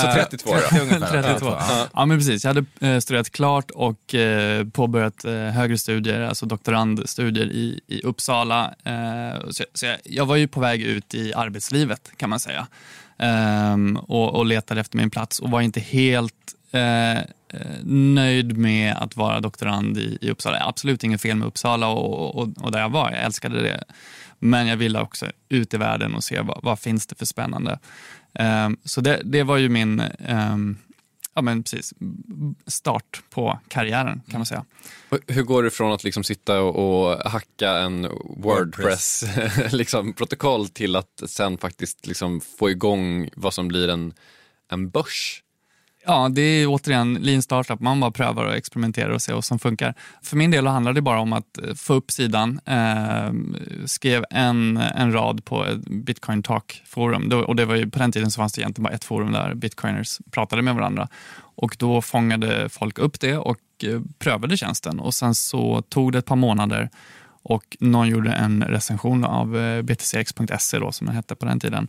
så 0.00 0.12
32 0.14 0.50
då? 0.54 0.60
30 0.60 0.80
ungefär. 0.80 1.22
32. 1.22 1.46
Ja. 1.46 1.86
ja, 1.92 2.06
men 2.06 2.18
precis. 2.18 2.44
Jag 2.44 2.54
hade 2.54 2.88
eh, 2.88 2.98
studerat 2.98 3.30
klart 3.30 3.70
och 3.70 4.14
eh, 4.14 4.66
påbörjat 4.66 5.24
eh, 5.24 5.32
högre 5.32 5.78
studier, 5.78 6.20
alltså 6.20 6.46
doktorandstudier 6.46 7.46
i, 7.46 7.80
i 7.86 8.02
Uppsala. 8.02 8.74
Så, 9.50 9.64
så 9.74 9.86
jag, 9.86 9.98
jag 10.04 10.26
var 10.26 10.36
ju 10.36 10.48
på 10.48 10.60
väg 10.60 10.82
ut 10.82 11.14
i 11.14 11.34
arbetslivet 11.34 12.12
kan 12.16 12.30
man 12.30 12.40
säga. 12.40 12.66
Um, 13.72 13.96
och, 13.96 14.34
och 14.34 14.46
letade 14.46 14.80
efter 14.80 14.96
min 14.96 15.10
plats 15.10 15.38
och 15.38 15.50
var 15.50 15.60
inte 15.60 15.80
helt 15.80 16.34
nöjd 17.84 18.56
med 18.56 18.96
att 18.96 19.16
vara 19.16 19.40
doktorand 19.40 19.98
i, 19.98 20.18
i 20.20 20.30
Uppsala. 20.30 20.64
Absolut 20.66 21.04
inget 21.04 21.20
fel 21.20 21.36
med 21.36 21.48
Uppsala 21.48 21.88
och, 21.88 22.34
och, 22.34 22.48
och 22.60 22.72
där 22.72 22.80
jag 22.80 22.90
var. 22.90 23.10
Jag 23.10 23.22
älskade 23.22 23.62
det. 23.62 23.84
Men 24.38 24.66
jag 24.66 24.76
ville 24.76 25.00
också 25.00 25.26
ut 25.48 25.74
i 25.74 25.76
världen 25.76 26.14
och 26.14 26.24
se 26.24 26.40
vad, 26.40 26.60
vad 26.62 26.78
finns 26.78 27.06
det 27.06 27.14
för 27.14 27.26
spännande. 27.26 27.78
Eh, 28.34 28.70
så 28.84 29.00
det, 29.00 29.20
det 29.24 29.42
var 29.42 29.56
ju 29.56 29.68
min 29.68 30.00
eh, 30.00 30.56
ja, 31.34 31.42
men 31.42 31.62
precis, 31.62 31.94
start 32.66 33.22
på 33.30 33.58
karriären 33.68 34.22
kan 34.30 34.38
man 34.38 34.46
säga. 34.46 34.64
Hur 35.26 35.42
går 35.42 35.62
det 35.62 35.70
från 35.70 35.92
att 35.92 36.04
liksom 36.04 36.24
sitta 36.24 36.60
och, 36.60 37.30
hacka 37.30 37.70
en 37.70 38.08
Wordpress, 38.36 39.24
liksom, 39.72 40.12
protokoll 40.12 40.68
till 40.68 40.96
att 40.96 41.22
sen 41.26 41.58
faktiskt 41.58 42.06
liksom 42.06 42.40
få 42.40 42.70
igång 42.70 43.28
vad 43.36 43.54
som 43.54 43.68
blir 43.68 43.88
en, 43.88 44.14
en 44.70 44.90
börs? 44.90 45.42
Ja, 46.06 46.28
det 46.28 46.42
är 46.42 46.66
återigen 46.66 47.14
lean 47.14 47.42
startup. 47.42 47.80
Man 47.80 48.00
bara 48.00 48.10
prövar 48.10 48.44
och 48.44 48.54
experimenterar 48.54 49.10
och 49.10 49.22
ser 49.22 49.34
vad 49.34 49.44
som 49.44 49.58
funkar. 49.58 49.94
För 50.22 50.36
min 50.36 50.50
del 50.50 50.66
handlade 50.66 50.94
det 50.94 51.02
bara 51.02 51.20
om 51.20 51.32
att 51.32 51.58
eh, 51.58 51.74
få 51.74 51.94
upp 51.94 52.10
sidan. 52.10 52.60
Eh, 52.64 53.32
skrev 53.86 54.24
en, 54.30 54.76
en 54.76 55.12
rad 55.12 55.44
på 55.44 55.64
ett 55.64 55.84
Bitcoin 55.84 56.42
Talk-forum. 56.42 57.32
Och 57.46 57.56
det 57.56 57.64
var 57.64 57.74
ju, 57.74 57.90
på 57.90 57.98
den 57.98 58.12
tiden 58.12 58.30
så 58.30 58.36
fanns 58.36 58.52
det 58.52 58.60
egentligen 58.60 58.84
bara 58.84 58.94
ett 58.94 59.04
forum 59.04 59.32
där 59.32 59.54
bitcoiners 59.54 60.18
pratade 60.30 60.62
med 60.62 60.74
varandra. 60.74 61.08
Och 61.54 61.76
då 61.78 62.02
fångade 62.02 62.68
folk 62.68 62.98
upp 62.98 63.20
det 63.20 63.36
och 63.36 63.60
eh, 63.84 64.00
prövade 64.18 64.56
tjänsten. 64.56 65.00
Och 65.00 65.14
sen 65.14 65.34
så 65.34 65.82
tog 65.82 66.12
det 66.12 66.18
ett 66.18 66.26
par 66.26 66.36
månader 66.36 66.90
och 67.42 67.76
någon 67.80 68.08
gjorde 68.08 68.32
en 68.32 68.62
recension 68.62 69.24
av 69.24 69.58
eh, 69.58 69.82
btcx.se 69.82 70.78
då, 70.78 70.92
som 70.92 71.06
den 71.06 71.16
hette 71.16 71.34
på 71.34 71.46
den 71.46 71.60
tiden, 71.60 71.88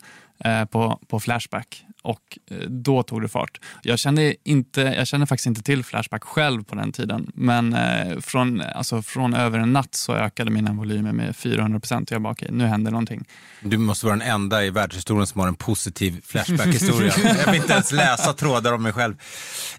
på, 0.72 1.00
på 1.08 1.20
Flashback 1.20 1.86
och 2.04 2.38
eh, 2.52 2.58
då 2.58 3.04
tog 3.04 3.22
det 3.22 3.28
fart. 3.28 3.60
Jag 3.82 4.00
kände, 4.00 4.36
inte, 4.44 4.82
jag 4.82 5.08
kände 5.08 5.26
faktiskt 5.26 5.48
inte 5.48 5.64
till 5.64 5.84
Flashback 5.84 6.24
själv 6.24 6.64
på 6.64 6.76
den 6.76 6.92
tiden, 6.92 7.32
men 7.34 7.74
eh, 7.74 8.20
från, 8.20 8.62
alltså 8.62 9.02
från 9.02 9.34
över 9.34 9.60
en 9.60 9.74
natt 9.74 9.96
så 9.96 10.14
ökade 10.14 10.52
mina 10.52 10.74
volymer 10.74 11.12
med 11.12 11.36
400 11.36 11.80
procent. 11.80 12.12
Jag 12.12 12.22
bara, 12.22 12.34
okej, 12.34 12.46
okay, 12.46 12.58
nu 12.58 12.66
händer 12.66 12.92
någonting. 12.92 13.26
Du 13.62 13.78
måste 13.78 14.06
vara 14.06 14.16
den 14.16 14.28
enda 14.28 14.66
i 14.66 14.70
världshistorien 14.70 15.28
som 15.28 15.42
har 15.42 15.48
en 15.48 15.56
positiv 15.56 16.22
Flashback-historia. 16.26 17.14
jag 17.46 17.52
vill 17.52 17.62
inte 17.62 17.74
ens 17.74 17.92
läsa 17.92 18.34
trådar 18.34 18.74
om 18.74 18.84
mig 18.84 18.94
själv. 18.94 19.16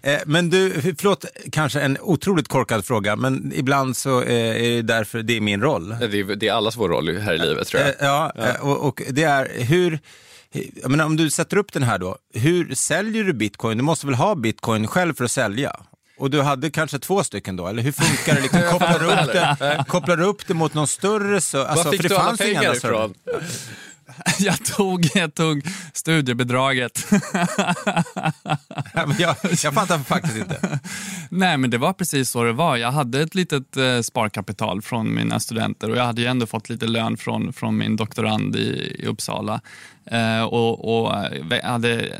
Eh, 0.01 0.19
men 0.25 0.49
du, 0.49 0.81
förlåt, 0.81 1.25
kanske 1.51 1.81
en 1.81 1.97
otroligt 2.01 2.47
korkad 2.47 2.85
fråga, 2.85 3.15
men 3.15 3.51
ibland 3.55 3.97
så 3.97 4.23
är 4.23 4.59
det 4.59 4.81
därför 4.81 5.23
det 5.23 5.37
är 5.37 5.41
min 5.41 5.61
roll. 5.61 5.89
Det 5.89 6.19
är, 6.19 6.35
det 6.35 6.47
är 6.47 6.53
allas 6.53 6.77
vår 6.77 6.89
roll 6.89 7.17
här 7.17 7.33
i 7.33 7.37
livet 7.37 7.67
tror 7.67 7.83
jag. 7.83 7.93
Ja, 7.99 8.31
ja. 8.35 8.61
Och, 8.61 8.87
och 8.87 9.01
det 9.09 9.23
är 9.23 9.63
hur 9.63 9.99
jag 10.81 10.91
menar, 10.91 11.05
om 11.05 11.15
du 11.15 11.29
sätter 11.29 11.57
upp 11.57 11.73
den 11.73 11.83
här 11.83 11.97
då, 11.97 12.17
hur 12.33 12.75
säljer 12.75 13.23
du 13.23 13.33
bitcoin? 13.33 13.77
Du 13.77 13.83
måste 13.83 14.05
väl 14.05 14.15
ha 14.15 14.35
bitcoin 14.35 14.87
själv 14.87 15.13
för 15.13 15.23
att 15.23 15.31
sälja? 15.31 15.75
Och 16.17 16.29
du 16.29 16.41
hade 16.41 16.71
kanske 16.71 16.99
två 16.99 17.23
stycken 17.23 17.55
då, 17.55 17.67
eller 17.67 17.83
hur 17.83 17.91
funkar 17.91 18.35
det? 18.35 18.41
Liksom, 18.41 18.61
kopplar, 18.71 18.99
du 18.99 19.05
upp 19.05 19.57
det 19.57 19.85
kopplar 19.87 20.17
du 20.17 20.23
upp 20.23 20.47
det 20.47 20.53
mot 20.53 20.73
någon 20.73 20.87
större? 20.87 21.41
Så, 21.41 21.63
alltså, 21.63 21.85
Var 21.85 21.91
fick 21.91 22.01
för 22.01 22.09
det 22.09 22.15
du 22.15 22.21
alla 22.21 22.37
pengar 22.37 22.75
ifrån? 22.75 23.13
Jag 24.39 24.65
tog, 24.65 25.09
jag 25.15 25.33
tog 25.33 25.61
studiebidraget. 25.93 27.05
jag, 29.19 29.35
jag 29.63 29.73
fattar 29.73 29.99
faktiskt 29.99 30.37
inte. 30.37 30.79
Nej, 31.29 31.57
men 31.57 31.69
det 31.69 31.77
var 31.77 31.93
precis 31.93 32.29
så 32.29 32.43
det 32.43 32.53
var. 32.53 32.77
Jag 32.77 32.91
hade 32.91 33.21
ett 33.21 33.35
litet 33.35 33.77
eh, 33.77 34.01
sparkapital 34.01 34.81
från 34.81 35.15
mina 35.15 35.39
studenter 35.39 35.91
och 35.91 35.97
jag 35.97 36.05
hade 36.05 36.21
ju 36.21 36.27
ändå 36.27 36.45
fått 36.45 36.69
lite 36.69 36.87
lön 36.87 37.17
från, 37.17 37.53
från 37.53 37.77
min 37.77 37.95
doktorand 37.95 38.55
i, 38.55 38.97
i 38.99 39.05
Uppsala. 39.05 39.61
Eh, 40.05 40.43
och, 40.43 41.05
och 41.05 41.13
jag, 41.49 41.61
hade, 41.63 42.19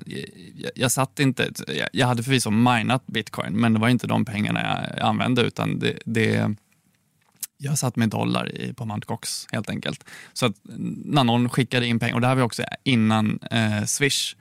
jag, 0.55 0.71
jag 0.75 0.91
satt 0.91 1.19
inte, 1.19 1.51
jag, 1.67 1.89
jag 1.91 2.07
hade 2.07 2.23
förvisso 2.23 2.51
minat 2.51 3.07
bitcoin, 3.07 3.53
men 3.53 3.73
det 3.73 3.79
var 3.79 3.89
inte 3.89 4.07
de 4.07 4.25
pengarna 4.25 4.85
jag 4.97 5.07
använde 5.07 5.41
utan 5.41 5.79
det, 5.79 5.99
det 6.05 6.55
jag 7.57 7.77
satt 7.77 7.95
med 7.95 8.09
dollar 8.09 8.55
i, 8.55 8.73
på 8.73 8.83
Mt. 8.83 9.05
Gox 9.05 9.47
helt 9.51 9.69
enkelt. 9.69 10.03
Så 10.33 10.45
att 10.45 10.55
när 11.05 11.23
någon 11.23 11.49
skickade 11.49 11.87
in 11.87 11.99
pengar, 11.99 12.15
och 12.15 12.21
det 12.21 12.27
här 12.27 12.35
var 12.35 12.43
också 12.43 12.63
innan 12.83 13.39
eh, 13.51 13.83
Swish, 13.85 14.35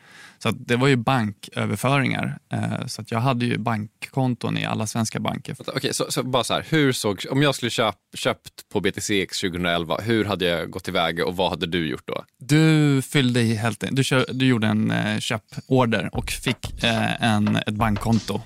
så 0.45 0.51
det 0.51 0.77
var 0.77 0.89
ju 0.89 0.97
banköverföringar. 0.97 2.39
Eh, 2.53 2.87
så 2.87 3.03
att 3.03 3.11
jag 3.11 3.21
hade 3.21 3.45
ju 3.45 3.59
bankkonton 3.59 4.59
i 4.59 4.65
alla 4.65 4.87
svenska 4.87 5.21
banker. 5.21 5.57
Okej, 5.59 5.75
okay, 5.77 5.93
så, 5.93 6.11
så, 6.11 6.23
bara 6.23 6.45
så 6.45 6.55
här, 6.55 6.67
hur 6.69 6.93
såg, 6.93 7.25
om 7.31 7.43
jag 7.43 7.55
skulle 7.55 7.71
köp, 7.71 7.95
köpt 8.15 8.69
på 8.73 8.81
BTCX 8.81 9.41
2011, 9.41 9.99
hur 10.03 10.25
hade 10.25 10.45
jag 10.45 10.71
gått 10.71 10.85
tillväga 10.85 11.27
och 11.27 11.37
vad 11.37 11.51
hade 11.51 11.67
du 11.67 11.89
gjort 11.89 12.07
då? 12.07 12.25
Du 12.39 13.03
fyllde 13.03 13.41
i 13.41 13.55
helt 13.55 13.85
du, 13.91 14.05
kö, 14.05 14.25
du 14.29 14.47
gjorde 14.47 14.67
en 14.67 14.91
eh, 14.91 15.19
köporder 15.19 16.11
och 16.13 16.31
fick 16.31 16.85
eh, 16.85 17.23
en, 17.23 17.57
ett 17.57 17.75
bankkonto 17.75 18.41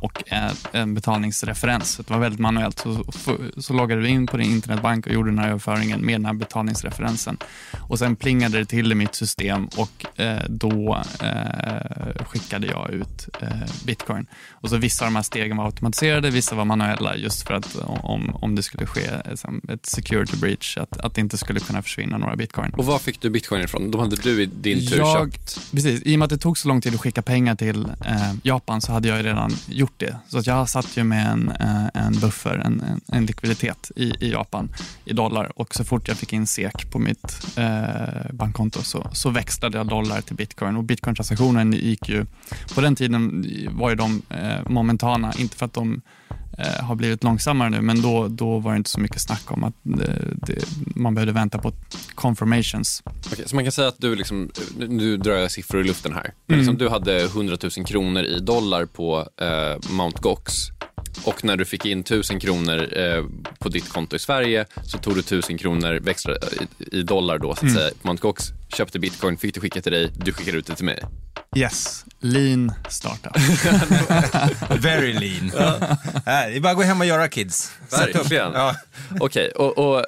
och 0.00 0.22
en 0.72 0.94
betalningsreferens. 0.94 1.96
det 1.96 2.10
var 2.10 2.18
väldigt 2.18 2.40
manuellt. 2.40 2.78
Så, 2.78 3.04
så, 3.56 3.72
loggade 3.72 4.00
du 4.00 4.08
in 4.08 4.26
på 4.26 4.36
din 4.36 4.50
internetbank 4.50 5.06
och 5.06 5.12
gjorde 5.12 5.30
den 5.30 5.38
här 5.38 5.48
överföringen 5.48 6.00
med 6.00 6.14
den 6.14 6.24
här 6.24 6.32
betalningsreferensen. 6.32 7.36
Och 7.88 7.98
sen 7.98 8.16
plingade 8.16 8.58
det 8.58 8.64
till 8.64 8.92
i 8.92 8.94
mitt 8.94 9.14
system 9.14 9.68
och 9.76 10.06
då 10.48 11.02
eh, 11.38 12.24
skickade 12.24 12.66
jag 12.66 12.90
ut 12.90 13.28
eh, 13.40 13.48
bitcoin. 13.84 14.26
Och 14.50 14.68
så 14.70 14.76
Vissa 14.76 15.04
av 15.04 15.10
de 15.10 15.16
här 15.16 15.22
stegen 15.22 15.56
var 15.56 15.64
automatiserade, 15.64 16.30
vissa 16.30 16.54
var 16.54 16.64
manuella 16.64 17.16
just 17.16 17.46
för 17.46 17.54
att 17.54 17.76
om, 17.86 18.34
om 18.34 18.54
det 18.54 18.62
skulle 18.62 18.86
ske 18.86 19.10
ett 19.68 19.86
security 19.86 20.36
breach, 20.36 20.78
att, 20.78 20.98
att 20.98 21.14
det 21.14 21.20
inte 21.20 21.38
skulle 21.38 21.60
kunna 21.60 21.82
försvinna 21.82 22.18
några 22.18 22.36
bitcoin. 22.36 22.74
Och 22.74 22.86
var 22.86 22.98
fick 22.98 23.20
du 23.20 23.30
bitcoin 23.30 23.62
ifrån? 23.62 23.90
De 23.90 24.00
hade 24.00 24.16
du 24.16 24.42
i 24.42 24.46
din 24.46 24.86
tur 24.86 24.98
jag, 24.98 25.32
köpt? 25.32 25.72
Precis, 25.72 26.02
i 26.04 26.14
och 26.14 26.18
med 26.18 26.24
att 26.26 26.30
det 26.30 26.38
tog 26.38 26.58
så 26.58 26.68
lång 26.68 26.80
tid 26.80 26.94
att 26.94 27.00
skicka 27.00 27.22
pengar 27.22 27.54
till 27.54 27.84
eh, 27.84 28.32
Japan 28.42 28.80
så 28.80 28.92
hade 28.92 29.08
jag 29.08 29.24
redan 29.24 29.50
gjort 29.66 29.94
det. 29.96 30.16
Så 30.28 30.38
att 30.38 30.46
jag 30.46 30.68
satt 30.68 30.96
ju 30.96 31.04
med 31.04 31.26
en, 31.26 31.48
eh, 31.48 31.86
en 31.94 32.20
buffer, 32.20 32.54
en, 32.54 32.80
en, 32.80 33.00
en 33.12 33.26
likviditet 33.26 33.90
i, 33.96 34.12
i 34.20 34.32
Japan 34.32 34.68
i 35.04 35.12
dollar 35.12 35.52
och 35.60 35.74
så 35.74 35.84
fort 35.84 36.08
jag 36.08 36.16
fick 36.16 36.32
in 36.32 36.46
SEK 36.46 36.90
på 36.90 36.98
mitt 36.98 37.46
eh, 37.56 38.32
bankkonto 38.32 38.82
så, 38.82 39.10
så 39.12 39.30
växlade 39.30 39.78
jag 39.78 39.86
dollar 39.86 40.20
till 40.20 40.36
bitcoin 40.36 40.76
och 40.76 40.84
bitcoin-transaktionen 41.28 41.72
gick 41.72 42.08
ju, 42.08 42.26
på 42.74 42.80
den 42.80 42.96
tiden 42.96 43.46
var 43.70 43.90
ju 43.90 43.96
de 43.96 44.22
eh, 44.30 44.70
momentana, 44.70 45.32
inte 45.38 45.56
för 45.56 45.66
att 45.66 45.72
de 45.72 46.02
eh, 46.58 46.84
har 46.84 46.94
blivit 46.94 47.24
långsammare 47.24 47.70
nu, 47.70 47.80
men 47.80 48.02
då, 48.02 48.28
då 48.28 48.58
var 48.58 48.72
det 48.72 48.76
inte 48.76 48.90
så 48.90 49.00
mycket 49.00 49.20
snack 49.20 49.52
om 49.52 49.64
att 49.64 49.74
det, 49.82 50.18
det, 50.46 50.64
man 50.96 51.14
behövde 51.14 51.32
vänta 51.32 51.58
på 51.58 51.72
confirmations. 52.14 53.02
Okay, 53.32 53.44
så 53.46 53.54
man 53.54 53.64
kan 53.64 53.72
säga 53.72 53.88
att 53.88 54.00
du, 54.00 54.16
liksom, 54.16 54.50
nu 54.78 55.16
drar 55.16 55.34
jag 55.34 55.50
siffror 55.50 55.80
i 55.80 55.84
luften 55.84 56.12
här, 56.12 56.32
men 56.46 56.58
liksom, 56.58 56.74
mm. 56.74 56.84
du 56.84 56.88
hade 56.88 57.24
100 57.24 57.56
000 57.76 57.86
kronor 57.86 58.22
i 58.22 58.40
dollar 58.40 58.86
på 58.86 59.28
eh, 59.40 59.90
Mount 59.90 60.18
Gox 60.20 60.70
och 61.24 61.44
när 61.44 61.56
du 61.56 61.64
fick 61.64 61.86
in 61.86 62.00
1000 62.00 62.40
kronor 62.40 62.98
eh, 62.98 63.24
på 63.58 63.68
ditt 63.68 63.88
konto 63.88 64.16
i 64.16 64.18
Sverige 64.18 64.66
så 64.84 64.98
tog 64.98 65.14
du 65.14 65.20
1000 65.20 65.58
kronor 65.58 66.00
växla 66.00 66.32
i, 66.32 66.96
i 66.98 67.02
dollar 67.02 67.38
då, 67.38 67.48
så 67.48 67.52
att 67.52 67.62
mm. 67.62 67.74
säga, 67.74 67.90
på 68.02 68.14
Gox, 68.14 68.44
köpte 68.76 68.98
bitcoin, 68.98 69.36
fick 69.36 69.54
det 69.54 69.60
skickat 69.60 69.82
till 69.82 69.92
dig, 69.92 70.12
du 70.16 70.32
skickade 70.32 70.58
ut 70.58 70.66
det 70.66 70.74
till 70.74 70.84
mig. 70.84 71.02
Yes, 71.56 72.04
lean 72.20 72.72
startup. 72.88 73.36
Very 74.82 75.12
lean. 75.12 75.52
Ja. 75.56 75.96
det 76.24 76.56
är 76.56 76.60
bara 76.60 76.70
att 76.70 76.76
gå 76.76 76.82
hem 76.82 77.00
och 77.00 77.06
göra 77.06 77.28
kids. 77.28 77.72
Verkligen. 77.90 78.52
Ja. 78.52 78.76
Okej, 79.20 79.50
okay. 79.54 79.66
och, 79.66 79.78
och, 79.78 80.04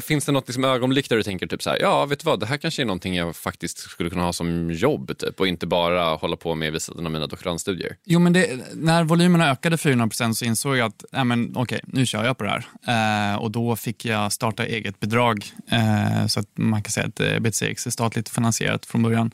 finns 0.00 0.24
det 0.24 0.32
något 0.32 0.48
liksom 0.48 0.64
ögonblick 0.64 1.08
där 1.08 1.16
du 1.16 1.22
tänker 1.22 1.46
typ 1.46 1.62
så 1.62 1.70
här, 1.70 1.78
ja 1.80 2.06
vet 2.06 2.18
du 2.20 2.24
vad, 2.24 2.40
det 2.40 2.46
här 2.46 2.56
kanske 2.56 2.82
är 2.82 2.86
någonting 2.86 3.16
jag 3.16 3.36
faktiskt 3.36 3.78
skulle 3.78 4.10
kunna 4.10 4.22
ha 4.22 4.32
som 4.32 4.70
jobb 4.70 5.18
typ, 5.18 5.40
och 5.40 5.48
inte 5.48 5.66
bara 5.66 6.14
hålla 6.14 6.36
på 6.36 6.54
med 6.54 6.72
vid 6.72 6.82
sidan 6.82 7.06
av 7.06 7.12
mina 7.12 7.26
doktorandstudier? 7.26 7.96
Jo, 8.04 8.18
men 8.18 8.32
det, 8.32 8.60
när 8.74 9.04
volymerna 9.04 9.50
ökade 9.50 9.76
400% 9.76 10.32
så 10.32 10.44
insåg 10.44 10.76
jag 10.76 10.86
att, 10.86 11.04
ja, 11.12 11.24
men, 11.24 11.50
okej, 11.50 11.62
okay, 11.62 11.80
nu 11.84 12.06
kör 12.06 12.24
jag 12.24 12.38
på 12.38 12.44
det 12.44 12.50
här. 12.50 13.32
Eh, 13.32 13.38
och 13.38 13.50
då 13.50 13.76
fick 13.76 14.04
jag 14.04 14.32
starta 14.32 14.66
eget 14.66 15.00
bidrag, 15.00 15.46
eh, 15.70 16.26
så 16.26 16.40
att 16.40 16.48
man 16.54 16.82
kan 16.82 16.90
säga 16.90 17.06
att 17.06 17.20
eh, 17.20 17.38
BTCX 17.38 17.86
är 17.86 17.90
statligt 17.90 18.28
finansierat 18.28 18.86
från 18.86 19.02
början. 19.02 19.30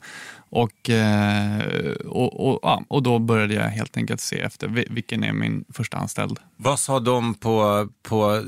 Och, 0.53 0.89
eh, 0.89 1.61
och, 2.05 2.47
och, 2.47 2.59
ja, 2.61 2.83
och 2.87 3.03
då 3.03 3.19
började 3.19 3.53
jag 3.53 3.63
helt 3.63 3.97
enkelt 3.97 4.21
se 4.21 4.39
efter 4.39 4.67
vilken 4.67 5.23
är 5.23 5.33
min 5.33 5.65
första 5.73 5.97
anställd. 5.97 6.39
Vad 6.57 6.79
sa 6.79 6.99
de 6.99 7.33
på, 7.33 7.87
på 8.03 8.35
eh, 8.35 8.39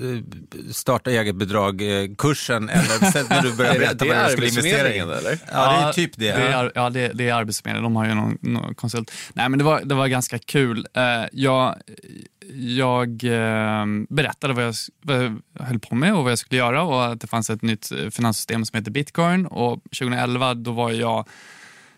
starta 0.71 1.11
eget 1.11 1.35
bidrag-kursen 1.35 2.69
eller 2.69 3.29
när 3.29 3.41
du 3.41 3.55
började 3.55 3.79
berätta 3.79 4.05
vad 4.05 4.25
du 4.25 4.31
skulle 4.31 4.47
investera 4.47 4.93
i? 4.93 4.99
Eller? 4.99 5.39
Ja, 5.51 5.79
det 5.79 5.89
är 5.89 5.93
typ 5.93 6.11
det. 6.15 6.31
det 6.31 6.47
är, 6.47 6.71
ja, 6.75 6.89
det, 6.89 7.11
det 7.13 7.29
är 7.29 7.33
Arbetsförmedlingen. 7.33 7.83
De 7.83 7.95
har 7.95 8.05
ju 8.05 8.13
någon, 8.13 8.37
någon, 8.41 8.75
konsult. 8.75 9.11
Nej, 9.33 9.49
men 9.49 9.59
det 9.59 9.65
var, 9.65 9.81
det 9.81 9.95
var 9.95 10.07
ganska 10.07 10.39
kul. 10.39 10.87
Jag, 11.31 11.75
jag 12.53 13.17
berättade 14.09 14.53
vad 14.53 14.63
jag, 14.63 14.75
vad 15.01 15.23
jag 15.23 15.65
höll 15.65 15.79
på 15.79 15.95
med 15.95 16.15
och 16.15 16.23
vad 16.23 16.31
jag 16.31 16.39
skulle 16.39 16.57
göra 16.57 16.83
och 16.83 17.05
att 17.05 17.21
det 17.21 17.27
fanns 17.27 17.49
ett 17.49 17.61
nytt 17.61 17.91
finanssystem 18.11 18.65
som 18.65 18.77
heter 18.77 18.91
bitcoin. 18.91 19.45
Och 19.45 19.83
2011 19.83 20.53
då 20.53 20.71
var 20.71 20.91
jag 20.91 21.27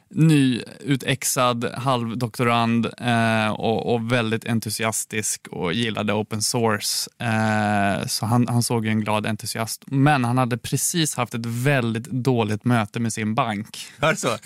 nyutexad 0.10 1.66
halvdoktorand 1.78 2.86
eh, 2.86 3.50
och, 3.50 3.94
och, 3.94 4.12
väldigt 4.12 4.46
entusiastisk 4.46 5.48
och 5.48 5.74
gillade 5.74 6.14
open 6.14 6.42
source. 6.42 7.10
Eh, 7.20 8.08
så 8.08 8.26
han, 8.26 8.48
han 8.48 8.64
såg 8.64 8.86
en 8.86 9.02
glad 9.02 9.26
entusiast. 9.26 9.84
Men 9.86 10.24
han 10.24 10.38
hade 10.38 10.58
precis 10.58 11.16
haft 11.16 11.34
ett 11.34 11.46
väldigt 11.46 12.06
dåligt 12.06 12.66
möte 12.66 13.00
med 13.00 13.14
sin 13.14 13.36
bank. 13.36 13.88
Alltså? 14.00 14.28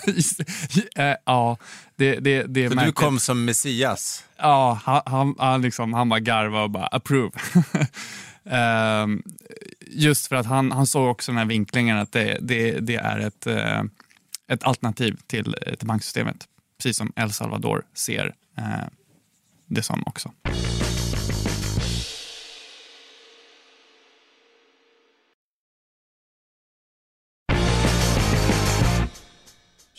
eh, 0.96 1.14
ja, 1.24 1.56
det, 1.96 2.14
det, 2.14 2.42
det 2.42 2.68
Så 2.68 2.74
du 2.74 2.92
kom 2.92 3.18
som 3.18 3.44
Messias? 3.44 4.24
Ja, 4.36 4.80
han, 4.84 5.02
han, 5.06 5.34
han, 5.38 5.62
liksom, 5.62 5.94
han 5.94 6.08
bara 6.08 6.20
garvade 6.20 6.64
och 6.64 6.70
bara 6.70 6.86
approve. 6.86 7.30
Ehm, 8.44 9.22
just 9.86 10.26
för 10.26 10.36
att 10.36 10.46
han, 10.46 10.72
han 10.72 10.86
såg 10.86 11.10
också 11.10 11.32
den 11.32 11.38
här 11.38 11.44
vinklingen 11.44 11.98
att 11.98 12.12
det, 12.12 12.38
det, 12.40 12.80
det 12.80 12.96
är 12.96 13.18
ett 13.18 13.46
eh, 13.46 13.82
ett 14.50 14.64
alternativ 14.64 15.16
till, 15.26 15.56
eh, 15.66 15.74
till 15.74 15.86
banksystemet. 15.86 16.48
Precis 16.78 16.96
som 16.96 17.12
El 17.16 17.32
Salvador 17.32 17.86
ser 17.94 18.34
eh, 18.58 18.88
det 19.66 19.82
som 19.82 20.02
också. 20.06 20.32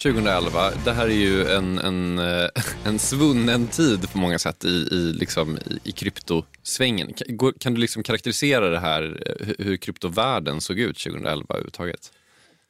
2011, 0.04 0.72
det 0.86 0.92
här 0.92 1.06
är 1.06 1.14
ju 1.14 1.48
en, 1.48 1.78
en, 1.78 2.20
eh, 2.20 2.50
en 2.86 3.00
svunnen 3.00 3.68
tid 3.68 4.12
på 4.12 4.18
många 4.18 4.40
sätt 4.40 4.66
i, 4.66 4.88
i, 4.92 5.14
liksom, 5.14 5.58
i, 5.58 5.90
i 5.90 5.92
kryptosvängen. 5.92 7.14
Kan, 7.14 7.54
kan 7.60 7.74
du 7.74 7.82
liksom 7.82 8.04
karaktärisera 8.04 8.70
det 8.70 8.80
här, 8.80 9.22
eh, 9.26 9.48
hur, 9.48 9.56
hur 9.66 9.78
kryptovärlden 9.78 10.62
såg 10.62 10.80
ut 10.80 10.98
2011 10.98 11.46
överhuvudtaget? 11.50 12.12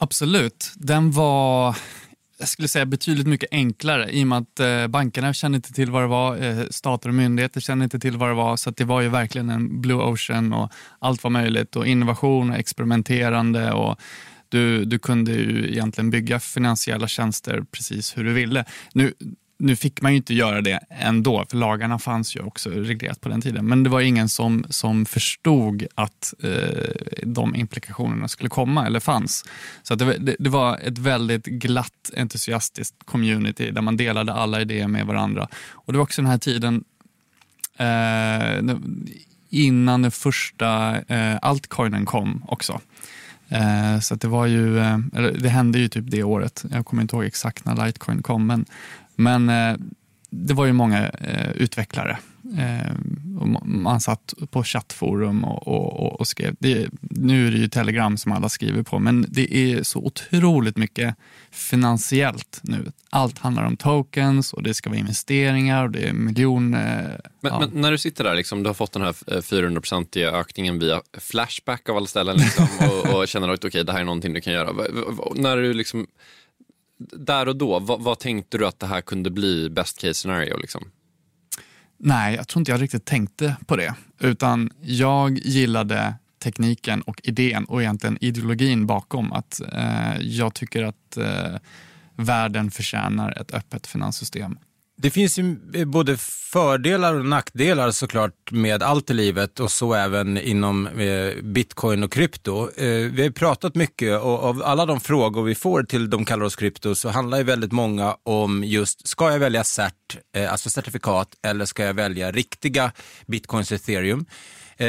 Absolut. 0.03 0.71
Den 0.75 1.11
var 1.11 1.77
jag 2.37 2.47
skulle 2.47 2.67
säga 2.67 2.85
betydligt 2.85 3.27
mycket 3.27 3.49
enklare 3.51 4.11
i 4.11 4.23
och 4.23 4.27
med 4.27 4.37
att 4.37 4.59
eh, 4.59 4.87
bankerna 4.87 5.33
kände 5.33 5.55
inte 5.55 5.73
till 5.73 5.91
vad 5.91 6.03
det 6.03 6.07
var, 6.07 6.37
eh, 6.37 6.65
stater 6.69 7.09
och 7.09 7.15
myndigheter 7.15 7.61
kände 7.61 7.83
inte 7.83 7.99
till 7.99 8.17
vad 8.17 8.29
det 8.29 8.33
var. 8.33 8.57
Så 8.57 8.71
det 8.71 8.83
var 8.83 9.01
ju 9.01 9.09
verkligen 9.09 9.49
en 9.49 9.81
blue 9.81 10.03
ocean 10.03 10.53
och 10.53 10.71
allt 10.99 11.23
var 11.23 11.31
möjligt 11.31 11.75
och 11.75 11.87
innovation 11.87 12.49
och 12.49 12.55
experimenterande. 12.55 13.71
och 13.71 13.99
du, 14.49 14.85
du 14.85 14.99
kunde 14.99 15.31
ju 15.31 15.71
egentligen 15.71 16.09
bygga 16.09 16.39
finansiella 16.39 17.07
tjänster 17.07 17.63
precis 17.71 18.17
hur 18.17 18.23
du 18.23 18.33
ville. 18.33 18.65
Nu, 18.93 19.13
nu 19.62 19.76
fick 19.76 20.01
man 20.01 20.12
ju 20.12 20.18
inte 20.18 20.34
göra 20.34 20.62
det 20.62 20.80
ändå, 20.89 21.45
för 21.49 21.57
lagarna 21.57 21.99
fanns 21.99 22.36
ju 22.36 22.39
också 22.39 22.70
reglerat 22.70 23.22
på 23.22 23.30
den 23.30 23.41
tiden. 23.41 23.66
Men 23.66 23.84
det 23.84 23.89
var 23.89 24.01
ingen 24.01 24.30
som, 24.30 24.66
som 24.70 25.05
förstod 25.05 25.86
att 25.95 26.34
eh, 26.43 27.24
de 27.24 27.55
implikationerna 27.55 28.28
skulle 28.28 28.49
komma 28.49 28.86
eller 28.86 28.99
fanns. 28.99 29.45
Så 29.84 29.95
det, 29.95 30.18
det, 30.18 30.36
det, 30.39 30.49
var 30.49 30.78
ett 30.78 30.97
väldigt 30.97 31.45
glatt, 31.45 32.12
entusiastiskt 32.18 32.95
community 33.05 33.72
där 33.72 33.82
man 33.82 33.97
delade 33.97 34.34
alla 34.34 34.62
idéer 34.62 34.88
med 34.88 35.05
varandra. 35.05 35.47
Och 35.72 35.93
det 35.93 35.97
var 35.97 36.03
också 36.03 36.22
den 36.22 36.32
här 36.32 36.38
tiden 36.38 36.84
eh, 37.78 38.76
innan 39.49 40.01
den 40.01 40.12
första 40.12 40.99
eh, 41.01 41.38
altcoinen 41.41 42.05
kom 42.05 42.43
också. 42.47 42.82
Eh, 43.51 43.99
så 43.99 44.16
det 44.16 44.28
var 44.28 44.45
ju, 44.45 44.80
eh, 44.80 44.97
det 45.39 45.49
hände 45.49 45.80
ju 45.80 45.88
typ 45.88 46.05
det 46.07 46.24
året. 46.24 46.66
Jag 46.72 46.86
kommer 46.86 47.01
inte 47.01 47.16
ihåg 47.16 47.26
exakt 47.26 47.66
när 47.66 47.86
Litecoin 47.86 48.24
kom, 48.24 48.47
men 48.47 48.66
men 49.16 49.49
eh, 49.49 49.76
det 50.30 50.53
var 50.53 50.66
ju 50.66 50.74
många 50.74 51.09
eh, 51.09 51.51
utvecklare. 51.51 52.18
Eh, 52.57 52.91
man 53.64 54.01
satt 54.01 54.34
på 54.51 54.64
chattforum 54.64 55.43
och, 55.43 55.68
och, 55.68 56.20
och 56.20 56.28
skrev. 56.28 56.55
Det, 56.59 56.89
nu 57.01 57.47
är 57.47 57.51
det 57.51 57.57
ju 57.57 57.68
Telegram 57.68 58.18
som 58.18 58.32
alla 58.32 58.49
skriver 58.49 58.84
på, 58.84 58.99
men 58.99 59.26
det 59.30 59.55
är 59.55 59.84
så 59.84 59.99
otroligt 59.99 60.78
mycket 60.78 61.16
finansiellt 61.51 62.59
nu. 62.64 62.91
Allt 63.09 63.39
handlar 63.39 63.64
om 63.64 63.78
tokens 63.78 64.53
och 64.53 64.64
det 64.64 64.74
ska 64.74 64.89
vara 64.89 64.99
investeringar 64.99 65.84
och 65.84 65.91
det 65.91 66.07
är 66.07 66.14
miljoner. 66.14 67.22
Men, 67.41 67.51
ja. 67.53 67.59
men, 67.59 67.82
när 67.82 67.91
du 67.91 67.97
sitter 67.97 68.24
där, 68.24 68.36
liksom, 68.36 68.64
du 68.64 68.70
har 68.70 68.74
fått 68.74 68.91
den 68.91 69.01
här 69.01 69.12
400-procentiga 69.41 70.32
ökningen 70.32 70.80
via 70.80 71.01
Flashback 71.18 71.89
av 71.89 71.97
alla 71.97 72.07
ställen 72.07 72.38
liksom, 72.38 72.68
och, 72.80 73.16
och, 73.16 73.28
känner 73.28 73.49
att 73.49 73.59
okej, 73.59 73.68
okay, 73.68 73.84
det 73.84 73.91
här 73.91 73.99
är 73.99 74.05
någonting 74.05 74.34
du 74.34 74.41
kan 74.41 74.53
göra. 74.53 74.74
När 75.36 75.57
du 75.57 75.74
liksom 75.74 76.07
där 77.11 77.47
och 77.47 77.55
då, 77.55 77.79
vad, 77.79 78.01
vad, 78.01 78.19
tänkte 78.19 78.57
du 78.57 78.67
att 78.67 78.79
det 78.79 78.87
här 78.87 79.01
kunde 79.01 79.29
bli 79.29 79.69
best 79.69 80.01
case 80.01 80.13
scenario? 80.13 80.57
Liksom? 80.57 80.91
Nej, 81.97 82.35
jag 82.35 82.47
tror 82.47 82.61
inte 82.61 82.71
jag 82.71 82.81
riktigt 82.81 83.05
tänkte 83.05 83.55
på 83.65 83.75
det. 83.75 83.93
Utan 84.19 84.71
jag 84.81 85.37
gillade 85.37 86.13
tekniken 86.43 87.01
och 87.01 87.21
idén 87.23 87.65
och 87.65 87.81
egentligen 87.81 88.17
ideologin 88.21 88.87
bakom. 88.87 89.33
Att 89.33 89.61
eh, 89.73 90.19
Jag 90.21 90.53
tycker 90.53 90.83
att 90.83 91.17
eh, 91.17 91.55
världen 92.15 92.71
förtjänar 92.71 93.41
ett 93.41 93.53
öppet 93.53 93.87
finanssystem. 93.87 94.57
Det 95.01 95.11
finns 95.11 95.39
ju 95.39 95.55
eh, 95.73 95.85
både 95.85 96.17
fördelar 96.51 97.13
och 97.15 97.25
nackdelar 97.25 97.91
såklart 97.91 98.51
med 98.51 98.83
allt 98.83 99.09
i 99.09 99.13
livet 99.13 99.59
och 99.59 99.71
så 99.71 99.93
även 99.93 100.37
inom 100.37 100.87
eh, 100.87 101.43
bitcoin 101.43 102.03
och 102.03 102.11
krypto. 102.11 102.69
Eh, 102.77 103.11
vi 103.11 103.23
har 103.23 103.29
pratat 103.29 103.75
mycket 103.75 104.21
och 104.21 104.43
av 104.43 104.63
alla 104.65 104.85
de 104.85 104.99
frågor 104.99 105.43
vi 105.43 105.55
får 105.55 105.83
till 105.83 106.09
de 106.09 106.25
kallar 106.25 106.45
oss 106.45 106.55
krypto 106.55 106.95
så 106.95 107.09
handlar 107.09 107.37
ju 107.37 107.43
väldigt 107.43 107.71
många 107.71 108.15
om 108.23 108.63
just, 108.63 109.07
ska 109.07 109.31
jag 109.31 109.39
välja 109.39 109.63
cert, 109.63 110.17
alltså 110.49 110.69
certifikat, 110.69 111.27
eller 111.43 111.65
ska 111.65 111.83
jag 111.83 111.93
välja 111.93 112.31
riktiga 112.31 112.91
bitcoins 113.27 113.71
ethereum? 113.71 114.25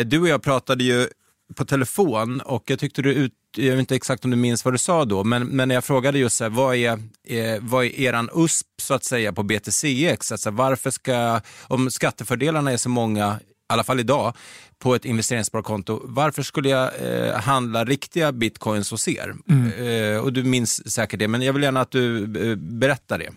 Du 0.05 0.21
och 0.21 0.29
jag 0.29 0.43
pratade 0.43 0.85
ju 0.85 1.09
på 1.53 1.65
telefon 1.65 2.41
och 2.41 2.63
jag 2.67 2.79
tyckte 2.79 3.03
du 3.03 3.13
ut, 3.13 3.33
jag 3.57 3.71
vet 3.71 3.79
inte 3.79 3.97
exakt 3.97 4.25
om 4.25 4.31
du 4.31 4.37
minns 4.37 4.65
vad 4.65 4.75
du 4.75 4.79
sa 4.79 5.05
då, 5.05 5.25
men, 5.25 5.47
men 5.47 5.71
jag 5.71 5.85
frågade 5.85 6.19
just 6.19 6.37
så 6.37 6.45
här, 6.45 6.51
vad 6.51 6.77
är, 6.77 6.93
eh, 7.29 7.61
vad 7.61 7.85
är 7.85 8.01
eran 8.01 8.31
USP 8.35 8.67
så 8.83 8.95
att 8.95 9.05
säga 9.05 9.33
på 9.33 9.43
BTCX? 9.43 10.33
Alltså 10.33 10.51
varför 10.51 10.91
ska, 10.91 11.41
om 11.63 11.91
skattefördelarna 11.91 12.73
är 12.73 12.77
så 12.77 12.89
många, 12.89 13.39
i 13.43 13.73
alla 13.73 13.85
fall 13.85 14.01
idag, 14.01 14.35
på 14.79 14.95
ett 14.95 15.05
investeringssparkonto, 15.05 16.01
varför 16.05 16.43
skulle 16.43 16.69
jag 16.69 16.91
eh, 17.01 17.41
handla 17.41 17.85
riktiga 17.85 18.33
bitcoins 18.33 18.91
hos 18.91 19.09
er? 19.09 19.35
Mm. 19.49 19.73
Eh, 19.73 20.21
och 20.21 20.33
du 20.33 20.45
minns 20.45 20.93
säkert 20.93 21.19
det, 21.19 21.29
men 21.29 21.43
jag 21.43 21.53
vill 21.53 21.63
gärna 21.63 21.81
att 21.81 21.91
du 21.91 22.23
eh, 22.23 22.57
berättar 22.57 23.19
det. 23.19 23.31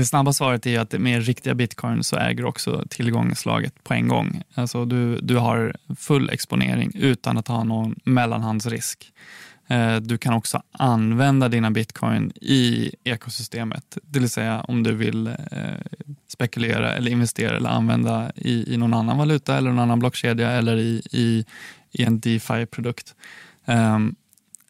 Det 0.00 0.06
snabba 0.06 0.32
svaret 0.32 0.66
är 0.66 0.80
att 0.80 0.92
med 0.92 1.26
riktiga 1.26 1.54
bitcoin 1.54 2.04
så 2.04 2.16
äger 2.16 2.42
du 2.42 2.48
också 2.48 2.84
tillgångslaget 2.90 3.84
på 3.84 3.94
en 3.94 4.08
gång. 4.08 4.42
Alltså 4.54 4.84
du, 4.84 5.20
du 5.20 5.36
har 5.36 5.76
full 5.98 6.30
exponering 6.30 6.92
utan 6.94 7.38
att 7.38 7.48
ha 7.48 7.64
någon 7.64 7.94
mellanhandsrisk. 8.04 9.12
Eh, 9.68 9.96
du 9.96 10.18
kan 10.18 10.34
också 10.34 10.62
använda 10.72 11.48
dina 11.48 11.70
bitcoin 11.70 12.32
i 12.40 12.90
ekosystemet. 13.04 13.98
Det 14.02 14.18
vill 14.18 14.30
säga 14.30 14.60
om 14.60 14.82
du 14.82 14.94
vill 14.94 15.26
eh, 15.26 15.34
spekulera 16.28 16.92
eller 16.92 17.10
investera 17.10 17.56
eller 17.56 17.70
använda 17.70 18.32
i, 18.34 18.74
i 18.74 18.76
någon 18.76 18.94
annan 18.94 19.18
valuta 19.18 19.56
eller 19.56 19.70
någon 19.70 19.78
annan 19.78 19.98
blockkedja 19.98 20.50
eller 20.50 20.76
i, 20.76 21.02
i, 21.10 21.44
i 21.92 22.04
en 22.04 22.20
DeFi-produkt. 22.20 23.14
Ehm, 23.66 24.14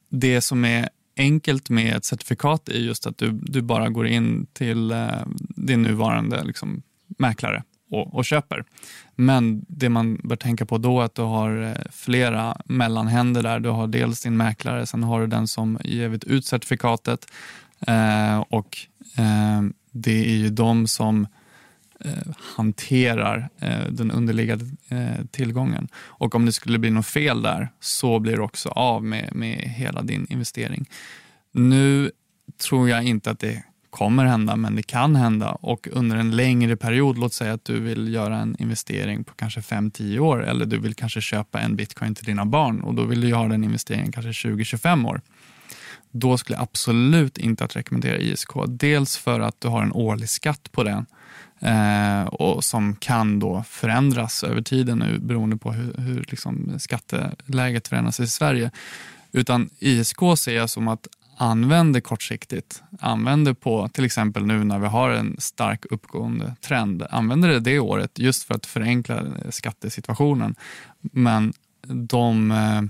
det 0.09 0.41
som 0.41 0.65
är 0.65 0.89
enkelt 1.21 1.71
med 1.71 1.97
ett 1.97 2.05
certifikat 2.05 2.69
är 2.69 2.79
just 2.79 3.07
att 3.07 3.19
du, 3.19 3.31
du 3.31 3.63
bara 3.63 3.89
går 3.89 4.07
in 4.07 4.47
till 4.53 4.91
eh, 4.91 5.09
din 5.39 5.83
nuvarande 5.83 6.45
liksom, 6.45 6.83
mäklare 7.19 7.63
och, 7.91 8.15
och, 8.15 8.25
köper. 8.25 8.65
Men 9.17 9.65
det 9.69 9.89
man 9.89 10.21
bör 10.25 10.37
tänka 10.37 10.67
på 10.67 10.79
då 10.79 11.01
är 11.01 11.05
att 11.05 11.15
du 11.15 11.23
har 11.23 11.63
eh, 11.63 11.91
flera 11.91 12.57
mellanhänder 12.65 13.43
där. 13.43 13.61
Du 13.61 13.69
har 13.69 13.87
dels 13.87 14.23
din 14.23 14.37
mäklare, 14.37 14.87
sen 14.87 15.03
har 15.03 15.21
du 15.21 15.27
den 15.27 15.49
som 15.49 15.79
givit 15.85 16.25
ut 16.25 16.47
certifikatet 16.47 17.27
eh, 17.87 18.39
och 18.39 18.79
eh, 19.17 19.63
det 19.91 20.25
är 20.25 20.37
ju 20.37 20.51
de 20.51 20.87
som 20.87 21.23
eh, 21.23 21.29
Eh, 22.05 22.35
hanterar 22.57 23.49
eh, 23.59 23.87
den 23.91 24.11
underliggande 24.11 24.65
eh, 24.89 25.25
tillgången. 25.31 25.89
Och 25.95 26.35
om 26.35 26.47
det 26.47 26.53
skulle 26.53 26.79
bli 26.79 26.91
något 26.91 27.07
fel 27.07 27.43
där 27.43 27.69
så 27.81 28.19
blir 28.19 28.37
du 28.37 28.43
också 28.43 28.69
av 28.69 29.05
med, 29.05 29.29
med 29.35 29.57
hela 29.57 30.03
din 30.03 30.27
investering. 30.31 30.89
Nu 31.53 32.11
tror 32.69 32.89
jag 32.89 33.05
inte 33.05 33.31
att 33.31 33.39
det 33.39 33.63
kommer 33.91 34.25
hända, 34.25 34.57
men 34.57 34.77
det 34.77 34.83
kan 34.83 35.17
hända 35.17 35.51
och 35.51 35.89
under 35.93 36.17
en 36.17 36.37
längre 36.37 36.77
period, 36.77 37.19
låt 37.19 37.33
säga 37.33 37.53
att 37.53 37.65
du 37.65 37.81
vill 37.81 38.15
göra 38.15 38.39
en 38.39 38.57
investering 38.59 39.25
på 39.25 39.35
kanske 39.35 39.61
5-10 39.61 40.19
år 40.19 40.47
eller 40.47 40.67
du 40.67 40.79
vill 40.79 40.95
kanske 40.95 41.21
köpa 41.21 41.61
en 41.61 41.77
bitcoin 41.77 42.15
till 42.15 42.25
dina 42.25 42.45
barn 42.45 42.81
och 42.81 42.95
då 42.95 43.05
vill 43.05 43.21
du 43.21 43.35
ha 43.35 43.49
den 43.49 43.65
investeringen 43.65 44.13
kanske 44.13 44.49
20-25 44.49 45.09
år. 45.09 45.21
Då 46.11 46.39
skulle 46.39 46.57
jag 46.57 46.63
absolut 46.63 47.39
inte 47.39 47.65
att 47.65 47.77
rekommendera 47.77 48.19
ISK. 48.19 48.51
Dels 48.69 49.17
för 49.17 49.41
att 49.41 49.61
du 49.61 49.69
har 49.69 49.83
en 49.83 49.93
årlig 49.93 50.29
skatt 50.29 50.73
på 50.73 50.83
den 50.85 51.07
eh, 51.61 52.23
och 52.23 52.65
som 52.65 52.97
kan 52.97 53.39
då 53.39 53.65
förändras 53.69 54.45
över 54.45 54.63
tiden 54.63 54.99
nu 54.99 55.19
beroende 55.19 55.57
på 55.57 55.73
hur, 55.73 55.95
hur 55.99 56.25
liksom 56.29 56.79
skatteläget 56.79 57.89
förändras 57.89 58.21
i 58.21 58.27
Sverige. 58.27 58.71
Utan 59.33 59.71
ISK 59.79 60.19
ser 60.37 60.57
jag 60.57 60.71
som 60.71 60.89
att 60.89 61.07
använder 61.37 62.01
kortsiktigt, 62.01 62.83
använder 63.01 63.55
på 63.55 63.89
till 63.89 64.05
exempel 64.05 64.47
nu 64.47 64.65
när 64.65 64.79
vi 64.79 64.87
har 64.87 65.11
en 65.11 65.37
stark 65.39 65.85
uppgående 65.91 66.55
trend, 66.61 67.07
använder 67.11 67.49
det 67.49 67.61
det 67.61 67.79
året 67.79 68.19
just 68.19 68.45
för 68.45 68.55
att 68.55 68.67
förenkla 68.67 69.19
eh, 69.19 69.51
skattesituationen. 69.51 70.55
Men 71.01 71.53
de 71.83 72.51
eh, 72.51 72.83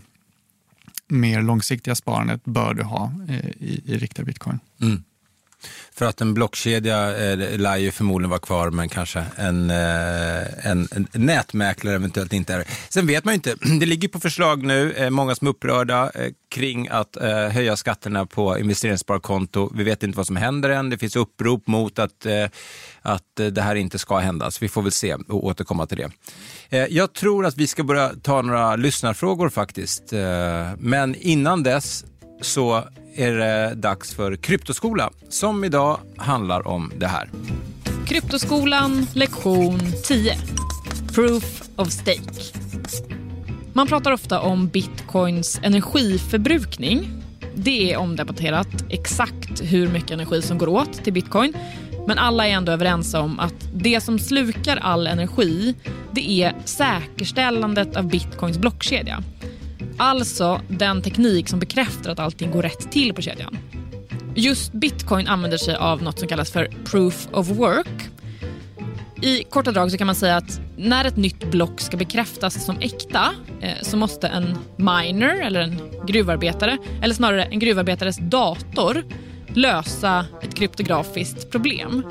mer 1.09 1.43
långsiktiga 1.43 1.95
sparandet 1.95 2.45
bör 2.45 2.75
du 2.75 2.83
ha 2.83 3.13
eh, 3.29 3.47
i, 3.47 3.83
i 3.87 3.99
riktiga 3.99 4.25
bitcoin. 4.25 4.59
Mm. 4.81 5.03
För 5.93 6.07
att 6.07 6.21
en 6.21 6.35
blockkedja 6.35 7.17
eh, 7.17 7.59
lär 7.59 7.77
ju 7.77 7.91
förmodligen 7.91 8.31
vara 8.31 8.41
kvar, 8.41 8.71
men 8.71 8.89
kanske 8.89 9.25
en, 9.37 9.71
eh, 9.71 10.67
en, 10.71 10.89
en 10.93 11.09
nätmäklare 11.13 11.95
eventuellt 11.95 12.33
inte 12.33 12.55
är. 12.55 12.65
Sen 12.89 13.07
vet 13.07 13.25
man 13.25 13.33
ju 13.33 13.37
inte, 13.37 13.55
det 13.81 13.87
ligger 13.87 14.09
på 14.09 14.21
förslag 14.21 14.63
nu, 14.63 14.93
eh, 14.93 15.11
många 15.11 15.35
som 15.35 15.47
är 15.47 15.51
upprörda 15.51 16.11
eh, 16.15 16.33
kring 16.51 16.89
att 16.89 17.17
eh, 17.17 17.49
höja 17.49 17.77
skatterna 17.77 18.27
på 18.27 18.59
investeringssparkonto. 18.59 19.71
Vi 19.75 19.85
vet 19.85 20.03
inte 20.03 20.17
vad 20.17 20.27
som 20.27 20.37
händer 20.37 20.71
än, 20.71 20.91
det 20.91 20.99
finns 20.99 21.17
upprop 21.17 21.67
mot 21.67 21.99
att, 21.99 22.27
eh, 22.27 22.47
att 23.03 23.41
eh, 23.41 23.47
det 23.47 23.63
här 23.63 23.75
inte 23.75 23.99
ska 23.99 24.19
hända, 24.19 24.51
så 24.51 24.59
vi 24.61 24.69
får 24.69 24.83
väl 24.83 24.93
se 24.93 25.15
och 25.15 25.45
återkomma 25.45 25.87
till 25.87 25.99
det. 25.99 26.11
Eh, 26.79 26.87
jag 26.91 27.13
tror 27.13 27.47
att 27.47 27.57
vi 27.57 27.67
ska 27.67 27.85
börja 27.85 28.13
ta 28.23 28.43
några 28.43 28.77
lyssnarfrågor 28.77 29.49
faktiskt, 29.49 30.13
eh, 30.13 30.69
men 30.79 31.15
innan 31.15 31.63
dess 31.63 32.05
så 32.41 32.85
är 33.15 33.33
det 33.33 33.75
dags 33.75 34.15
för 34.15 34.37
Kryptoskola 34.37 35.11
som 35.29 35.65
idag 35.65 35.99
handlar 36.17 36.67
om 36.67 36.93
det 36.97 37.07
här. 37.07 37.31
Kryptoskolan 38.07 39.07
lektion 39.15 39.81
10. 40.05 40.37
Proof 41.15 41.63
of 41.77 41.91
stake. 41.91 42.61
Man 43.73 43.87
pratar 43.87 44.13
ofta 44.13 44.41
om 44.41 44.69
bitcoins 44.69 45.61
energiförbrukning. 45.63 47.23
Det 47.55 47.93
är 47.93 47.97
omdebatterat 47.97 48.85
exakt 48.89 49.63
hur 49.63 49.89
mycket 49.89 50.11
energi 50.11 50.43
som 50.43 50.59
går 50.59 50.69
åt 50.69 51.05
till 51.05 51.13
bitcoin. 51.13 51.55
Men 52.07 52.19
alla 52.19 52.49
är 52.49 52.53
ändå 52.53 52.73
överens 52.73 53.15
om 53.15 53.41
att 53.41 53.55
det 53.75 54.01
som 54.01 54.19
slukar 54.19 54.77
all 54.77 55.07
energi 55.07 55.75
det 56.13 56.31
är 56.31 56.55
säkerställandet 56.65 57.97
av 57.97 58.09
bitcoins 58.09 58.59
blockkedja. 58.59 59.23
Alltså 60.01 60.61
den 60.69 61.03
teknik 61.03 61.49
som 61.49 61.59
bekräftar 61.59 62.11
att 62.11 62.19
allting 62.19 62.51
går 62.51 62.63
rätt 62.63 62.93
till 62.93 63.15
på 63.15 63.23
kedjan. 63.23 63.59
Just 64.35 64.73
bitcoin 64.73 65.27
använder 65.27 65.59
sig 65.59 65.75
av 65.75 66.03
något 66.03 66.19
som 66.19 66.29
kallas 66.29 66.51
för 66.51 66.71
proof 66.85 67.29
of 67.33 67.49
work. 67.49 68.11
I 69.23 69.45
korta 69.45 69.73
drag 69.73 69.91
så 69.91 69.99
kan 69.99 70.07
man 70.07 70.17
säga 70.17 70.37
att 70.37 70.61
när 70.77 71.05
ett 71.05 71.17
nytt 71.17 71.51
block 71.51 71.81
ska 71.81 71.97
bekräftas 71.97 72.65
som 72.65 72.79
äkta 72.81 73.35
eh, 73.61 73.83
så 73.83 73.97
måste 73.97 74.29
en 74.29 74.59
miner 74.77 75.41
eller 75.41 75.61
en 75.61 75.81
gruvarbetare, 76.07 76.79
eller 77.03 77.15
snarare 77.15 77.45
en 77.45 77.59
gruvarbetares 77.59 78.19
dator 78.19 79.05
lösa 79.55 80.27
ett 80.43 80.55
kryptografiskt 80.55 81.51
problem. 81.51 82.05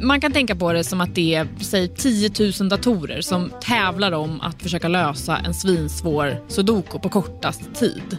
Man 0.00 0.20
kan 0.20 0.32
tänka 0.32 0.56
på 0.56 0.72
det 0.72 0.84
som 0.84 1.00
att 1.00 1.14
det 1.14 1.34
är 1.34 1.48
säg 1.60 1.88
10 1.88 2.30
000 2.60 2.68
datorer 2.68 3.20
som 3.20 3.52
tävlar 3.60 4.12
om 4.12 4.40
att 4.40 4.62
försöka 4.62 4.88
lösa 4.88 5.36
en 5.36 5.54
svinsvår 5.54 6.44
sudoku 6.48 6.98
på 6.98 7.08
kortast 7.08 7.74
tid. 7.74 8.16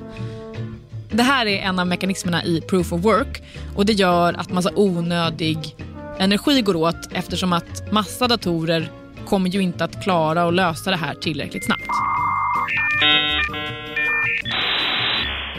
Det 1.11 1.23
här 1.23 1.45
är 1.45 1.61
en 1.61 1.79
av 1.79 1.87
mekanismerna 1.87 2.43
i 2.43 2.61
proof 2.61 2.93
of 2.93 3.01
work 3.01 3.43
och 3.75 3.85
det 3.85 3.93
gör 3.93 4.33
att 4.33 4.51
massa 4.51 4.71
onödig 4.75 5.75
energi 6.19 6.61
går 6.61 6.75
åt 6.75 7.13
eftersom 7.13 7.53
att 7.53 7.91
massa 7.91 8.27
datorer 8.27 8.91
kommer 9.25 9.49
ju 9.49 9.61
inte 9.61 9.83
att 9.83 10.03
klara 10.03 10.43
att 10.43 10.53
lösa 10.53 10.91
det 10.91 10.97
här 10.97 11.13
tillräckligt 11.13 11.65
snabbt. 11.65 11.89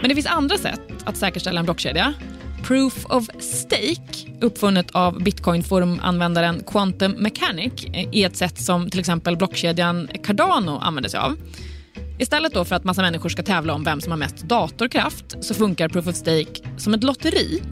Men 0.00 0.08
det 0.08 0.14
finns 0.14 0.26
andra 0.26 0.58
sätt 0.58 0.80
att 1.04 1.16
säkerställa 1.16 1.60
en 1.60 1.64
blockkedja 1.64 2.14
Proof 2.62 3.06
of 3.08 3.28
Stake, 3.38 4.30
uppfunnet 4.40 4.90
av 4.90 5.22
Bitcoinforumanvändaren 5.22 6.62
Quantum 6.66 7.12
Mechanic, 7.12 7.72
är 7.92 8.26
ett 8.26 8.36
sätt 8.36 8.58
som 8.58 8.90
till 8.90 9.00
exempel 9.00 9.36
blockkedjan 9.36 10.08
Cardano 10.22 10.78
använder 10.78 11.10
sig 11.10 11.20
av. 11.20 11.36
Istället 12.18 12.54
då 12.54 12.64
för 12.64 12.76
att 12.76 12.84
massa 12.84 13.02
människor 13.02 13.28
ska 13.28 13.42
tävla 13.42 13.74
om 13.74 13.84
vem 13.84 14.00
som 14.00 14.10
har 14.10 14.18
mest 14.18 14.42
datorkraft 14.42 15.44
så 15.44 15.54
funkar 15.54 15.88
Proof 15.88 16.06
of 16.06 16.14
Stake 16.14 16.60
som 16.76 16.94
ett 16.94 17.04
lotteri. 17.04 17.62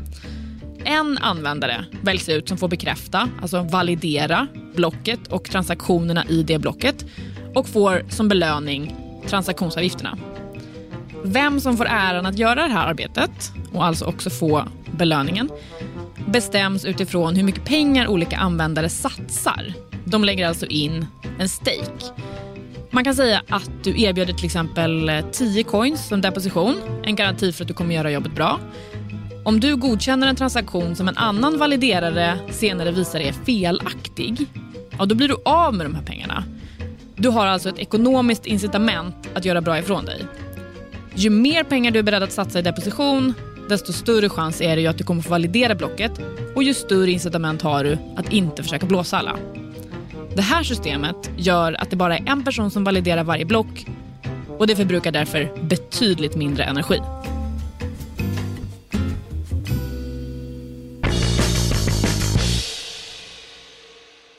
En 0.84 1.18
användare 1.18 1.84
väljs 2.02 2.28
ut 2.28 2.48
som 2.48 2.58
får 2.58 2.68
bekräfta, 2.68 3.28
alltså 3.42 3.62
validera, 3.62 4.46
blocket 4.74 5.26
och 5.28 5.44
transaktionerna 5.44 6.24
i 6.28 6.42
det 6.42 6.58
blocket 6.58 7.04
och 7.54 7.68
får 7.68 8.04
som 8.08 8.28
belöning 8.28 8.96
transaktionsavgifterna. 9.26 10.18
Vem 11.24 11.60
som 11.60 11.76
får 11.76 11.86
äran 11.86 12.26
att 12.26 12.38
göra 12.38 12.62
det 12.66 12.72
här 12.72 12.86
arbetet 12.86 13.52
och 13.72 13.84
alltså 13.84 14.04
också 14.04 14.30
få 14.30 14.64
belöningen 14.90 15.50
bestäms 16.26 16.84
utifrån 16.84 17.36
hur 17.36 17.42
mycket 17.42 17.64
pengar 17.64 18.06
olika 18.08 18.36
användare 18.36 18.88
satsar. 18.88 19.72
De 20.04 20.24
lägger 20.24 20.48
alltså 20.48 20.66
in 20.66 21.06
en 21.38 21.48
stake. 21.48 22.04
Man 22.90 23.04
kan 23.04 23.14
säga 23.14 23.42
att 23.48 23.70
du 23.82 24.02
erbjuder 24.02 24.32
till 24.32 24.44
exempel 24.44 25.08
eh, 25.08 25.20
10 25.32 25.62
coins 25.62 26.08
som 26.08 26.20
deposition, 26.20 26.74
en 27.02 27.16
garanti 27.16 27.52
för 27.52 27.64
att 27.64 27.68
du 27.68 27.74
kommer 27.74 27.94
göra 27.94 28.10
jobbet 28.10 28.34
bra. 28.34 28.60
Om 29.44 29.60
du 29.60 29.76
godkänner 29.76 30.26
en 30.26 30.36
transaktion 30.36 30.96
som 30.96 31.08
en 31.08 31.16
annan 31.16 31.58
validerare 31.58 32.38
senare 32.50 32.90
visar 32.90 33.20
är 33.20 33.32
felaktig, 33.32 34.46
ja, 34.98 35.04
då 35.04 35.14
blir 35.14 35.28
du 35.28 35.36
av 35.44 35.74
med 35.74 35.86
de 35.86 35.94
här 35.94 36.02
pengarna. 36.02 36.44
Du 37.16 37.28
har 37.28 37.46
alltså 37.46 37.68
ett 37.68 37.78
ekonomiskt 37.78 38.46
incitament 38.46 39.28
att 39.34 39.44
göra 39.44 39.60
bra 39.60 39.78
ifrån 39.78 40.04
dig. 40.04 40.22
Ju 41.18 41.30
mer 41.30 41.64
pengar 41.64 41.90
du 41.90 41.98
är 41.98 42.02
beredd 42.02 42.22
att 42.22 42.32
satsa 42.32 42.58
i 42.58 42.62
deposition, 42.62 43.34
desto 43.68 43.92
större 43.92 44.28
chans 44.28 44.60
är 44.60 44.76
det 44.76 44.82
ju 44.82 44.88
att 44.88 44.98
du 44.98 45.04
kommer 45.04 45.22
få 45.22 45.30
validera 45.30 45.74
blocket 45.74 46.12
och 46.54 46.62
ju 46.62 46.74
större 46.74 47.10
incitament 47.10 47.62
har 47.62 47.84
du 47.84 47.98
att 48.16 48.32
inte 48.32 48.62
försöka 48.62 48.86
blåsa 48.86 49.18
alla. 49.18 49.38
Det 50.36 50.42
här 50.42 50.62
systemet 50.62 51.30
gör 51.36 51.72
att 51.72 51.90
det 51.90 51.96
bara 51.96 52.18
är 52.18 52.28
en 52.28 52.44
person 52.44 52.70
som 52.70 52.84
validerar 52.84 53.24
varje 53.24 53.44
block 53.44 53.86
och 54.58 54.66
det 54.66 54.76
förbrukar 54.76 55.12
därför 55.12 55.62
betydligt 55.62 56.36
mindre 56.36 56.64
energi. 56.64 57.00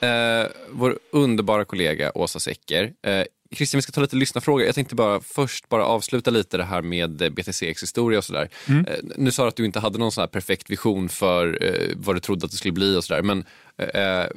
Eh, 0.02 0.48
vår 0.70 1.00
underbara 1.12 1.66
kollega 1.66 2.12
Åsa 2.16 2.40
Secker 2.40 2.92
eh, 3.08 3.24
Christian, 3.56 3.78
vi 3.78 3.82
ska 3.82 3.91
ta 3.91 4.02
lite 4.02 4.16
lyssnarfrågor. 4.16 4.66
Jag 4.66 4.76
tänkte 4.76 4.95
bara 4.95 5.22
först 5.22 5.70
bara 5.70 5.86
avsluta 5.86 6.32
lite 6.32 6.58
det 6.58 6.64
här 6.64 6.82
med 6.82 7.34
BTCX 7.34 7.84
historia 7.84 8.18
och 8.18 8.24
sådär. 8.24 8.50
Mm. 8.68 8.86
Eh, 8.86 8.97
nu 9.18 9.32
sa 9.32 9.43
du 9.43 9.50
att 9.50 9.56
du 9.56 9.66
inte 9.66 9.80
hade 9.80 9.97
någon 9.97 10.12
sån 10.12 10.28
perfekt 10.28 10.70
vision 10.70 11.10
för 11.10 11.64
eh, 11.64 11.95
vad 11.95 12.16
du 12.16 12.20
trodde 12.20 12.45
att 12.45 12.52
det 12.52 12.58
skulle 12.58 12.72
bli 12.72 12.95
och 12.95 13.04
sådär. 13.04 13.22
Men 13.22 13.45
eh, 13.78 14.28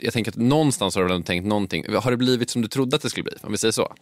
jag 0.00 0.12
tänker 0.12 0.30
att 0.30 0.36
någonstans 0.36 0.94
har 0.94 1.02
du 1.02 1.08
väl 1.08 1.22
tänkt 1.22 1.46
någonting. 1.46 1.94
Har 1.94 2.10
det 2.10 2.16
blivit 2.16 2.50
som 2.50 2.62
du 2.62 2.68
trodde 2.68 2.96
att 2.96 3.02
det 3.02 3.10
skulle 3.10 3.24
bli? 3.24 3.34
Om 3.42 3.52
vi 3.52 3.58
säger 3.58 3.72
så. 3.72 3.94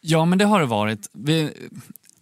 Ja, 0.00 0.24
men 0.24 0.38
det 0.38 0.44
har 0.44 0.60
det 0.60 0.66
varit. 0.66 1.08
Vi, 1.12 1.50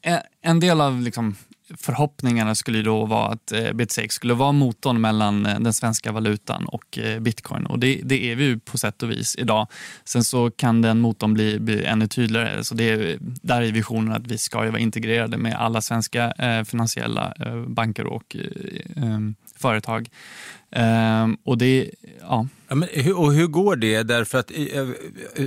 eh, 0.03 0.19
en 0.43 0.61
del 0.61 0.81
av 0.81 1.01
liksom, 1.01 1.37
förhoppningarna 1.77 2.55
skulle 2.55 2.83
då 2.83 3.05
vara 3.05 3.29
att 3.29 3.53
eh, 3.53 3.73
BTCX 3.73 4.15
skulle 4.15 4.35
vara 4.35 4.53
motorn 4.53 5.01
mellan 5.01 5.47
eh, 5.47 5.61
den 5.61 5.73
svenska 5.73 6.13
valutan 6.13 6.67
och 6.67 6.99
eh, 6.99 7.21
bitcoin. 7.21 7.67
Och 7.67 7.79
det, 7.79 8.01
det 8.05 8.33
är 8.33 8.37
vi 8.37 8.45
ju 8.45 8.59
på 8.59 8.79
sätt 8.79 9.03
och 9.03 9.11
vis 9.11 9.37
idag. 9.37 9.67
Sen 10.05 10.25
så 10.25 10.51
kan 10.51 10.83
den 10.83 11.01
motorn 11.01 11.35
bli, 11.35 11.61
bli 11.61 11.85
ännu 11.85 12.09
tydligare. 12.09 12.65
Så 12.65 12.75
det 12.75 12.91
är, 12.91 13.19
där 13.21 13.63
är 13.63 13.73
visionen 13.73 14.13
att 14.13 14.27
vi 14.27 14.39
ska 14.39 14.59
vara 14.59 14.79
integrerade 14.79 15.37
med 15.37 15.55
alla 15.55 15.81
svenska 15.81 16.33
eh, 16.33 16.65
finansiella 16.65 17.35
eh, 17.41 17.57
banker 17.57 18.07
och 18.07 18.37
eh, 18.37 19.03
eh 19.03 19.19
företag. 19.57 20.09
Ehm, 20.73 21.37
och 21.45 21.59
det, 21.59 21.91
ja. 22.21 22.47
ja 22.69 22.75
men, 22.75 22.89
och 23.15 23.33
hur 23.33 23.47
går 23.47 23.77
det? 23.77 24.03
Därför 24.03 24.39
att, 24.39 24.51
eh, 24.51 24.79
eh, 24.79 24.87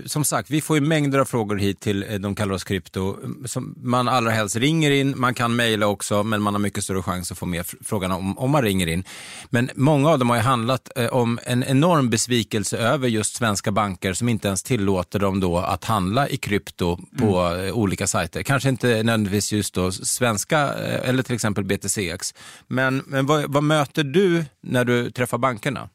som 0.06 0.26
sagt, 0.26 0.50
vi 0.50 0.62
får 0.62 0.78
ju 0.78 0.82
mängder 0.82 1.20
av 1.20 1.26
frågor 1.26 1.56
hit 1.56 1.80
till 1.80 2.06
eh, 2.10 2.20
De 2.20 2.36
kallar 2.36 2.56
oss 2.56 2.64
krypto. 2.64 3.18
Som 3.46 3.76
man 3.78 4.08
allra 4.08 4.32
helst 4.32 4.56
ringer 4.56 4.92
in, 4.92 5.14
man 5.18 5.34
kan 5.34 5.56
mejla 5.56 5.88
också, 5.88 6.24
men 6.24 6.42
man 6.42 6.54
har 6.54 6.60
mycket 6.60 6.84
större 6.84 7.02
chans 7.02 7.32
att 7.32 7.38
få 7.38 7.46
med 7.46 7.66
frågan 7.82 8.12
om, 8.12 8.38
om 8.38 8.52
man 8.52 8.62
ringer 8.62 8.88
in. 8.88 9.04
Men 9.50 9.70
många 9.76 10.10
av 10.10 10.20
dem 10.20 10.30
har 10.30 10.38
ju 10.38 10.44
handlat 10.44 10.90
om 11.12 11.40
en 11.44 11.64
enorm 11.64 12.10
besvikelse 12.10 12.78
över 12.78 13.08
just 13.08 13.36
svenska 13.36 13.72
banker 13.72 14.14
som 14.14 14.30
inte 14.30 14.48
ens 14.48 14.64
tillåter 14.64 15.20
dem 15.20 15.40
då 15.40 15.58
att 15.58 15.84
handla 15.84 16.30
i 16.30 16.38
krypto 16.38 16.98
på 17.18 17.40
mm. 17.40 17.76
olika 17.76 18.08
sajter. 18.08 18.44
Kanske 18.44 18.70
inte 18.70 18.88
nödvändigtvis 18.88 19.54
just 19.54 19.74
då 19.74 19.92
svenska 19.92 20.58
eller 20.60 21.24
till 21.24 21.36
exempel 21.36 21.64
BTCX. 21.64 22.34
Men, 22.68 23.04
men 23.08 23.26
vad, 23.26 23.54
vad 23.54 23.64
möter 23.64 24.04
du 24.04 24.46
när 24.66 24.86
du 24.86 25.12
träffar 25.12 25.38
bankerna? 25.38 25.90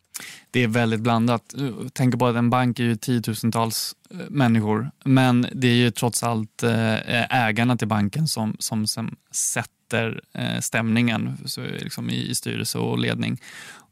Det 0.50 0.62
är 0.62 0.68
väldigt 0.68 1.00
blandat. 1.00 1.54
Tänk 1.92 2.18
på 2.18 2.26
att 2.26 2.36
en 2.36 2.50
bank 2.50 2.78
är 2.78 2.84
ju 2.84 2.96
tiotusentals 2.96 3.96
eh, 4.10 4.16
människor 4.30 4.90
men 5.04 5.46
det 5.52 5.68
är 5.68 5.74
ju 5.74 5.90
trots 5.90 6.22
allt 6.22 6.62
eh, 6.62 7.46
ägarna 7.46 7.76
till 7.76 7.88
banken 7.88 8.28
som, 8.28 8.56
som, 8.58 8.86
som 8.86 9.16
sätter 9.30 10.20
eh, 10.34 10.60
stämningen 10.60 11.36
liksom 11.56 12.10
i 12.10 12.34
styrelse 12.34 12.78
och 12.78 12.98
ledning. 12.98 13.40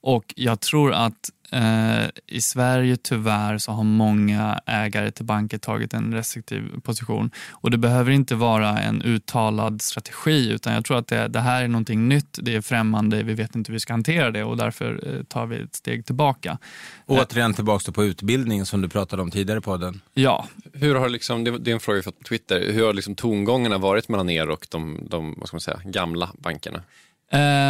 Och 0.09 0.35
jag 0.37 0.61
tror 0.61 0.93
att 0.93 1.31
Eh, 1.51 2.09
I 2.27 2.41
Sverige 2.41 2.97
tyvärr 2.97 3.59
så 3.59 3.73
har 3.73 3.85
många 3.85 4.61
ägare 4.67 5.11
till 5.11 5.25
banker 5.25 5.59
tagit 5.59 5.95
en 5.95 6.15
restriktiv 6.15 6.81
position. 6.81 7.31
Och 7.51 7.71
Det 7.71 7.79
behöver 7.79 8.11
inte 8.11 8.35
vara 8.35 8.79
en 8.79 9.03
uttalad 9.03 9.83
strategi 9.83 10.51
utan 10.51 10.75
jag 10.75 10.85
tror 10.85 10.99
att 10.99 11.07
det, 11.07 11.29
det 11.29 11.41
här 11.41 11.63
är 11.63 11.69
någonting 11.69 12.09
nytt, 12.09 12.39
det 12.43 12.55
är 12.55 12.61
främmande, 12.61 13.23
vi 13.23 13.35
vet 13.35 13.55
inte 13.55 13.69
hur 13.69 13.75
vi 13.75 13.81
ska 13.81 13.93
hantera 13.93 14.31
det 14.31 14.45
och 14.45 14.57
därför 14.57 15.17
eh, 15.17 15.23
tar 15.23 15.47
vi 15.47 15.57
ett 15.57 15.75
steg 15.75 16.07
tillbaka. 16.07 16.59
Återigen 17.07 17.55
tillbaka 17.55 17.93
på 17.93 18.05
utbildning 18.05 18.67
som 18.67 18.81
du 18.81 18.89
pratade 18.89 19.23
om 19.23 19.31
tidigare 19.31 19.61
på 19.61 19.77
den. 19.77 20.01
Ja. 20.15 20.47
Hur 20.73 20.95
har 20.95 21.09
liksom, 21.09 21.45
det 21.45 21.71
är 21.71 21.75
en 21.75 21.81
fråga 21.81 21.97
vi 21.97 22.03
fått 22.03 22.19
på 22.19 22.25
Twitter, 22.25 22.73
hur 22.73 22.87
har 22.87 22.93
liksom 22.93 23.15
tongångarna 23.15 23.79
varit 23.79 24.09
mellan 24.09 24.31
er 24.31 24.51
och 24.51 24.67
de, 24.71 25.07
de 25.11 25.35
vad 25.39 25.49
ska 25.49 25.55
man 25.55 25.61
säga, 25.61 25.81
gamla 25.85 26.31
bankerna? 26.39 26.83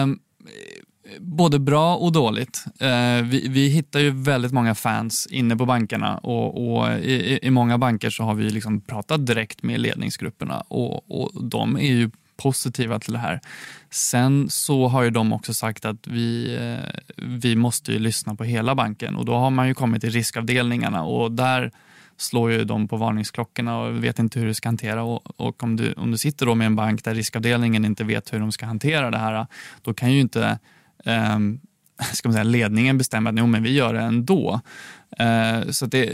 Um, 0.02 0.18
Både 1.20 1.58
bra 1.58 1.96
och 1.96 2.12
dåligt. 2.12 2.64
Eh, 2.80 3.22
vi, 3.24 3.48
vi, 3.48 3.68
hittar 3.68 4.00
ju 4.00 4.10
väldigt 4.10 4.52
många 4.52 4.74
fans 4.74 5.28
inne 5.30 5.56
på 5.56 5.66
bankerna 5.66 6.18
och, 6.18 6.78
och 6.78 6.92
i, 6.98 7.38
i, 7.42 7.50
många 7.50 7.78
banker 7.78 8.10
så 8.10 8.22
har 8.22 8.34
vi 8.34 8.50
liksom 8.50 8.80
pratat 8.80 9.26
direkt 9.26 9.62
med 9.62 9.80
ledningsgrupperna 9.80 10.60
och, 10.60 11.20
och 11.20 11.44
de 11.44 11.76
är 11.76 11.92
ju 11.92 12.10
positiva 12.36 12.98
till 12.98 13.12
det 13.12 13.18
här. 13.18 13.40
Sen 13.90 14.50
så 14.50 14.88
har 14.88 15.02
ju 15.02 15.10
de 15.10 15.32
också 15.32 15.54
sagt 15.54 15.84
att 15.84 16.06
vi, 16.06 16.56
eh, 16.56 17.00
vi 17.16 17.56
måste 17.56 17.92
ju 17.92 17.98
lyssna 17.98 18.34
på 18.34 18.44
hela 18.44 18.74
banken 18.74 19.16
och 19.16 19.24
då 19.24 19.34
har 19.34 19.50
man 19.50 19.68
ju 19.68 19.74
kommit 19.74 20.00
till 20.00 20.10
riskavdelningarna 20.10 21.04
och 21.04 21.32
där 21.32 21.72
slår 22.16 22.52
ju 22.52 22.64
de 22.64 22.88
på 22.88 22.96
varningsklockorna 22.96 23.78
och 23.78 24.04
vet 24.04 24.18
inte 24.18 24.40
hur 24.40 24.46
du 24.46 24.54
ska 24.54 24.68
hantera. 24.68 25.02
Och, 25.02 25.40
och 25.40 25.62
om, 25.62 25.76
du, 25.76 25.92
om 25.92 26.10
du 26.10 26.18
sitter 26.18 26.46
då 26.46 26.54
med 26.54 26.66
en 26.66 26.76
bank 26.76 27.04
där 27.04 27.14
riskavdelningen 27.14 27.84
inte 27.84 28.04
vet 28.04 28.32
hur 28.32 28.40
de 28.40 28.52
ska 28.52 28.66
hantera 28.66 29.10
det 29.10 29.18
här, 29.18 29.46
då 29.82 29.94
kan 29.94 30.12
ju 30.12 30.20
inte 30.20 30.58
um, 31.04 31.60
ska 32.12 32.28
man 32.28 32.32
säga, 32.32 32.44
ledningen 32.44 32.98
bestämmer 32.98 33.30
att 33.30 33.38
jo, 33.38 33.46
men 33.46 33.62
vi 33.62 33.72
gör 33.72 33.94
det 33.94 34.00
ändå. 34.00 34.60
Uh, 35.20 35.70
så 35.70 35.86
det, 35.86 36.12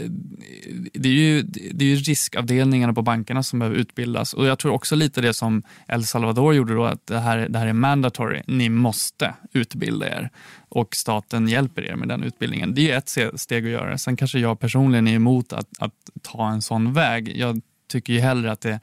det, 0.93 1.09
är 1.09 1.13
ju, 1.13 1.41
det 1.73 1.85
är 1.85 1.89
ju 1.89 1.95
riskavdelningarna 1.95 2.93
på 2.93 3.01
bankerna 3.01 3.43
som 3.43 3.59
behöver 3.59 3.77
utbildas. 3.77 4.33
Och 4.33 4.45
Jag 4.45 4.59
tror 4.59 4.73
också 4.73 4.95
lite 4.95 5.21
det 5.21 5.33
som 5.33 5.63
El 5.87 6.05
Salvador 6.05 6.55
gjorde 6.55 6.73
då, 6.73 6.85
att 6.85 7.07
det 7.07 7.19
här, 7.19 7.37
det 7.49 7.59
här 7.59 7.67
är 7.67 7.73
mandatory. 7.73 8.41
Ni 8.47 8.69
måste 8.69 9.33
utbilda 9.53 10.07
er 10.07 10.29
och 10.69 10.95
staten 10.95 11.47
hjälper 11.47 11.85
er 11.85 11.95
med 11.95 12.07
den 12.07 12.23
utbildningen. 12.23 12.73
Det 12.73 12.91
är 12.91 12.97
ett 12.97 13.39
steg 13.39 13.65
att 13.65 13.71
göra. 13.71 13.97
Sen 13.97 14.17
kanske 14.17 14.39
jag 14.39 14.59
personligen 14.59 15.07
är 15.07 15.15
emot 15.15 15.53
att, 15.53 15.69
att 15.79 15.93
ta 16.21 16.49
en 16.49 16.61
sån 16.61 16.93
väg. 16.93 17.37
Jag 17.37 17.61
tycker 17.87 18.13
ju 18.13 18.19
hellre 18.19 18.51
att 18.51 18.61
det 18.61 18.79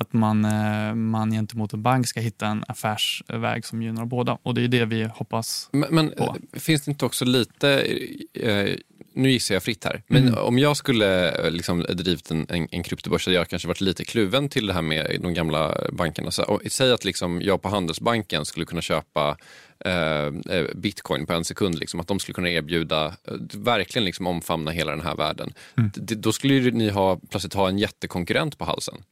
att 0.00 0.12
man, 0.12 0.44
eh, 0.44 0.94
man 0.94 1.30
gentemot 1.30 1.72
en 1.72 1.82
bank 1.82 2.08
ska 2.08 2.20
hitta 2.20 2.46
en 2.46 2.64
affärsväg 2.68 3.64
som 3.64 3.82
gynnar 3.82 4.04
båda. 4.04 4.38
Och 4.42 4.54
det 4.54 4.64
är 4.64 4.68
det 4.68 4.84
vi 4.84 5.04
hoppas 5.04 5.68
men, 5.72 5.94
men 5.94 6.10
på. 6.10 6.36
Finns 6.52 6.82
det 6.82 6.90
inte 6.90 7.06
också 7.06 7.24
lite, 7.24 7.86
eh, 8.34 8.74
nu 9.14 9.30
gissar 9.30 9.54
jag 9.54 9.62
fritt 9.62 9.84
här, 9.84 10.02
men 10.06 10.28
mm. 10.28 10.38
om 10.38 10.58
jag 10.58 10.76
skulle 10.76 11.30
eh, 11.30 11.50
liksom 11.50 11.80
drivit 11.80 12.30
en, 12.30 12.46
en, 12.48 12.68
en 12.70 12.82
kryptobörs 12.82 13.26
hade 13.26 13.36
jag 13.36 13.48
kanske 13.48 13.68
varit 13.68 13.80
lite 13.80 14.04
kluven 14.04 14.48
till 14.48 14.66
det 14.66 14.72
här 14.72 14.82
med 14.82 15.20
de 15.22 15.34
gamla 15.34 15.76
bankerna. 15.92 16.30
Så, 16.30 16.60
säg 16.66 16.92
att 16.92 17.04
liksom 17.04 17.42
jag 17.42 17.62
på 17.62 17.68
Handelsbanken 17.68 18.44
skulle 18.44 18.66
kunna 18.66 18.82
köpa 18.82 19.36
eh, 19.84 20.64
bitcoin 20.74 21.26
på 21.26 21.32
en 21.32 21.44
sekund, 21.44 21.78
liksom, 21.78 22.00
att 22.00 22.08
de 22.08 22.18
skulle 22.18 22.34
kunna 22.34 22.50
erbjuda, 22.50 23.14
verkligen 23.54 24.04
liksom 24.04 24.26
omfamna 24.26 24.70
hela 24.70 24.90
den 24.90 25.00
här 25.00 25.16
världen. 25.16 25.52
Mm. 25.76 25.90
då 25.94 26.32
skulle 26.32 26.70
ni 26.70 26.88
ha, 26.88 27.20
plötsligt 27.30 27.54
ha 27.54 27.68
en 27.68 27.78
jättekonkurrent 27.78 28.58
på 28.58 28.64
halsen. 28.64 29.02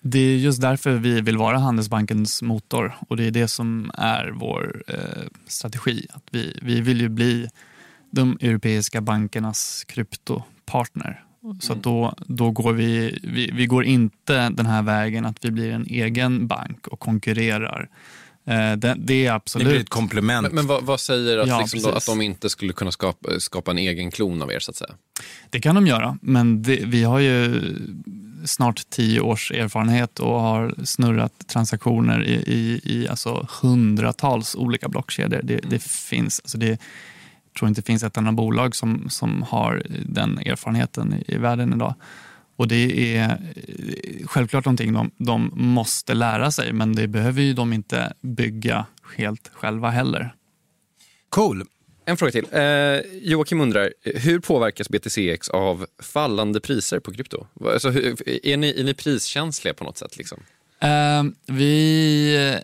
Det 0.00 0.18
är 0.18 0.36
just 0.36 0.60
därför 0.60 0.92
vi 0.92 1.20
vill 1.20 1.36
vara 1.36 1.58
Handelsbankens 1.58 2.42
motor 2.42 2.94
och 3.08 3.16
det 3.16 3.24
är 3.24 3.30
det 3.30 3.48
som 3.48 3.90
är 3.94 4.30
vår 4.30 4.82
eh, 4.86 5.24
strategi. 5.46 6.06
Att 6.10 6.24
vi, 6.30 6.58
vi 6.62 6.80
vill 6.80 7.00
ju 7.00 7.08
bli 7.08 7.48
de 8.10 8.38
europeiska 8.40 9.00
bankernas 9.00 9.84
kryptopartner. 9.84 11.24
Mm. 11.44 11.60
Så 11.60 11.74
då, 11.74 12.14
då 12.26 12.50
går 12.50 12.72
vi, 12.72 13.18
vi, 13.22 13.50
vi 13.52 13.66
går 13.66 13.84
inte 13.84 14.48
den 14.48 14.66
här 14.66 14.82
vägen 14.82 15.26
att 15.26 15.44
vi 15.44 15.50
blir 15.50 15.72
en 15.72 15.86
egen 15.86 16.46
bank 16.46 16.86
och 16.86 17.00
konkurrerar. 17.00 17.88
Eh, 18.48 18.72
det, 18.76 18.94
det, 18.98 19.26
är 19.26 19.32
absolut... 19.32 19.66
Det 19.66 19.70
blir 19.70 19.80
ett 19.80 19.88
komplement. 19.88 20.46
Men, 20.46 20.54
men 20.54 20.66
vad, 20.66 20.82
vad, 20.82 21.00
säger 21.00 21.38
att, 21.38 21.48
ja, 21.48 21.60
liksom 21.60 21.82
då, 21.82 21.90
att 21.90 22.06
de 22.06 22.22
inte 22.22 22.50
skulle 22.50 22.72
kunna 22.72 22.92
skapa, 22.92 23.40
skapa 23.40 23.70
en 23.70 23.78
egen 23.78 24.10
klon 24.10 24.42
av 24.42 24.52
er? 24.52 24.58
så 24.58 24.70
att 24.70 24.76
säga? 24.76 24.94
Det 25.50 25.60
kan 25.60 25.74
de 25.74 25.86
göra, 25.86 26.18
men 26.22 26.62
det, 26.62 26.80
vi 26.84 27.04
har 27.04 27.18
ju 27.18 27.60
snart 28.44 28.90
tio 28.90 29.20
års 29.20 29.52
erfarenhet 29.52 30.20
och 30.20 30.40
har 30.40 30.74
snurrat 30.84 31.32
transaktioner 31.48 32.24
i, 32.24 32.34
i, 32.34 32.80
i 32.84 33.08
alltså 33.08 33.48
hundratals 33.62 34.54
olika 34.54 34.88
blockkedjor. 34.88 35.40
Det, 35.42 35.60
det 35.70 35.82
finns, 35.82 36.40
alltså 36.40 36.58
det, 36.58 36.68
jag 36.68 37.58
tror 37.58 37.68
inte 37.68 37.80
det 37.80 37.86
finns 37.86 38.02
ett 38.02 38.16
enda 38.16 38.32
bolag 38.32 38.76
som, 38.76 39.06
som 39.10 39.42
har 39.42 39.82
den 40.06 40.38
erfarenheten 40.38 41.14
i, 41.14 41.34
i 41.34 41.38
världen 41.38 41.72
idag. 41.74 41.94
Och 42.58 42.68
det 42.68 43.16
är 43.16 43.38
självklart 44.26 44.64
någonting 44.64 44.92
de, 44.92 45.10
de 45.16 45.50
måste 45.54 46.14
lära 46.14 46.50
sig 46.50 46.72
men 46.72 46.94
det 46.94 47.08
behöver 47.08 47.42
ju 47.42 47.52
de 47.52 47.72
inte 47.72 48.12
bygga 48.20 48.86
helt 49.16 49.50
själva 49.52 49.90
heller. 49.90 50.34
Cool. 51.28 51.64
En 52.04 52.16
fråga 52.16 52.32
till. 52.32 52.46
Eh, 52.52 52.60
Joakim 53.22 53.60
undrar, 53.60 53.92
hur 54.04 54.40
påverkas 54.40 54.88
BTCX 54.88 55.48
av 55.48 55.86
fallande 56.02 56.60
priser 56.60 57.00
på 57.00 57.12
krypto? 57.12 57.46
Alltså, 57.64 57.90
hur, 57.90 58.28
är, 58.46 58.56
ni, 58.56 58.80
är 58.80 58.84
ni 58.84 58.94
priskänsliga 58.94 59.74
på 59.74 59.84
något 59.84 59.98
sätt? 59.98 60.16
Liksom? 60.16 60.42
Eh, 60.80 61.24
vi, 61.46 62.58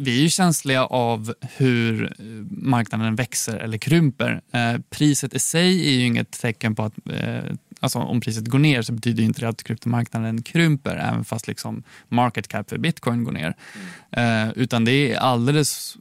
vi 0.00 0.18
är 0.18 0.22
ju 0.22 0.28
känsliga 0.28 0.84
av 0.84 1.34
hur 1.56 2.04
eh, 2.04 2.24
marknaden 2.50 3.14
växer 3.14 3.56
eller 3.58 3.78
krymper. 3.78 4.40
Eh, 4.52 4.80
priset 4.90 5.34
i 5.34 5.38
sig 5.38 5.88
är 5.88 5.92
ju 5.92 6.06
inget 6.06 6.30
tecken 6.30 6.74
på 6.74 6.82
att 6.82 6.94
eh, 7.10 7.52
alltså 7.80 7.98
om 7.98 8.20
priset 8.20 8.46
går 8.46 8.58
ner 8.58 8.82
så 8.82 8.92
betyder 8.92 9.24
inte 9.24 9.40
det 9.40 9.48
att 9.48 9.62
kryptomarknaden 9.62 10.42
krymper 10.42 10.96
även 10.96 11.24
fast 11.24 11.48
liksom 11.48 11.82
market 12.08 12.48
cap 12.48 12.70
för 12.70 12.78
bitcoin 12.78 13.24
går 13.24 13.32
ner. 13.32 13.54
Mm. 14.12 14.48
Eh, 14.48 14.52
utan 14.56 14.84
det 14.84 15.12
är 15.12 15.18
alldeles 15.18 15.96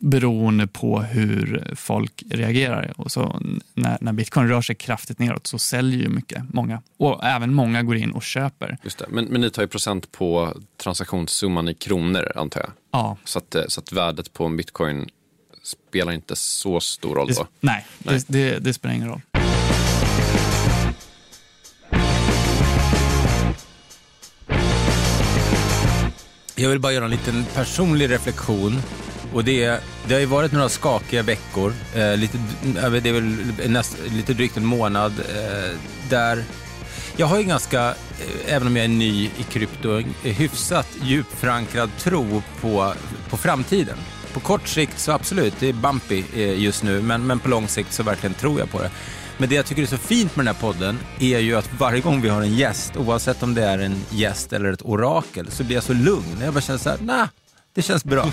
beroende 0.00 0.66
på 0.66 1.00
hur 1.00 1.72
folk 1.76 2.22
reagerar. 2.30 2.92
Och 2.96 3.12
så 3.12 3.40
när, 3.74 3.98
när 4.00 4.12
bitcoin 4.12 4.48
rör 4.48 4.62
sig 4.62 4.74
kraftigt 4.74 5.18
neråt 5.18 5.46
så 5.46 5.58
säljer 5.58 6.00
ju 6.00 6.08
mycket, 6.08 6.42
många. 6.52 6.82
Och 6.96 7.24
även 7.24 7.54
många 7.54 7.82
går 7.82 7.96
in 7.96 8.10
och 8.10 8.22
köper. 8.22 8.78
Just 8.82 8.98
det. 8.98 9.06
Men, 9.08 9.24
men 9.24 9.40
ni 9.40 9.50
tar 9.50 9.62
ju 9.62 9.68
procent 9.68 10.12
på 10.12 10.54
transaktionssumman 10.82 11.68
i 11.68 11.74
kronor 11.74 12.32
antar 12.34 12.60
jag? 12.60 12.70
Ja. 12.90 13.16
Så 13.24 13.38
att, 13.38 13.56
så 13.68 13.80
att 13.80 13.92
värdet 13.92 14.32
på 14.32 14.44
en 14.44 14.56
bitcoin 14.56 15.08
spelar 15.62 16.12
inte 16.12 16.36
så 16.36 16.80
stor 16.80 17.14
roll 17.14 17.32
då? 17.34 17.42
Det, 17.42 17.48
nej, 17.60 17.86
nej. 17.98 18.24
Det, 18.26 18.50
det, 18.50 18.58
det 18.58 18.74
spelar 18.74 18.94
ingen 18.94 19.08
roll. 19.08 19.20
Jag 26.54 26.68
vill 26.68 26.80
bara 26.80 26.92
göra 26.92 27.04
en 27.04 27.10
liten 27.10 27.44
personlig 27.54 28.10
reflektion. 28.10 28.82
Och 29.32 29.44
det, 29.44 29.82
det 30.06 30.14
har 30.14 30.20
ju 30.20 30.26
varit 30.26 30.52
några 30.52 30.68
skakiga 30.68 31.22
veckor, 31.22 31.72
eh, 31.94 32.16
lite, 32.16 32.38
det 32.62 33.08
är 33.08 33.12
väl 33.12 33.36
näst, 33.70 33.96
lite 34.08 34.34
drygt 34.34 34.56
en 34.56 34.64
månad, 34.64 35.12
eh, 35.12 35.78
där 36.10 36.44
jag 37.18 37.26
har 37.26 37.38
ju 37.38 37.44
ganska, 37.44 37.88
eh, 37.88 38.54
även 38.54 38.68
om 38.68 38.76
jag 38.76 38.84
är 38.84 38.88
ny 38.88 39.24
i 39.24 39.42
krypto, 39.48 39.98
eh, 39.98 40.04
hyfsat 40.22 40.86
djupförankrad 41.02 41.90
tro 41.98 42.42
på, 42.60 42.92
på 43.30 43.36
framtiden. 43.36 43.96
På 44.32 44.40
kort 44.40 44.68
sikt 44.68 44.98
så 44.98 45.12
absolut, 45.12 45.54
det 45.60 45.68
är 45.68 45.72
bumpy 45.72 46.24
eh, 46.34 46.60
just 46.60 46.82
nu, 46.82 47.02
men, 47.02 47.26
men 47.26 47.38
på 47.38 47.48
lång 47.48 47.68
sikt 47.68 47.92
så 47.92 48.02
verkligen 48.02 48.34
tror 48.34 48.58
jag 48.58 48.70
på 48.70 48.82
det. 48.82 48.90
Men 49.38 49.48
det 49.48 49.54
jag 49.54 49.66
tycker 49.66 49.82
är 49.82 49.86
så 49.86 49.96
fint 49.96 50.36
med 50.36 50.46
den 50.46 50.54
här 50.54 50.62
podden 50.62 50.98
är 51.18 51.38
ju 51.38 51.56
att 51.56 51.70
varje 51.78 52.00
gång 52.00 52.20
vi 52.20 52.28
har 52.28 52.42
en 52.42 52.54
gäst, 52.54 52.96
oavsett 52.96 53.42
om 53.42 53.54
det 53.54 53.64
är 53.64 53.78
en 53.78 54.04
gäst 54.10 54.52
eller 54.52 54.72
ett 54.72 54.82
orakel, 54.82 55.50
så 55.50 55.64
blir 55.64 55.76
jag 55.76 55.84
så 55.84 55.92
lugn. 55.92 56.38
Jag 56.42 56.54
bara 56.54 56.60
känner 56.60 56.78
så 56.78 56.90
här, 56.90 56.98
nah, 57.00 57.26
det 57.78 57.82
känns 57.82 58.04
bra. 58.04 58.32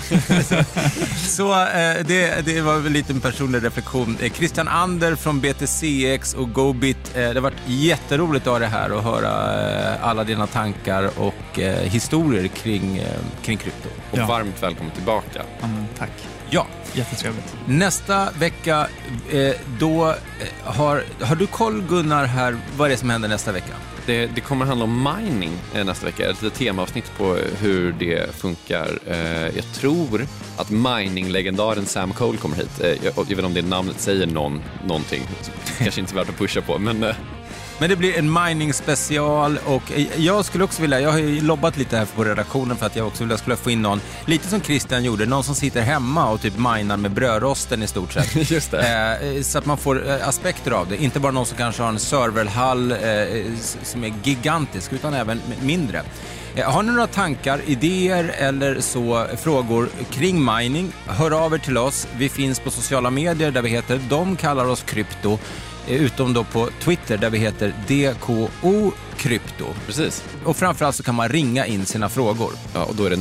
så 1.16 1.52
eh, 1.52 2.06
det, 2.06 2.46
det 2.46 2.60
var 2.60 2.76
väl 2.76 2.86
en 2.86 2.92
liten 2.92 3.20
personlig 3.20 3.64
reflektion. 3.64 4.18
Eh, 4.20 4.32
Christian 4.32 4.68
Ander 4.68 5.14
från 5.16 5.40
BTCX 5.40 6.34
och 6.34 6.52
GoBit. 6.52 7.16
Eh, 7.16 7.20
det 7.20 7.34
har 7.34 7.40
varit 7.40 7.62
jätteroligt 7.66 8.46
att 8.46 8.52
ha 8.52 8.58
det 8.58 8.66
här 8.66 8.92
och 8.92 9.02
höra 9.02 9.60
eh, 9.70 10.08
alla 10.08 10.24
dina 10.24 10.46
tankar 10.46 11.10
och 11.16 11.58
eh, 11.58 11.78
historier 11.78 12.48
kring, 12.48 12.96
eh, 12.96 13.08
kring 13.42 13.56
krypto. 13.56 13.88
Och 14.10 14.18
ja. 14.18 14.26
varmt 14.26 14.62
välkommen 14.62 14.92
tillbaka. 14.92 15.42
Mm, 15.62 15.84
tack. 15.98 16.12
Ja. 16.50 16.66
Jättetrevligt. 16.92 17.56
Nästa 17.66 18.30
vecka, 18.38 18.86
eh, 19.32 19.54
då 19.78 20.14
har, 20.64 21.04
har 21.20 21.36
du 21.36 21.46
koll 21.46 21.82
Gunnar 21.82 22.24
här, 22.24 22.56
vad 22.76 22.86
är 22.86 22.90
det 22.90 22.96
som 22.98 23.10
händer 23.10 23.28
nästa 23.28 23.52
vecka? 23.52 23.74
Det, 24.06 24.26
det 24.34 24.40
kommer 24.40 24.66
handla 24.66 24.84
om 24.84 25.16
mining 25.16 25.52
eh, 25.74 25.84
nästa 25.84 26.06
vecka, 26.06 26.30
ett 26.30 26.54
temaavsnitt 26.54 27.12
på 27.18 27.36
eh, 27.36 27.42
hur 27.60 27.92
det 27.92 28.34
funkar. 28.34 28.98
Eh, 29.06 29.56
jag 29.56 29.72
tror 29.74 30.26
att 30.56 30.70
mining-legendaren 30.70 31.86
Sam 31.86 32.12
Cole 32.12 32.38
kommer 32.38 32.56
hit. 32.56 32.80
Jag, 32.80 33.12
jag 33.16 33.24
vet 33.24 33.30
inte 33.30 33.44
om 33.44 33.54
det 33.54 33.62
namnet 33.62 34.00
säger 34.00 34.26
någon, 34.26 34.62
någonting, 34.86 35.22
kanske 35.78 36.00
inte 36.00 36.14
värt 36.14 36.28
att 36.28 36.38
pusha 36.38 36.60
på, 36.60 36.78
men 36.78 37.14
men 37.78 37.90
det 37.90 37.96
blir 37.96 38.18
en 38.18 38.32
mining 38.32 38.72
special 38.72 39.58
och 39.64 39.82
jag 40.16 40.44
skulle 40.44 40.64
också 40.64 40.82
vilja, 40.82 41.00
jag 41.00 41.10
har 41.10 41.18
ju 41.18 41.40
lobbat 41.40 41.76
lite 41.76 41.96
här 41.96 42.06
på 42.06 42.24
redaktionen 42.24 42.76
för 42.76 42.86
att 42.86 42.96
jag 42.96 43.06
också 43.06 43.24
vill, 43.24 43.38
skulle 43.38 43.56
få 43.56 43.70
in 43.70 43.82
någon, 43.82 44.00
lite 44.26 44.48
som 44.48 44.60
Christian 44.60 45.04
gjorde, 45.04 45.26
någon 45.26 45.44
som 45.44 45.54
sitter 45.54 45.80
hemma 45.82 46.30
och 46.30 46.40
typ 46.40 46.54
minar 46.58 46.96
med 46.96 47.10
brödrosten 47.10 47.82
i 47.82 47.86
stort 47.86 48.12
sett. 48.12 48.50
Just 48.50 48.70
det. 48.70 49.18
Eh, 49.36 49.42
så 49.42 49.58
att 49.58 49.66
man 49.66 49.78
får 49.78 50.08
eh, 50.08 50.28
aspekter 50.28 50.70
av 50.70 50.88
det. 50.88 51.02
Inte 51.02 51.20
bara 51.20 51.32
någon 51.32 51.46
som 51.46 51.56
kanske 51.56 51.82
har 51.82 51.88
en 51.88 51.98
serverhall 51.98 52.92
eh, 52.92 52.98
som 53.82 54.04
är 54.04 54.12
gigantisk, 54.24 54.92
utan 54.92 55.14
även 55.14 55.40
mindre. 55.62 56.02
Eh, 56.54 56.72
har 56.72 56.82
ni 56.82 56.92
några 56.92 57.06
tankar, 57.06 57.60
idéer 57.66 58.34
eller 58.38 58.80
så 58.80 59.26
frågor 59.36 59.88
kring 60.10 60.44
mining? 60.44 60.92
Hör 61.06 61.44
av 61.44 61.54
er 61.54 61.58
till 61.58 61.78
oss. 61.78 62.08
Vi 62.16 62.28
finns 62.28 62.60
på 62.60 62.70
sociala 62.70 63.10
medier 63.10 63.50
där 63.50 63.62
vi 63.62 63.68
heter 63.68 64.00
De 64.08 64.36
kallar 64.36 64.64
oss 64.64 64.82
krypto. 64.82 65.38
Utom 65.88 66.32
då 66.32 66.44
på 66.44 66.68
Twitter 66.80 67.16
där 67.16 67.30
vi 67.30 67.38
heter 67.38 67.74
DKO 67.86 68.92
Krypto. 69.16 69.64
Precis. 69.86 70.24
Och 70.44 70.56
framförallt 70.56 70.96
så 70.96 71.02
kan 71.02 71.14
man 71.14 71.28
ringa 71.28 71.66
in 71.66 71.86
sina 71.86 72.08
frågor. 72.08 72.52
Ja, 72.74 72.84
och 72.84 72.94
då 72.94 73.04
är 73.04 73.10
det 73.10 73.16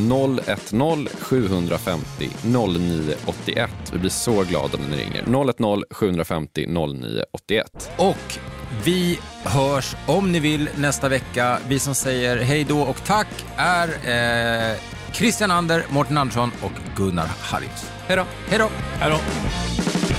010 0.70 1.07
750 1.22 2.30
0981. 2.41 3.70
Vi 3.93 3.99
blir 3.99 4.09
så 4.09 4.43
glada 4.43 4.78
när 4.78 4.97
ni 4.97 5.03
ringer. 5.03 5.53
010 5.53 5.84
750 5.91 6.68
0981. 6.68 7.91
Och 7.97 8.38
vi 8.84 9.20
hörs 9.43 9.95
om 10.07 10.32
ni 10.32 10.39
vill 10.39 10.70
nästa 10.78 11.09
vecka. 11.09 11.57
Vi 11.68 11.80
som 11.80 11.95
säger 11.95 12.38
hej 12.38 12.63
då 12.63 12.82
och 12.82 13.03
tack 13.05 13.28
är 13.57 13.88
eh, 13.88 14.78
Christian 15.11 15.51
Ander, 15.51 15.86
Mårten 15.89 16.18
Andersson 16.18 16.51
och 16.61 16.72
Gunnar 16.95 17.28
Harrius. 17.41 17.91
Hej 18.07 18.18
då! 18.18 18.24
Hej 18.49 18.59
då! 18.59 18.70
Hej 18.99 19.11
då. 19.11 20.14